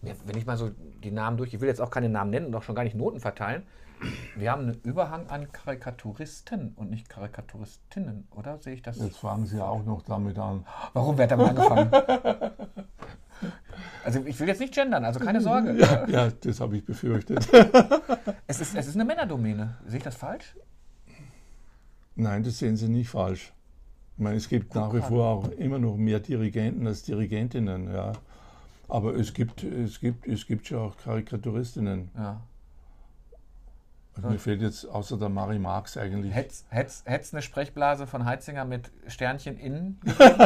Wenn 0.00 0.36
ich 0.36 0.44
mal 0.44 0.56
so 0.56 0.70
die 1.02 1.10
Namen 1.10 1.36
durch, 1.36 1.54
ich 1.54 1.60
will 1.60 1.68
jetzt 1.68 1.80
auch 1.80 1.90
keine 1.90 2.08
Namen 2.08 2.30
nennen 2.30 2.46
und 2.46 2.54
auch 2.54 2.62
schon 2.62 2.74
gar 2.74 2.84
nicht 2.84 2.96
Noten 2.96 3.20
verteilen. 3.20 3.62
Wir 4.36 4.50
haben 4.50 4.62
einen 4.62 4.80
Überhang 4.82 5.28
an 5.28 5.50
Karikaturisten 5.50 6.72
und 6.76 6.90
nicht 6.90 7.08
Karikaturistinnen, 7.08 8.26
oder? 8.32 8.58
Sehe 8.58 8.74
ich 8.74 8.82
das? 8.82 8.98
Jetzt 8.98 9.18
fangen 9.18 9.46
Sie 9.46 9.64
auch 9.64 9.84
noch 9.84 10.02
damit 10.02 10.38
an. 10.38 10.66
Warum 10.92 11.16
wer 11.16 11.24
hat 11.24 11.30
damit 11.30 11.48
angefangen? 11.48 11.90
Also 14.04 14.24
ich 14.24 14.38
will 14.38 14.48
jetzt 14.48 14.60
nicht 14.60 14.74
gendern, 14.74 15.04
also 15.04 15.20
keine 15.20 15.40
Sorge. 15.40 15.76
Ja, 16.08 16.30
das 16.30 16.60
habe 16.60 16.76
ich 16.76 16.84
befürchtet. 16.84 17.48
Es 18.46 18.60
ist, 18.60 18.76
es 18.76 18.86
ist 18.86 18.94
eine 18.94 19.06
Männerdomäne. 19.06 19.78
Sehe 19.86 19.98
ich 19.98 20.04
das 20.04 20.16
falsch? 20.16 20.54
Nein, 22.14 22.42
das 22.44 22.58
sehen 22.58 22.76
Sie 22.76 22.88
nicht 22.88 23.08
falsch. 23.08 23.52
Ich 24.16 24.22
meine, 24.22 24.36
es 24.36 24.48
gibt 24.48 24.74
nach 24.74 24.92
wie 24.92 24.98
gerade. 24.98 25.08
vor 25.08 25.26
auch 25.26 25.48
immer 25.52 25.78
noch 25.78 25.96
mehr 25.96 26.20
Dirigenten 26.20 26.86
als 26.86 27.02
Dirigentinnen, 27.02 27.92
ja. 27.92 28.12
Aber 28.88 29.16
es 29.16 29.32
gibt, 29.32 29.64
es 29.64 29.98
gibt, 29.98 30.28
es 30.28 30.46
gibt 30.46 30.66
schon 30.66 30.78
auch 30.78 30.96
Karikaturistinnen. 30.96 32.10
Ja. 32.16 32.42
Also 34.16 34.28
mir 34.28 34.38
fehlt 34.38 34.62
jetzt 34.62 34.84
außer 34.84 35.18
der 35.18 35.28
Marie 35.28 35.58
Marx 35.58 35.96
eigentlich. 35.96 36.32
Hätt's 36.32 36.64
eine 37.32 37.42
Sprechblase 37.42 38.06
von 38.06 38.24
Heitzinger 38.24 38.64
mit 38.64 38.92
Sternchen 39.08 39.58
innen? 39.58 40.00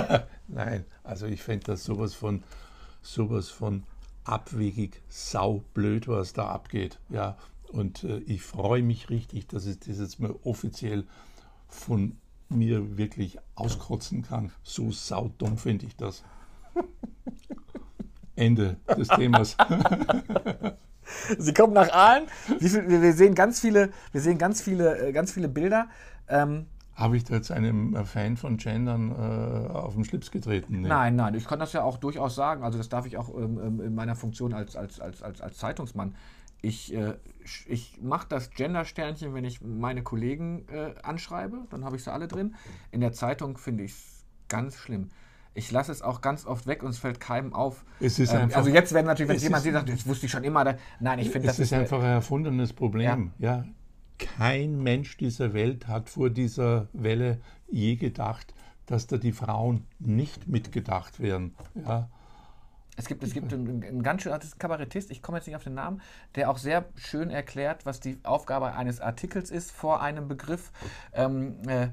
Nein, 0.48 0.86
also 1.04 1.26
ich 1.26 1.42
fände 1.42 1.66
das 1.66 1.84
sowas 1.84 2.14
von, 2.14 2.42
sowas 3.02 3.48
von 3.48 3.84
abwegig, 4.24 5.02
saublöd, 5.08 6.08
was 6.08 6.32
da 6.32 6.48
abgeht. 6.48 6.98
Ja, 7.08 7.36
und 7.72 8.04
äh, 8.04 8.18
ich 8.18 8.42
freue 8.42 8.82
mich 8.82 9.10
richtig, 9.10 9.46
dass 9.48 9.66
ich 9.66 9.78
das 9.78 9.98
jetzt 9.98 10.20
mal 10.20 10.34
offiziell 10.44 11.04
von 11.68 12.16
mir 12.48 12.96
wirklich 12.96 13.38
auskotzen 13.54 14.22
kann. 14.22 14.52
So 14.62 14.90
saudumm 14.90 15.58
finde 15.58 15.86
ich 15.86 15.96
das. 15.96 16.24
Ende 18.36 18.76
des 18.96 19.08
Themas. 19.08 19.56
Sie 21.38 21.54
kommen 21.54 21.72
nach 21.72 21.90
Aalen. 21.90 22.28
Viel, 22.58 22.88
wir 22.88 23.02
wir 23.02 23.12
sehen 23.12 23.34
ganz 23.34 23.60
viele, 23.60 23.90
wir 24.12 24.20
sehen 24.20 24.38
ganz 24.38 24.62
viele, 24.62 25.08
äh, 25.08 25.12
ganz 25.12 25.32
viele 25.32 25.48
Bilder. 25.48 25.88
Ähm, 26.28 26.66
Habe 26.98 27.16
ich 27.16 27.22
da 27.22 27.34
jetzt 27.36 27.52
einem 27.52 27.94
äh, 27.94 28.04
Fan 28.04 28.36
von 28.36 28.56
Gendern 28.56 29.12
äh, 29.12 29.68
auf 29.72 29.94
den 29.94 30.04
Schlips 30.04 30.32
getreten? 30.32 30.80
Nee. 30.80 30.88
Nein, 30.88 31.14
nein, 31.14 31.34
ich 31.34 31.46
kann 31.46 31.60
das 31.60 31.72
ja 31.72 31.84
auch 31.84 31.96
durchaus 31.96 32.34
sagen. 32.34 32.64
Also 32.64 32.76
das 32.76 32.88
darf 32.88 33.06
ich 33.06 33.16
auch 33.16 33.28
ähm, 33.38 33.60
ähm, 33.62 33.80
in 33.80 33.94
meiner 33.94 34.16
Funktion 34.16 34.52
als, 34.52 34.74
als, 34.74 34.98
als, 34.98 35.22
als, 35.22 35.40
als 35.40 35.56
Zeitungsmann. 35.58 36.16
Ich, 36.60 36.92
äh, 36.92 37.14
ich 37.68 38.00
mache 38.02 38.26
das 38.28 38.50
Gender-Sternchen, 38.50 39.32
wenn 39.32 39.44
ich 39.44 39.60
meine 39.62 40.02
Kollegen 40.02 40.66
äh, 40.72 40.94
anschreibe, 41.04 41.58
dann 41.70 41.84
habe 41.84 41.94
ich 41.94 42.02
sie 42.02 42.12
alle 42.12 42.26
drin. 42.26 42.56
In 42.90 43.00
der 43.00 43.12
Zeitung 43.12 43.58
finde 43.58 43.84
ich 43.84 43.92
es 43.92 44.24
ganz 44.48 44.74
schlimm. 44.76 45.10
Ich 45.54 45.70
lasse 45.70 45.92
es 45.92 46.02
auch 46.02 46.20
ganz 46.20 46.46
oft 46.46 46.66
weg 46.66 46.82
und 46.82 46.90
es 46.90 46.98
fällt 46.98 47.20
keinem 47.20 47.52
auf. 47.52 47.84
Es 48.00 48.18
ist 48.18 48.32
Ähm, 48.32 48.40
einfach- 48.42 48.56
also 48.58 48.70
jetzt 48.70 48.92
werden 48.92 49.06
natürlich, 49.06 49.30
wenn 49.36 49.40
jemand 49.40 49.62
sieht, 49.62 49.72
sagt, 49.72 49.88
das 49.88 50.04
wusste 50.06 50.26
ich 50.26 50.32
schon 50.32 50.42
immer. 50.42 50.64
Da, 50.64 50.74
nein, 50.98 51.20
ich 51.20 51.30
finde, 51.30 51.46
das 51.46 51.60
ist 51.60 51.66
ist, 51.66 51.72
äh, 51.72 51.76
einfach 51.82 51.98
ein 52.00 52.04
erfundenes 52.10 52.72
Problem. 52.72 53.30
Ja. 53.38 53.64
Kein 54.18 54.82
Mensch 54.82 55.16
dieser 55.16 55.52
Welt 55.54 55.86
hat 55.88 56.08
vor 56.08 56.30
dieser 56.30 56.88
Welle 56.92 57.40
je 57.68 57.96
gedacht, 57.96 58.54
dass 58.86 59.06
da 59.06 59.16
die 59.16 59.32
Frauen 59.32 59.86
nicht 59.98 60.48
mitgedacht 60.48 61.20
werden. 61.20 61.54
Ja. 61.74 62.08
Es 62.96 63.06
gibt, 63.06 63.22
es 63.22 63.32
gibt 63.32 63.52
einen, 63.52 63.84
einen 63.84 64.02
ganz 64.02 64.22
schön, 64.22 64.32
das 64.32 64.44
ist 64.44 64.56
ein 64.56 64.58
Kabarettist, 64.58 65.12
ich 65.12 65.22
komme 65.22 65.38
jetzt 65.38 65.46
nicht 65.46 65.54
auf 65.54 65.62
den 65.62 65.74
Namen, 65.74 66.02
der 66.34 66.50
auch 66.50 66.58
sehr 66.58 66.86
schön 66.96 67.30
erklärt, 67.30 67.86
was 67.86 68.00
die 68.00 68.18
Aufgabe 68.24 68.72
eines 68.72 69.00
Artikels 69.00 69.52
ist 69.52 69.70
vor 69.70 70.02
einem 70.02 70.26
Begriff. 70.26 70.72
Ähm, 71.12 71.60
äh, 71.68 71.90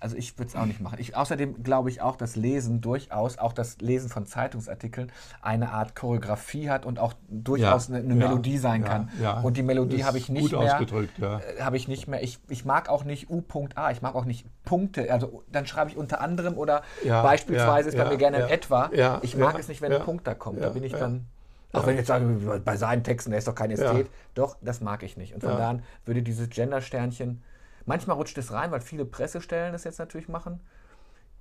also 0.00 0.16
ich 0.16 0.38
würde 0.38 0.48
es 0.48 0.56
auch 0.56 0.64
nicht 0.64 0.80
machen. 0.80 0.96
Ich, 0.98 1.16
außerdem 1.16 1.62
glaube 1.62 1.90
ich 1.90 2.00
auch, 2.00 2.16
dass 2.16 2.34
Lesen 2.34 2.80
durchaus, 2.80 3.38
auch 3.38 3.52
das 3.52 3.80
Lesen 3.80 4.08
von 4.08 4.26
Zeitungsartikeln, 4.26 5.12
eine 5.42 5.70
Art 5.72 5.94
Choreografie 5.94 6.70
hat 6.70 6.86
und 6.86 6.98
auch 6.98 7.12
durchaus 7.28 7.88
Ja, 7.88 7.96
eine, 7.96 8.04
eine 8.04 8.20
ja, 8.20 8.28
Melodie 8.28 8.58
sein 8.58 8.82
ja, 8.82 8.88
kann. 8.88 9.10
Und 9.44 9.56
die 9.56 9.62
Melodie 9.62 10.04
habe 10.04 10.18
ich 10.18 10.28
nicht 10.28 10.50
gut 10.50 10.58
mehr. 10.60 10.74
ausgedrückt, 10.74 11.18
ja. 11.18 11.38
äh, 11.40 11.60
Habe 11.62 11.76
ich 11.76 11.86
nicht 11.86 12.08
mehr. 12.08 12.22
Ich, 12.22 12.38
ich 12.48 12.64
mag 12.64 12.88
auch 12.88 13.04
nicht 13.04 13.30
U.A. 13.30 13.90
Ich 13.90 14.02
mag 14.02 14.14
auch 14.14 14.24
nicht 14.24 14.46
Punkte. 14.64 15.12
Also 15.12 15.42
dann 15.52 15.66
schreibe 15.66 15.90
ich 15.90 15.96
unter 15.96 16.20
anderem 16.20 16.56
oder 16.56 16.82
beispielsweise 17.06 17.90
ist 17.90 17.98
bei 17.98 18.08
mir 18.08 18.16
gerne 18.16 18.44
ein 18.44 18.50
etwa. 18.50 18.90
Ich 19.22 19.36
mag 19.36 19.58
es 19.58 19.68
nicht, 19.68 19.82
wenn 19.82 19.92
ein 19.92 20.02
Punkt 20.02 20.26
da 20.26 20.34
kommt. 20.34 20.62
da 20.62 20.70
bin 20.70 20.82
ich 20.84 20.92
dann. 20.92 21.26
Auch 21.72 21.86
wenn 21.86 21.92
ich 21.92 21.98
jetzt 21.98 22.08
sage, 22.08 22.24
bei 22.64 22.76
seinen 22.76 23.04
Texten, 23.04 23.30
der 23.30 23.38
ist 23.38 23.46
doch 23.46 23.54
kein 23.54 23.70
Ästhet. 23.70 24.08
Doch, 24.34 24.56
das 24.60 24.80
mag 24.80 25.04
ich 25.04 25.16
nicht. 25.16 25.34
Und 25.34 25.42
von 25.42 25.50
Ja. 25.52 25.56
da 25.58 25.70
an 25.70 25.82
würde 26.04 26.22
dieses 26.22 26.48
Gender-Sternchen 26.48 27.42
Manchmal 27.86 28.16
rutscht 28.16 28.38
es 28.38 28.52
rein, 28.52 28.70
weil 28.70 28.80
viele 28.80 29.04
Pressestellen 29.04 29.72
das 29.72 29.84
jetzt 29.84 29.98
natürlich 29.98 30.28
machen. 30.28 30.60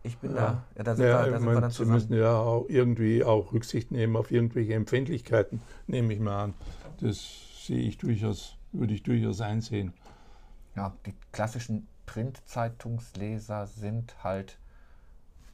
Ich 0.03 0.17
bin 0.17 0.35
Ja. 0.35 0.37
da, 0.37 0.63
ja, 0.77 0.83
da 0.83 0.95
sind, 0.95 1.05
Ja, 1.07 1.23
wir, 1.25 1.31
da 1.31 1.39
sind 1.39 1.47
wir 1.53 1.61
dann 1.61 1.71
Sie 1.71 1.77
zusammen. 1.77 1.93
müssen 1.95 2.13
ja 2.17 2.37
auch 2.39 2.65
irgendwie 2.69 3.23
auch 3.23 3.51
Rücksicht 3.53 3.91
nehmen 3.91 4.15
auf 4.15 4.31
irgendwelche 4.31 4.73
Empfindlichkeiten, 4.73 5.61
nehme 5.87 6.13
ich 6.13 6.19
mal 6.19 6.45
an. 6.45 6.53
Das 7.01 7.19
sehe 7.65 7.79
ich 7.79 7.97
durchaus, 7.97 8.55
würde 8.71 8.93
ich 8.93 9.03
durchaus 9.03 9.41
einsehen. 9.41 9.93
Ja, 10.75 10.93
die 11.05 11.13
klassischen 11.31 11.87
Printzeitungsleser 12.05 13.67
sind 13.67 14.15
halt 14.23 14.57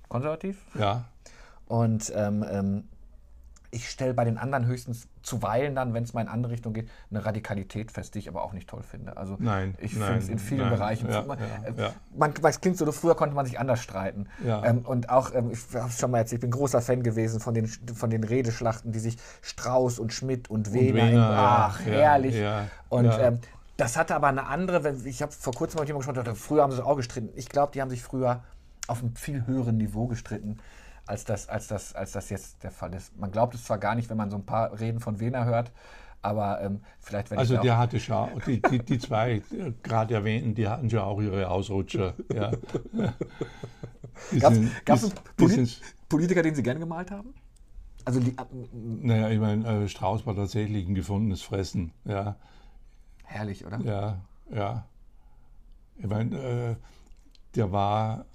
konservativ. 0.07 0.57
Ja, 0.77 1.05
Und 1.67 2.11
ähm, 2.15 2.45
ähm, 2.47 2.83
ich 3.75 3.89
stelle 3.89 4.13
bei 4.13 4.23
den 4.23 4.37
anderen 4.37 4.65
höchstens 4.65 5.07
zuweilen 5.21 5.75
dann, 5.75 5.93
wenn 5.93 6.03
es 6.03 6.13
mal 6.13 6.21
in 6.21 6.27
andere 6.27 6.53
Richtung 6.53 6.73
geht, 6.73 6.89
eine 7.11 7.25
Radikalität 7.25 7.91
fest, 7.91 8.15
die 8.15 8.19
ich 8.19 8.29
aber 8.29 8.41
auch 8.43 8.53
nicht 8.53 8.69
toll 8.69 8.83
finde. 8.83 9.17
Also 9.17 9.35
Nein, 9.39 9.75
ich 9.79 9.93
finde 9.93 10.17
es 10.17 10.29
in 10.29 10.39
vielen 10.39 10.61
nein, 10.61 10.69
Bereichen. 10.71 11.09
ja, 11.09 11.21
man, 11.23 11.37
ja, 11.39 11.45
äh, 11.69 11.81
ja. 11.81 11.93
Man, 12.15 12.33
es 12.43 12.61
klingt 12.61 12.77
so, 12.77 12.89
früher 12.91 13.15
konnte 13.15 13.35
man 13.35 13.45
sich 13.45 13.59
anders 13.59 13.81
streiten. 13.81 14.27
Ja. 14.45 14.63
Ähm, 14.65 14.79
und 14.85 15.09
auch, 15.09 15.33
ähm, 15.33 15.51
ich 15.51 15.59
habe 15.75 15.91
schon 15.91 16.11
mal 16.11 16.19
erzählt, 16.19 16.39
ich 16.39 16.49
bin 16.49 16.51
großer 16.51 16.81
Fan 16.81 17.03
gewesen 17.03 17.39
von 17.39 17.53
den, 17.53 17.67
von 17.67 18.09
den 18.09 18.23
Redeschlachten, 18.23 18.91
die 18.91 18.99
sich 18.99 19.17
Strauß 19.41 19.99
und 19.99 20.13
Schmidt 20.13 20.49
und 20.49 20.73
Wehner, 20.73 20.95
Wehner, 20.95 21.09
im, 21.09 21.15
ja, 21.17 21.65
ach, 21.69 21.79
herrlich. 21.85 22.35
und. 22.89 23.05
Ähm, 23.19 23.39
das 23.77 23.97
hatte 23.97 24.15
aber 24.15 24.27
eine 24.27 24.45
andere, 24.45 24.85
wenn- 24.85 25.05
ich 25.05 25.21
habe 25.21 25.33
vor 25.33 25.51
kurzem 25.53 25.81
mit 25.81 25.89
jemandem 25.89 26.13
gesprochen, 26.13 26.37
früher 26.37 26.63
haben 26.63 26.71
sie 26.71 26.77
es 26.77 26.83
auch 26.85 26.95
gestritten. 26.95 27.27
Ich 27.35 27.49
glaube, 27.49 27.73
die 27.73 27.81
haben 27.81 27.89
sich 27.89 28.01
früher 28.01 28.41
auf 28.87 28.99
einem 29.01 29.13
viel 29.17 29.45
höheren 29.47 29.75
Niveau 29.75 30.07
gestritten, 30.07 30.59
als 31.05 31.23
das, 31.25 31.49
als, 31.49 31.67
das, 31.67 31.93
als 31.93 32.11
das 32.13 32.29
jetzt 32.29 32.63
der 32.63 32.71
Fall 32.71 32.93
ist. 32.93 33.17
Man 33.17 33.31
glaubt 33.31 33.53
es 33.55 33.63
zwar 33.63 33.77
gar 33.77 33.95
nicht, 33.95 34.09
wenn 34.09 34.17
man 34.17 34.29
so 34.29 34.37
ein 34.37 34.45
paar 34.45 34.79
Reden 34.79 34.99
von 34.99 35.19
Wehner 35.19 35.45
hört, 35.45 35.71
aber 36.21 36.61
ähm, 36.61 36.81
vielleicht 36.99 37.29
wenn 37.29 37.37
also 37.37 37.57
der 37.57 37.77
hatte 37.77 37.99
schon, 37.99 38.29
die, 38.47 38.61
die, 38.61 38.79
die 38.79 38.97
zwei 38.99 39.33
äh, 39.51 39.73
gerade 39.83 40.15
erwähnten, 40.15 40.55
die 40.55 40.67
hatten 40.67 40.89
schon 40.89 40.99
auch 40.99 41.21
ihre 41.21 41.49
Ausrutscher. 41.49 42.15
Ja. 42.33 42.51
Gab's 44.39 45.11
die- 45.39 45.45
einen 45.45 45.69
Politiker, 46.09 46.41
den 46.41 46.55
Sie 46.55 46.63
gerne 46.63 46.79
gemalt 46.79 47.11
haben? 47.11 47.33
Also 48.05 48.19
die, 48.19 48.35
Naja, 48.71 49.29
ich 49.29 49.39
meine, 49.39 49.83
äh, 49.83 49.87
Strauß 49.87 50.25
war 50.25 50.35
tatsächlich 50.35 50.87
ein 50.87 50.95
gefundenes 50.95 51.41
Fressen. 51.41 51.91
Ja, 52.05 52.35
herrlich, 53.23 53.65
oder? 53.65 53.79
ja, 53.81 54.17
ja. 54.51 54.85
Ich 55.97 56.07
meine, 56.07 56.37
äh, 56.37 56.75
der 57.55 57.71
war 57.71 58.25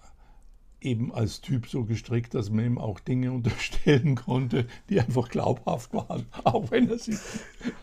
eben 0.80 1.12
als 1.14 1.40
Typ 1.40 1.66
so 1.68 1.84
gestrickt, 1.84 2.34
dass 2.34 2.50
man 2.50 2.64
ihm 2.64 2.78
auch 2.78 3.00
Dinge 3.00 3.32
unterstellen 3.32 4.14
konnte, 4.16 4.66
die 4.88 5.00
einfach 5.00 5.28
glaubhaft 5.28 5.92
waren, 5.94 6.26
auch 6.44 6.70
wenn 6.70 6.88
er 6.90 6.98
sie 6.98 7.16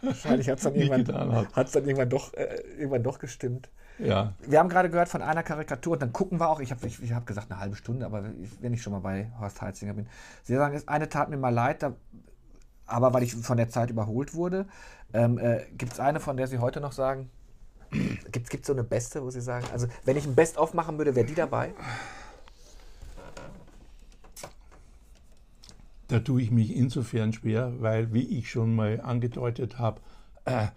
Wahrscheinlich 0.02 0.50
hat 0.50 0.58
es 0.58 0.64
dann, 0.64 0.76
irgendwann, 0.76 1.06
getan 1.06 1.32
hat. 1.32 1.56
hat's 1.56 1.72
dann 1.72 1.84
irgendwann, 1.86 2.10
doch, 2.10 2.34
äh, 2.34 2.62
irgendwann 2.78 3.04
doch 3.04 3.20
gestimmt. 3.20 3.70
Ja, 4.00 4.34
Wir 4.46 4.60
haben 4.60 4.70
gerade 4.70 4.90
gehört 4.92 5.10
von 5.10 5.24
einer 5.24 5.42
Karikatur 5.42 5.94
und 5.94 6.02
dann 6.04 6.14
gucken 6.14 6.40
wir 6.40 6.50
auch, 6.50 6.60
ich 6.60 6.70
habe 6.72 6.86
ich, 6.86 7.02
ich 7.02 7.14
hab 7.14 7.26
gesagt 7.26 7.50
eine 7.52 7.60
halbe 7.60 7.76
Stunde, 7.76 8.06
aber 8.06 8.26
wenn 8.62 8.74
ich 8.74 8.84
schon 8.84 8.94
mal 8.94 9.00
bei 9.00 9.32
Horst 9.40 9.60
Heitzinger 9.62 9.94
bin. 9.96 10.08
Sie 10.44 10.54
sagen, 10.56 10.76
es- 10.76 10.88
eine 10.88 11.10
tat 11.10 11.30
mir 11.32 11.38
mal 11.38 11.50
leid, 11.50 11.82
da, 11.82 11.96
aber 12.86 13.14
weil 13.14 13.24
ich 13.24 13.34
von 13.36 13.58
der 13.58 13.70
Zeit 13.70 13.90
überholt 13.90 14.34
wurde. 14.36 14.68
Ähm, 15.14 15.40
äh, 15.40 15.62
Gibt 15.78 15.94
es 15.94 16.00
eine, 16.00 16.20
von 16.20 16.38
der 16.38 16.48
Sie 16.48 16.60
heute 16.60 16.80
noch 16.80 16.92
sagen, 16.92 17.30
gibt 18.32 18.54
es 18.54 18.68
so 18.68 18.74
eine 18.74 18.84
beste, 18.84 19.24
wo 19.24 19.30
Sie 19.32 19.42
sagen, 19.42 19.66
also 19.74 19.88
wenn 20.06 20.16
ich 20.18 20.26
ein 20.28 20.36
Best-of 20.36 20.74
machen 20.74 20.98
würde, 20.98 21.16
wäre 21.16 21.26
die 21.26 21.34
dabei? 21.36 21.74
Da 26.08 26.20
tue 26.20 26.42
ich 26.42 26.52
mich 26.52 26.76
insofern 26.76 27.34
schwer, 27.34 27.74
weil, 27.82 28.14
wie 28.14 28.24
ich 28.24 28.50
schon 28.50 28.76
mal 28.76 29.02
angedeutet 29.02 29.78
habe, 29.78 30.02
äh, 30.46 30.68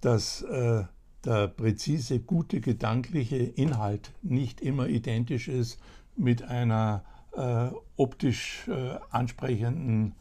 dass 0.00 0.42
äh, 0.42 0.84
der 1.24 1.48
präzise, 1.48 2.20
gute 2.20 2.60
gedankliche 2.60 3.36
Inhalt 3.36 4.12
nicht 4.22 4.60
immer 4.60 4.88
identisch 4.88 5.48
ist 5.48 5.78
mit 6.16 6.42
einer 6.42 7.04
äh, 7.36 7.70
optisch 7.96 8.66
äh, 8.68 8.98
ansprechenden 9.10 10.14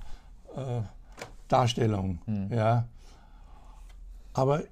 äh, 0.56 0.82
Darstellung. 1.48 2.20
Ja. 2.52 2.88
Aber 4.34 4.64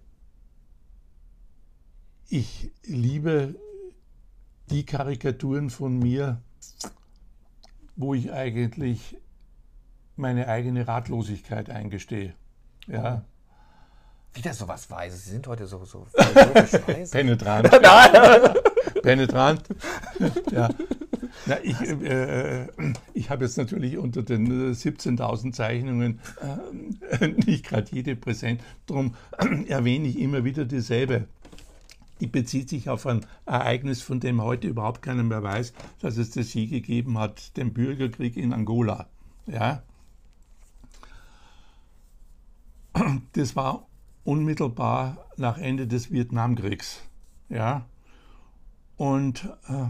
ich 2.27 2.71
liebe 2.83 3.55
die 4.69 4.85
Karikaturen 4.85 5.69
von 5.69 5.97
mir, 5.97 6.41
wo 7.95 8.13
ich 8.13 8.33
eigentlich 8.33 9.17
meine 10.17 10.47
eigene 10.47 10.87
Ratlosigkeit 10.87 11.69
eingestehe. 11.69 12.33
Ja, 12.87 13.23
Wieder 14.35 14.53
sowas 14.53 14.91
Weises. 14.91 15.23
Sie 15.23 15.31
sind 15.31 15.47
heute 15.47 15.65
so, 15.65 15.85
so 15.85 16.05
philosophisch 16.13 17.09
penetrant. 17.11 17.71
penetrant. 19.01 19.63
ja. 20.51 20.69
Na, 21.45 21.57
ich 21.63 21.79
äh, 21.81 22.67
ich 23.13 23.29
habe 23.29 23.45
jetzt 23.45 23.57
natürlich 23.57 23.97
unter 23.97 24.23
den 24.23 24.71
äh, 24.71 24.73
17.000 24.73 25.53
Zeichnungen 25.53 26.19
äh, 27.21 27.27
nicht 27.45 27.65
gerade 27.65 27.87
jede 27.91 28.17
präsent. 28.17 28.61
Darum 28.87 29.15
erwähne 29.67 30.07
ich 30.09 30.19
immer 30.19 30.43
wieder 30.43 30.65
dieselbe. 30.65 31.27
Die 32.19 32.27
bezieht 32.27 32.69
sich 32.69 32.89
auf 32.89 33.05
ein 33.05 33.25
Ereignis, 33.45 34.01
von 34.01 34.19
dem 34.19 34.41
heute 34.41 34.67
überhaupt 34.67 35.01
keiner 35.01 35.23
mehr 35.23 35.43
weiß, 35.43 35.73
dass 36.01 36.17
es 36.17 36.31
das 36.31 36.53
je 36.53 36.65
gegeben 36.65 37.17
hat, 37.19 37.55
den 37.55 37.73
Bürgerkrieg 37.73 38.35
in 38.35 38.53
Angola. 38.53 39.07
Ja? 39.47 39.81
Das 43.33 43.55
war 43.55 43.87
unmittelbar 44.23 45.25
nach 45.37 45.57
Ende 45.57 45.87
des 45.87 46.11
Vietnamkriegs. 46.11 47.01
Ja? 47.49 47.85
Und 48.97 49.45
äh, 49.67 49.87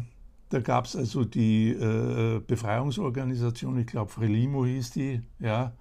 da 0.50 0.60
gab 0.60 0.86
es 0.86 0.96
also 0.96 1.24
die 1.24 1.70
äh, 1.70 2.40
Befreiungsorganisation, 2.40 3.78
ich 3.80 3.88
glaube 3.88 4.12
Frelimo 4.12 4.66
hieß 4.66 4.92
die, 4.92 5.22
ja. 5.40 5.74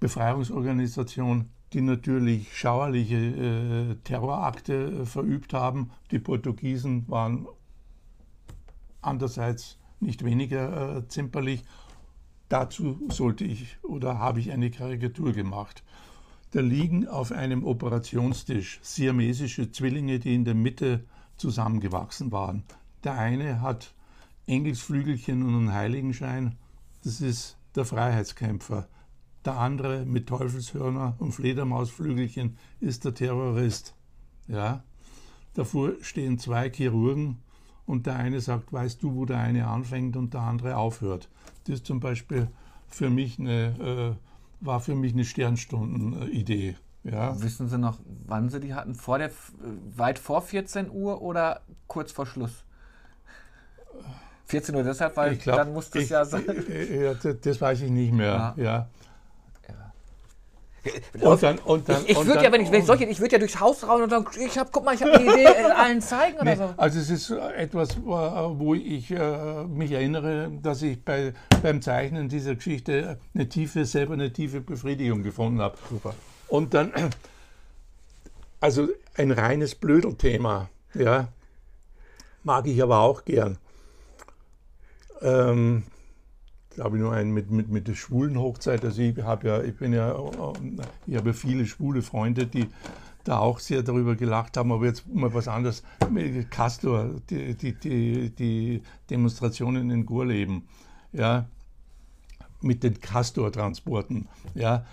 Befreiungsorganisation, 0.00 1.50
die 1.72 1.80
natürlich 1.80 2.56
schauerliche 2.56 3.16
äh, 3.16 3.94
Terrorakte 4.04 4.74
äh, 4.74 5.04
verübt 5.04 5.54
haben. 5.54 5.90
Die 6.10 6.18
Portugiesen 6.18 7.08
waren 7.08 7.46
andererseits 9.00 9.78
nicht 10.00 10.24
weniger 10.24 10.96
äh, 10.96 11.08
zimperlich. 11.08 11.64
Dazu 12.52 13.00
sollte 13.08 13.44
ich 13.44 13.78
oder 13.82 14.18
habe 14.18 14.38
ich 14.38 14.52
eine 14.52 14.70
Karikatur 14.70 15.32
gemacht. 15.32 15.82
Da 16.50 16.60
liegen 16.60 17.08
auf 17.08 17.32
einem 17.32 17.64
Operationstisch 17.64 18.78
siamesische 18.82 19.72
Zwillinge, 19.72 20.18
die 20.18 20.34
in 20.34 20.44
der 20.44 20.52
Mitte 20.54 21.02
zusammengewachsen 21.38 22.30
waren. 22.30 22.64
Der 23.04 23.14
eine 23.14 23.62
hat 23.62 23.94
Engelsflügelchen 24.46 25.42
und 25.42 25.54
einen 25.54 25.72
Heiligenschein, 25.72 26.58
das 27.02 27.22
ist 27.22 27.56
der 27.74 27.86
Freiheitskämpfer. 27.86 28.86
Der 29.46 29.56
andere 29.56 30.04
mit 30.04 30.26
Teufelshörner 30.26 31.16
und 31.20 31.32
Fledermausflügelchen 31.32 32.58
ist 32.80 33.06
der 33.06 33.14
Terrorist. 33.14 33.94
Ja? 34.46 34.84
Davor 35.54 35.92
stehen 36.02 36.38
zwei 36.38 36.68
Chirurgen 36.68 37.38
und 37.86 38.04
der 38.04 38.16
eine 38.16 38.42
sagt, 38.42 38.74
weißt 38.74 39.02
du, 39.02 39.14
wo 39.14 39.24
der 39.24 39.38
eine 39.38 39.68
anfängt 39.68 40.18
und 40.18 40.34
der 40.34 40.42
andere 40.42 40.76
aufhört. 40.76 41.30
Das 41.66 41.82
zum 41.82 42.00
Beispiel 42.00 42.48
für 42.88 43.10
mich 43.10 43.38
eine, 43.38 44.16
äh, 44.20 44.64
war 44.64 44.80
für 44.80 44.94
mich 44.94 45.12
eine 45.12 45.24
Sternstunden-Idee. 45.24 46.76
Ja? 47.04 47.40
Wissen 47.42 47.68
Sie 47.68 47.78
noch, 47.78 47.98
wann 48.26 48.48
Sie 48.48 48.60
die 48.60 48.74
hatten? 48.74 48.94
Vor 48.94 49.18
der, 49.18 49.28
äh, 49.28 49.32
weit 49.96 50.18
vor 50.18 50.42
14 50.42 50.90
Uhr 50.90 51.22
oder 51.22 51.62
kurz 51.88 52.12
vor 52.12 52.26
Schluss? 52.26 52.64
14 54.46 54.74
Uhr 54.74 54.82
deshalb, 54.82 55.16
weil 55.16 55.36
glaub, 55.36 55.56
dann 55.56 55.72
musste 55.72 55.98
es 55.98 56.10
ja 56.10 56.24
sein. 56.24 56.44
äh, 56.68 57.04
ja, 57.04 57.14
das, 57.14 57.60
weiß 57.60 57.82
ich 57.82 57.90
nicht 57.90 58.12
mehr. 58.12 58.54
Ja. 58.56 58.78
Und 58.78 59.01
Und 61.20 61.42
dann, 61.42 61.58
und 61.58 61.88
dann, 61.88 62.02
ich 62.02 62.10
ich 62.10 62.26
würde 62.26 62.42
ja, 62.42 62.50
wenn 62.50 62.60
ich, 62.60 62.72
wenn 62.72 62.80
ich 62.80 62.86
solche, 62.86 63.04
ich 63.04 63.20
würde 63.20 63.32
ja 63.32 63.38
durchs 63.38 63.60
Haus 63.60 63.86
rauen 63.86 64.02
und 64.02 64.10
sagen, 64.10 64.26
ich 64.44 64.58
hab, 64.58 64.72
guck 64.72 64.84
mal, 64.84 64.94
ich 64.94 65.02
habe 65.02 65.12
eine 65.12 65.32
Idee, 65.32 65.44
äh, 65.44 65.70
allen 65.70 66.00
zeigen 66.00 66.36
oder 66.36 66.44
Nee, 66.44 66.56
so. 66.56 66.74
also 66.76 66.98
es 66.98 67.08
ist 67.08 67.30
etwas, 67.30 67.96
wo 68.04 68.12
wo 68.58 68.74
ich 68.74 69.10
äh, 69.12 69.64
mich 69.64 69.92
erinnere, 69.92 70.50
dass 70.60 70.82
ich 70.82 71.04
bei, 71.04 71.34
beim 71.62 71.82
Zeichnen 71.82 72.28
dieser 72.28 72.56
Geschichte 72.56 73.18
eine 73.32 73.48
tiefe, 73.48 73.84
selber 73.84 74.14
eine 74.14 74.32
tiefe 74.32 74.60
Befriedigung 74.60 75.22
gefunden 75.22 75.60
habe. 75.60 75.78
Super. 75.88 76.14
Und 76.48 76.74
dann, 76.74 76.92
also 78.60 78.88
ein 79.16 79.30
reines 79.30 79.76
Blödelthema, 79.76 80.68
ja, 80.94 81.28
mag 82.42 82.66
ich 82.66 82.82
aber 82.82 82.98
auch 83.00 83.24
gern. 83.24 83.58
Ähm, 85.20 85.84
habe 86.78 86.96
ich 86.96 87.02
nur 87.02 87.12
einen 87.12 87.32
mit, 87.32 87.50
mit, 87.50 87.68
mit 87.68 87.88
der 87.88 87.94
schwulen 87.94 88.38
Hochzeit. 88.38 88.84
Also 88.84 89.02
ich 89.02 89.16
habe 89.22 89.48
ja, 89.48 89.62
ich 89.62 89.76
bin 89.76 89.92
ja, 89.92 90.14
ähm, 90.14 90.80
ich 91.06 91.16
habe 91.16 91.34
viele 91.34 91.66
schwule 91.66 92.02
Freunde, 92.02 92.46
die 92.46 92.68
da 93.24 93.38
auch 93.38 93.60
sehr 93.60 93.82
darüber 93.82 94.16
gelacht 94.16 94.56
haben, 94.56 94.72
aber 94.72 94.86
jetzt 94.86 95.06
mal 95.12 95.32
was 95.32 95.48
anderes. 95.48 95.82
Castor, 96.50 97.10
die, 97.30 97.54
die, 97.54 97.72
die, 97.72 98.30
die 98.30 98.82
Demonstrationen 99.10 99.90
in 99.90 100.06
Gurleben, 100.06 100.64
ja, 101.12 101.46
mit 102.60 102.82
den 102.82 103.00
Castor-Transporten, 103.00 104.28
ja, 104.54 104.84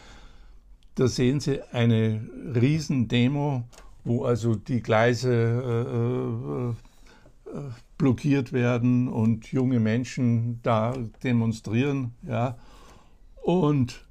da 0.95 1.07
sehen 1.07 1.39
Sie 1.39 1.61
eine 1.71 2.21
Riesendemo, 2.55 3.63
wo 4.03 4.25
also 4.25 4.55
die 4.55 4.81
Gleise 4.81 6.75
äh, 7.47 7.57
äh, 7.57 7.61
blockiert 7.99 8.51
werden 8.53 9.07
und 9.07 9.51
junge 9.51 9.79
Menschen 9.79 10.59
da 10.63 10.95
demonstrieren. 11.23 12.15
Ja. 12.23 12.57
Und 13.43 14.07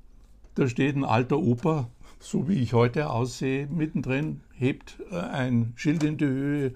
da 0.54 0.68
steht 0.68 0.94
ein 0.94 1.04
alter 1.04 1.38
Opa, 1.38 1.88
so 2.20 2.46
wie 2.48 2.62
ich 2.62 2.74
heute 2.74 3.10
aussehe, 3.10 3.66
mittendrin, 3.66 4.42
hebt 4.52 4.98
äh, 5.10 5.16
ein 5.16 5.72
Schild 5.74 6.04
in 6.04 6.18
die 6.18 6.26
Höhe, 6.26 6.74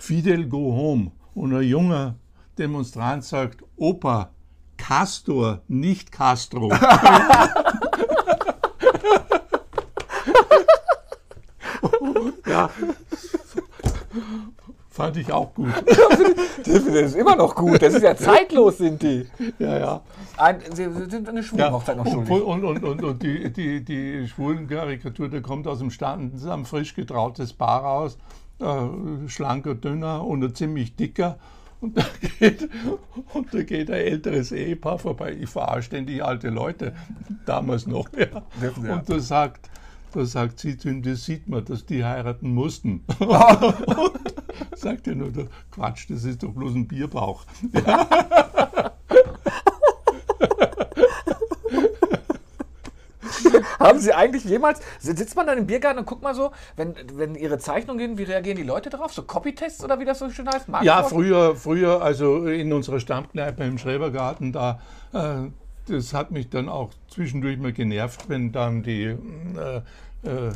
Fidel 0.00 0.48
go 0.48 0.72
home. 0.72 1.12
Und 1.34 1.52
ein 1.54 1.64
junger 1.64 2.14
Demonstrant 2.56 3.24
sagt, 3.24 3.64
Opa, 3.76 4.30
Castor, 4.76 5.62
nicht 5.66 6.12
Castro. 6.12 6.70
ja. 12.46 12.70
Fand 14.94 15.16
ich 15.16 15.32
auch 15.32 15.52
gut. 15.52 15.72
das 16.64 16.68
ist 16.68 17.16
immer 17.16 17.34
noch 17.34 17.56
gut. 17.56 17.82
Das 17.82 17.94
ist 17.94 18.04
ja 18.04 18.14
zeitlos, 18.14 18.78
sind 18.78 19.02
die. 19.02 19.26
Ja, 19.58 19.76
ja. 19.76 20.00
Ein, 20.36 20.60
sie 20.72 20.88
sind 21.10 21.28
eine 21.28 21.42
schwule 21.42 21.64
ja. 21.64 21.70
Noch 21.70 21.88
Und, 21.88 22.08
schuldig. 22.08 22.30
und, 22.30 22.64
und, 22.64 22.84
und, 22.84 23.02
und 23.02 23.22
die, 23.24 23.52
die, 23.52 23.84
die 23.84 24.28
schwulen 24.28 24.68
Karikatur, 24.68 25.28
der 25.28 25.42
kommt 25.42 25.66
aus 25.66 25.80
dem 25.80 25.90
Stand, 25.90 26.40
ein 26.46 26.64
frisch 26.64 26.94
getrautes 26.94 27.52
Paar 27.52 27.82
raus, 27.82 28.18
äh, 28.60 29.28
schlanker, 29.28 29.74
dünner 29.74 30.24
und 30.24 30.44
ein 30.44 30.54
ziemlich 30.54 30.94
dicker. 30.94 31.38
Und 31.80 31.98
da, 31.98 32.04
geht, 32.38 32.68
und 33.32 33.52
da 33.52 33.62
geht 33.64 33.90
ein 33.90 33.96
älteres 33.96 34.52
Ehepaar 34.52 35.00
vorbei. 35.00 35.36
Ich 35.40 35.50
verarsche 35.50 35.82
ständig 35.82 36.22
alte 36.22 36.50
Leute, 36.50 36.94
damals 37.46 37.88
noch. 37.88 38.06
Ja. 38.16 38.44
Und 38.92 39.10
da 39.10 39.18
sagt, 39.18 39.70
da 40.12 40.24
sagt 40.24 40.60
sie 40.60 40.76
zu 40.78 40.88
ihm, 40.88 41.02
das 41.02 41.24
sieht 41.24 41.48
man, 41.48 41.64
dass 41.64 41.84
die 41.84 42.04
heiraten 42.04 42.54
mussten. 42.54 43.02
und 43.18 44.33
sagt 44.76 45.06
er 45.06 45.14
nur, 45.14 45.32
Quatsch, 45.70 46.06
das 46.08 46.24
ist 46.24 46.42
doch 46.42 46.52
bloß 46.52 46.74
ein 46.74 46.88
Bierbauch. 46.88 47.44
Haben 53.78 53.98
Sie 53.98 54.14
eigentlich 54.14 54.44
jemals, 54.44 54.80
sitzt 54.98 55.36
man 55.36 55.46
dann 55.46 55.58
im 55.58 55.66
Biergarten 55.66 55.98
und 55.98 56.06
guckt 56.06 56.22
mal 56.22 56.34
so, 56.34 56.52
wenn, 56.76 56.94
wenn 57.14 57.34
Ihre 57.34 57.58
Zeichnungen 57.58 57.98
gehen, 57.98 58.18
wie 58.18 58.22
reagieren 58.22 58.56
die 58.56 58.62
Leute 58.62 58.88
darauf? 58.88 59.12
So 59.12 59.22
Copytests 59.22 59.84
oder 59.84 59.98
wie 60.00 60.04
das 60.04 60.18
so 60.18 60.30
schön 60.30 60.48
heißt? 60.48 60.68
Ja, 60.82 61.02
früher, 61.02 61.54
früher, 61.54 62.00
also 62.00 62.46
in 62.46 62.72
unserer 62.72 63.00
Stammkneipe 63.00 63.62
im 63.64 63.76
Schrebergarten, 63.78 64.52
da, 64.52 64.80
äh, 65.12 65.50
das 65.86 66.14
hat 66.14 66.30
mich 66.30 66.48
dann 66.48 66.68
auch 66.68 66.90
zwischendurch 67.08 67.58
mal 67.58 67.72
genervt, 67.72 68.28
wenn 68.28 68.52
dann 68.52 68.82
die 68.82 69.04
äh, 69.04 69.82
äh, 70.26 70.52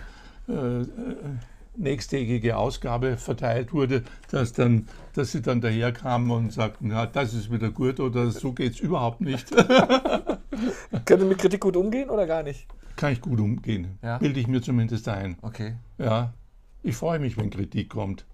nächsttägige 1.79 2.57
Ausgabe 2.57 3.17
verteilt 3.17 3.73
wurde, 3.73 4.03
dass, 4.31 4.53
dann, 4.53 4.89
dass 5.15 5.33
sie 5.33 5.43
dann 5.43 5.61
daherkamen 5.61 6.31
und 6.31 6.53
sagten, 6.53 6.91
ja, 6.91 7.07
das 7.07 7.35
ist 7.35 7.51
wieder 7.51 7.71
gut 7.71 8.01
oder 8.01 8.31
so 8.31 8.53
geht 8.53 8.73
es 8.75 8.81
überhaupt 8.81 9.21
nicht. 9.21 9.51
Können 11.05 11.21
Sie 11.23 11.27
mit 11.27 11.39
Kritik 11.39 11.61
gut 11.61 11.77
umgehen 11.77 12.11
oder 12.11 12.27
gar 12.27 12.43
nicht? 12.43 12.67
Kann 12.97 13.13
ich 13.13 13.21
gut 13.21 13.39
umgehen, 13.39 13.99
Ja. 14.03 14.19
bilde 14.19 14.41
ich 14.41 14.49
mir 14.49 14.61
zumindest 14.61 15.09
ein. 15.09 15.37
Okay. 15.43 15.77
Ja, 15.99 16.33
ich 16.83 16.97
freue 16.97 17.19
mich, 17.19 17.37
wenn 17.37 17.51
Kritik 17.51 17.91
kommt. 17.91 18.25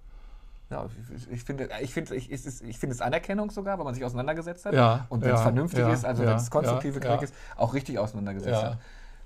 Ja, 0.70 0.86
ich, 1.30 1.44
finde, 1.44 1.68
ich 1.82 1.92
finde, 1.92 2.16
ich, 2.16 2.32
ich 2.32 2.78
finde 2.78 2.94
es 2.94 3.00
Anerkennung 3.00 3.50
sogar, 3.50 3.78
weil 3.78 3.84
man 3.84 3.94
sich 3.94 4.04
auseinandergesetzt 4.04 4.64
hat. 4.64 4.74
Ja, 4.74 5.06
Und 5.10 5.20
wenn 5.22 5.30
es 5.30 5.38
ja, 5.38 5.42
vernünftig 5.42 5.80
ja, 5.80 5.92
ist, 5.92 6.04
also 6.04 6.24
wenn 6.24 6.36
es 6.36 6.50
konstruktive 6.50 7.00
Kritik 7.00 7.22
ist, 7.22 7.34
auch 7.56 7.74
richtig 7.74 7.98
auseinandergesetzt 7.98 8.62
hat. 8.62 8.78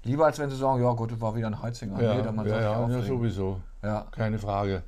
Lieber 0.04 0.26
als 0.26 0.38
wenn 0.38 0.50
sie 0.50 0.56
sagen, 0.56 0.82
ja 0.82 0.92
gut, 0.92 1.12
das 1.12 1.20
war 1.20 1.34
wieder 1.34 1.48
ein 1.48 1.60
Heizinger. 1.60 2.00
Ja, 2.02 2.14
nee, 2.14 2.48
ja, 2.48 2.60
ja, 2.60 2.88
ja, 2.88 3.02
sowieso. 3.02 3.60
Ja. 3.82 4.06
Keine 4.10 4.38
Frage. 4.38 4.82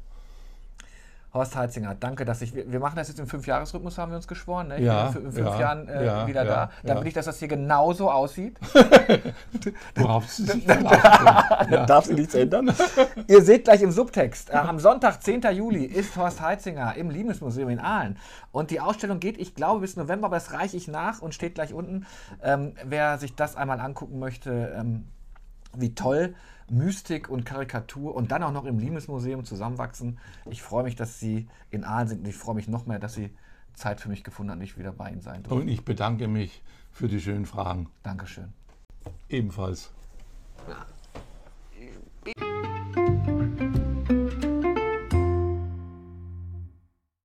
Horst 1.32 1.54
Heitzinger, 1.54 1.94
danke, 1.94 2.24
dass 2.24 2.42
ich. 2.42 2.54
Wir 2.54 2.70
wir 2.70 2.80
machen 2.80 2.96
das 2.96 3.08
jetzt 3.08 3.20
im 3.20 3.26
Fünfjahresrhythmus, 3.28 3.98
haben 3.98 4.10
wir 4.10 4.16
uns 4.16 4.26
geschworen. 4.26 4.68
Ne? 4.68 4.78
Ich 4.78 4.84
Ja, 4.84 5.10
bin 5.10 5.26
in 5.26 5.32
fünf 5.32 5.46
ja, 5.46 5.60
Jahren 5.60 5.88
äh, 5.88 6.04
ja, 6.04 6.26
wieder 6.26 6.44
da. 6.44 6.70
Dann 6.82 7.00
will 7.00 7.06
ich, 7.06 7.14
dass 7.14 7.26
das 7.26 7.38
hier 7.38 7.46
genauso 7.46 8.10
aussieht. 8.10 8.58
Worauf 9.94 10.28
Sie 10.28 10.44
sich. 10.44 10.66
Dann 10.66 11.86
darf 11.86 12.06
sich 12.06 12.16
nichts 12.16 12.34
ändern. 12.34 12.74
Ihr 13.28 13.42
seht 13.42 13.64
gleich 13.64 13.82
im 13.82 13.92
Subtext. 13.92 14.50
Äh, 14.50 14.54
am 14.54 14.80
Sonntag, 14.80 15.22
10. 15.22 15.42
Juli, 15.52 15.84
ist 15.84 16.16
Horst 16.16 16.40
Heitzinger 16.40 16.96
im 16.96 17.10
Liebesmuseum 17.10 17.68
in 17.68 17.78
Aalen. 17.78 18.16
Und 18.50 18.72
die 18.72 18.80
Ausstellung 18.80 19.20
geht, 19.20 19.38
ich 19.38 19.54
glaube, 19.54 19.80
bis 19.80 19.96
November, 19.96 20.26
aber 20.26 20.36
das 20.36 20.52
reiche 20.52 20.76
ich 20.76 20.88
nach 20.88 21.22
und 21.22 21.34
steht 21.34 21.54
gleich 21.54 21.72
unten. 21.72 22.06
Ähm, 22.42 22.74
wer 22.84 23.18
sich 23.18 23.36
das 23.36 23.54
einmal 23.54 23.78
angucken 23.78 24.18
möchte, 24.18 24.74
ähm, 24.76 25.06
wie 25.76 25.94
toll 25.94 26.34
Mystik 26.70 27.28
und 27.28 27.44
Karikatur 27.44 28.14
und 28.14 28.30
dann 28.32 28.42
auch 28.42 28.52
noch 28.52 28.64
im 28.64 28.78
Liebesmuseum 28.78 29.44
zusammenwachsen. 29.44 30.18
Ich 30.48 30.62
freue 30.62 30.84
mich, 30.84 30.96
dass 30.96 31.18
Sie 31.18 31.48
in 31.70 31.84
Aalen 31.84 32.08
sind 32.08 32.20
und 32.20 32.28
ich 32.28 32.36
freue 32.36 32.54
mich 32.54 32.68
noch 32.68 32.86
mehr, 32.86 32.98
dass 32.98 33.14
Sie 33.14 33.30
Zeit 33.74 34.00
für 34.00 34.08
mich 34.08 34.24
gefunden 34.24 34.52
haben 34.52 34.58
und 34.58 34.64
ich 34.64 34.78
wieder 34.78 34.92
bei 34.92 35.10
Ihnen 35.10 35.20
sein 35.20 35.42
durfte. 35.42 35.60
Und 35.60 35.68
ich 35.68 35.84
bedanke 35.84 36.28
mich 36.28 36.62
für 36.90 37.08
die 37.08 37.20
schönen 37.20 37.46
Fragen. 37.46 37.88
Dankeschön. 38.02 38.52
Ebenfalls. 39.28 39.90
Ja. 40.68 40.86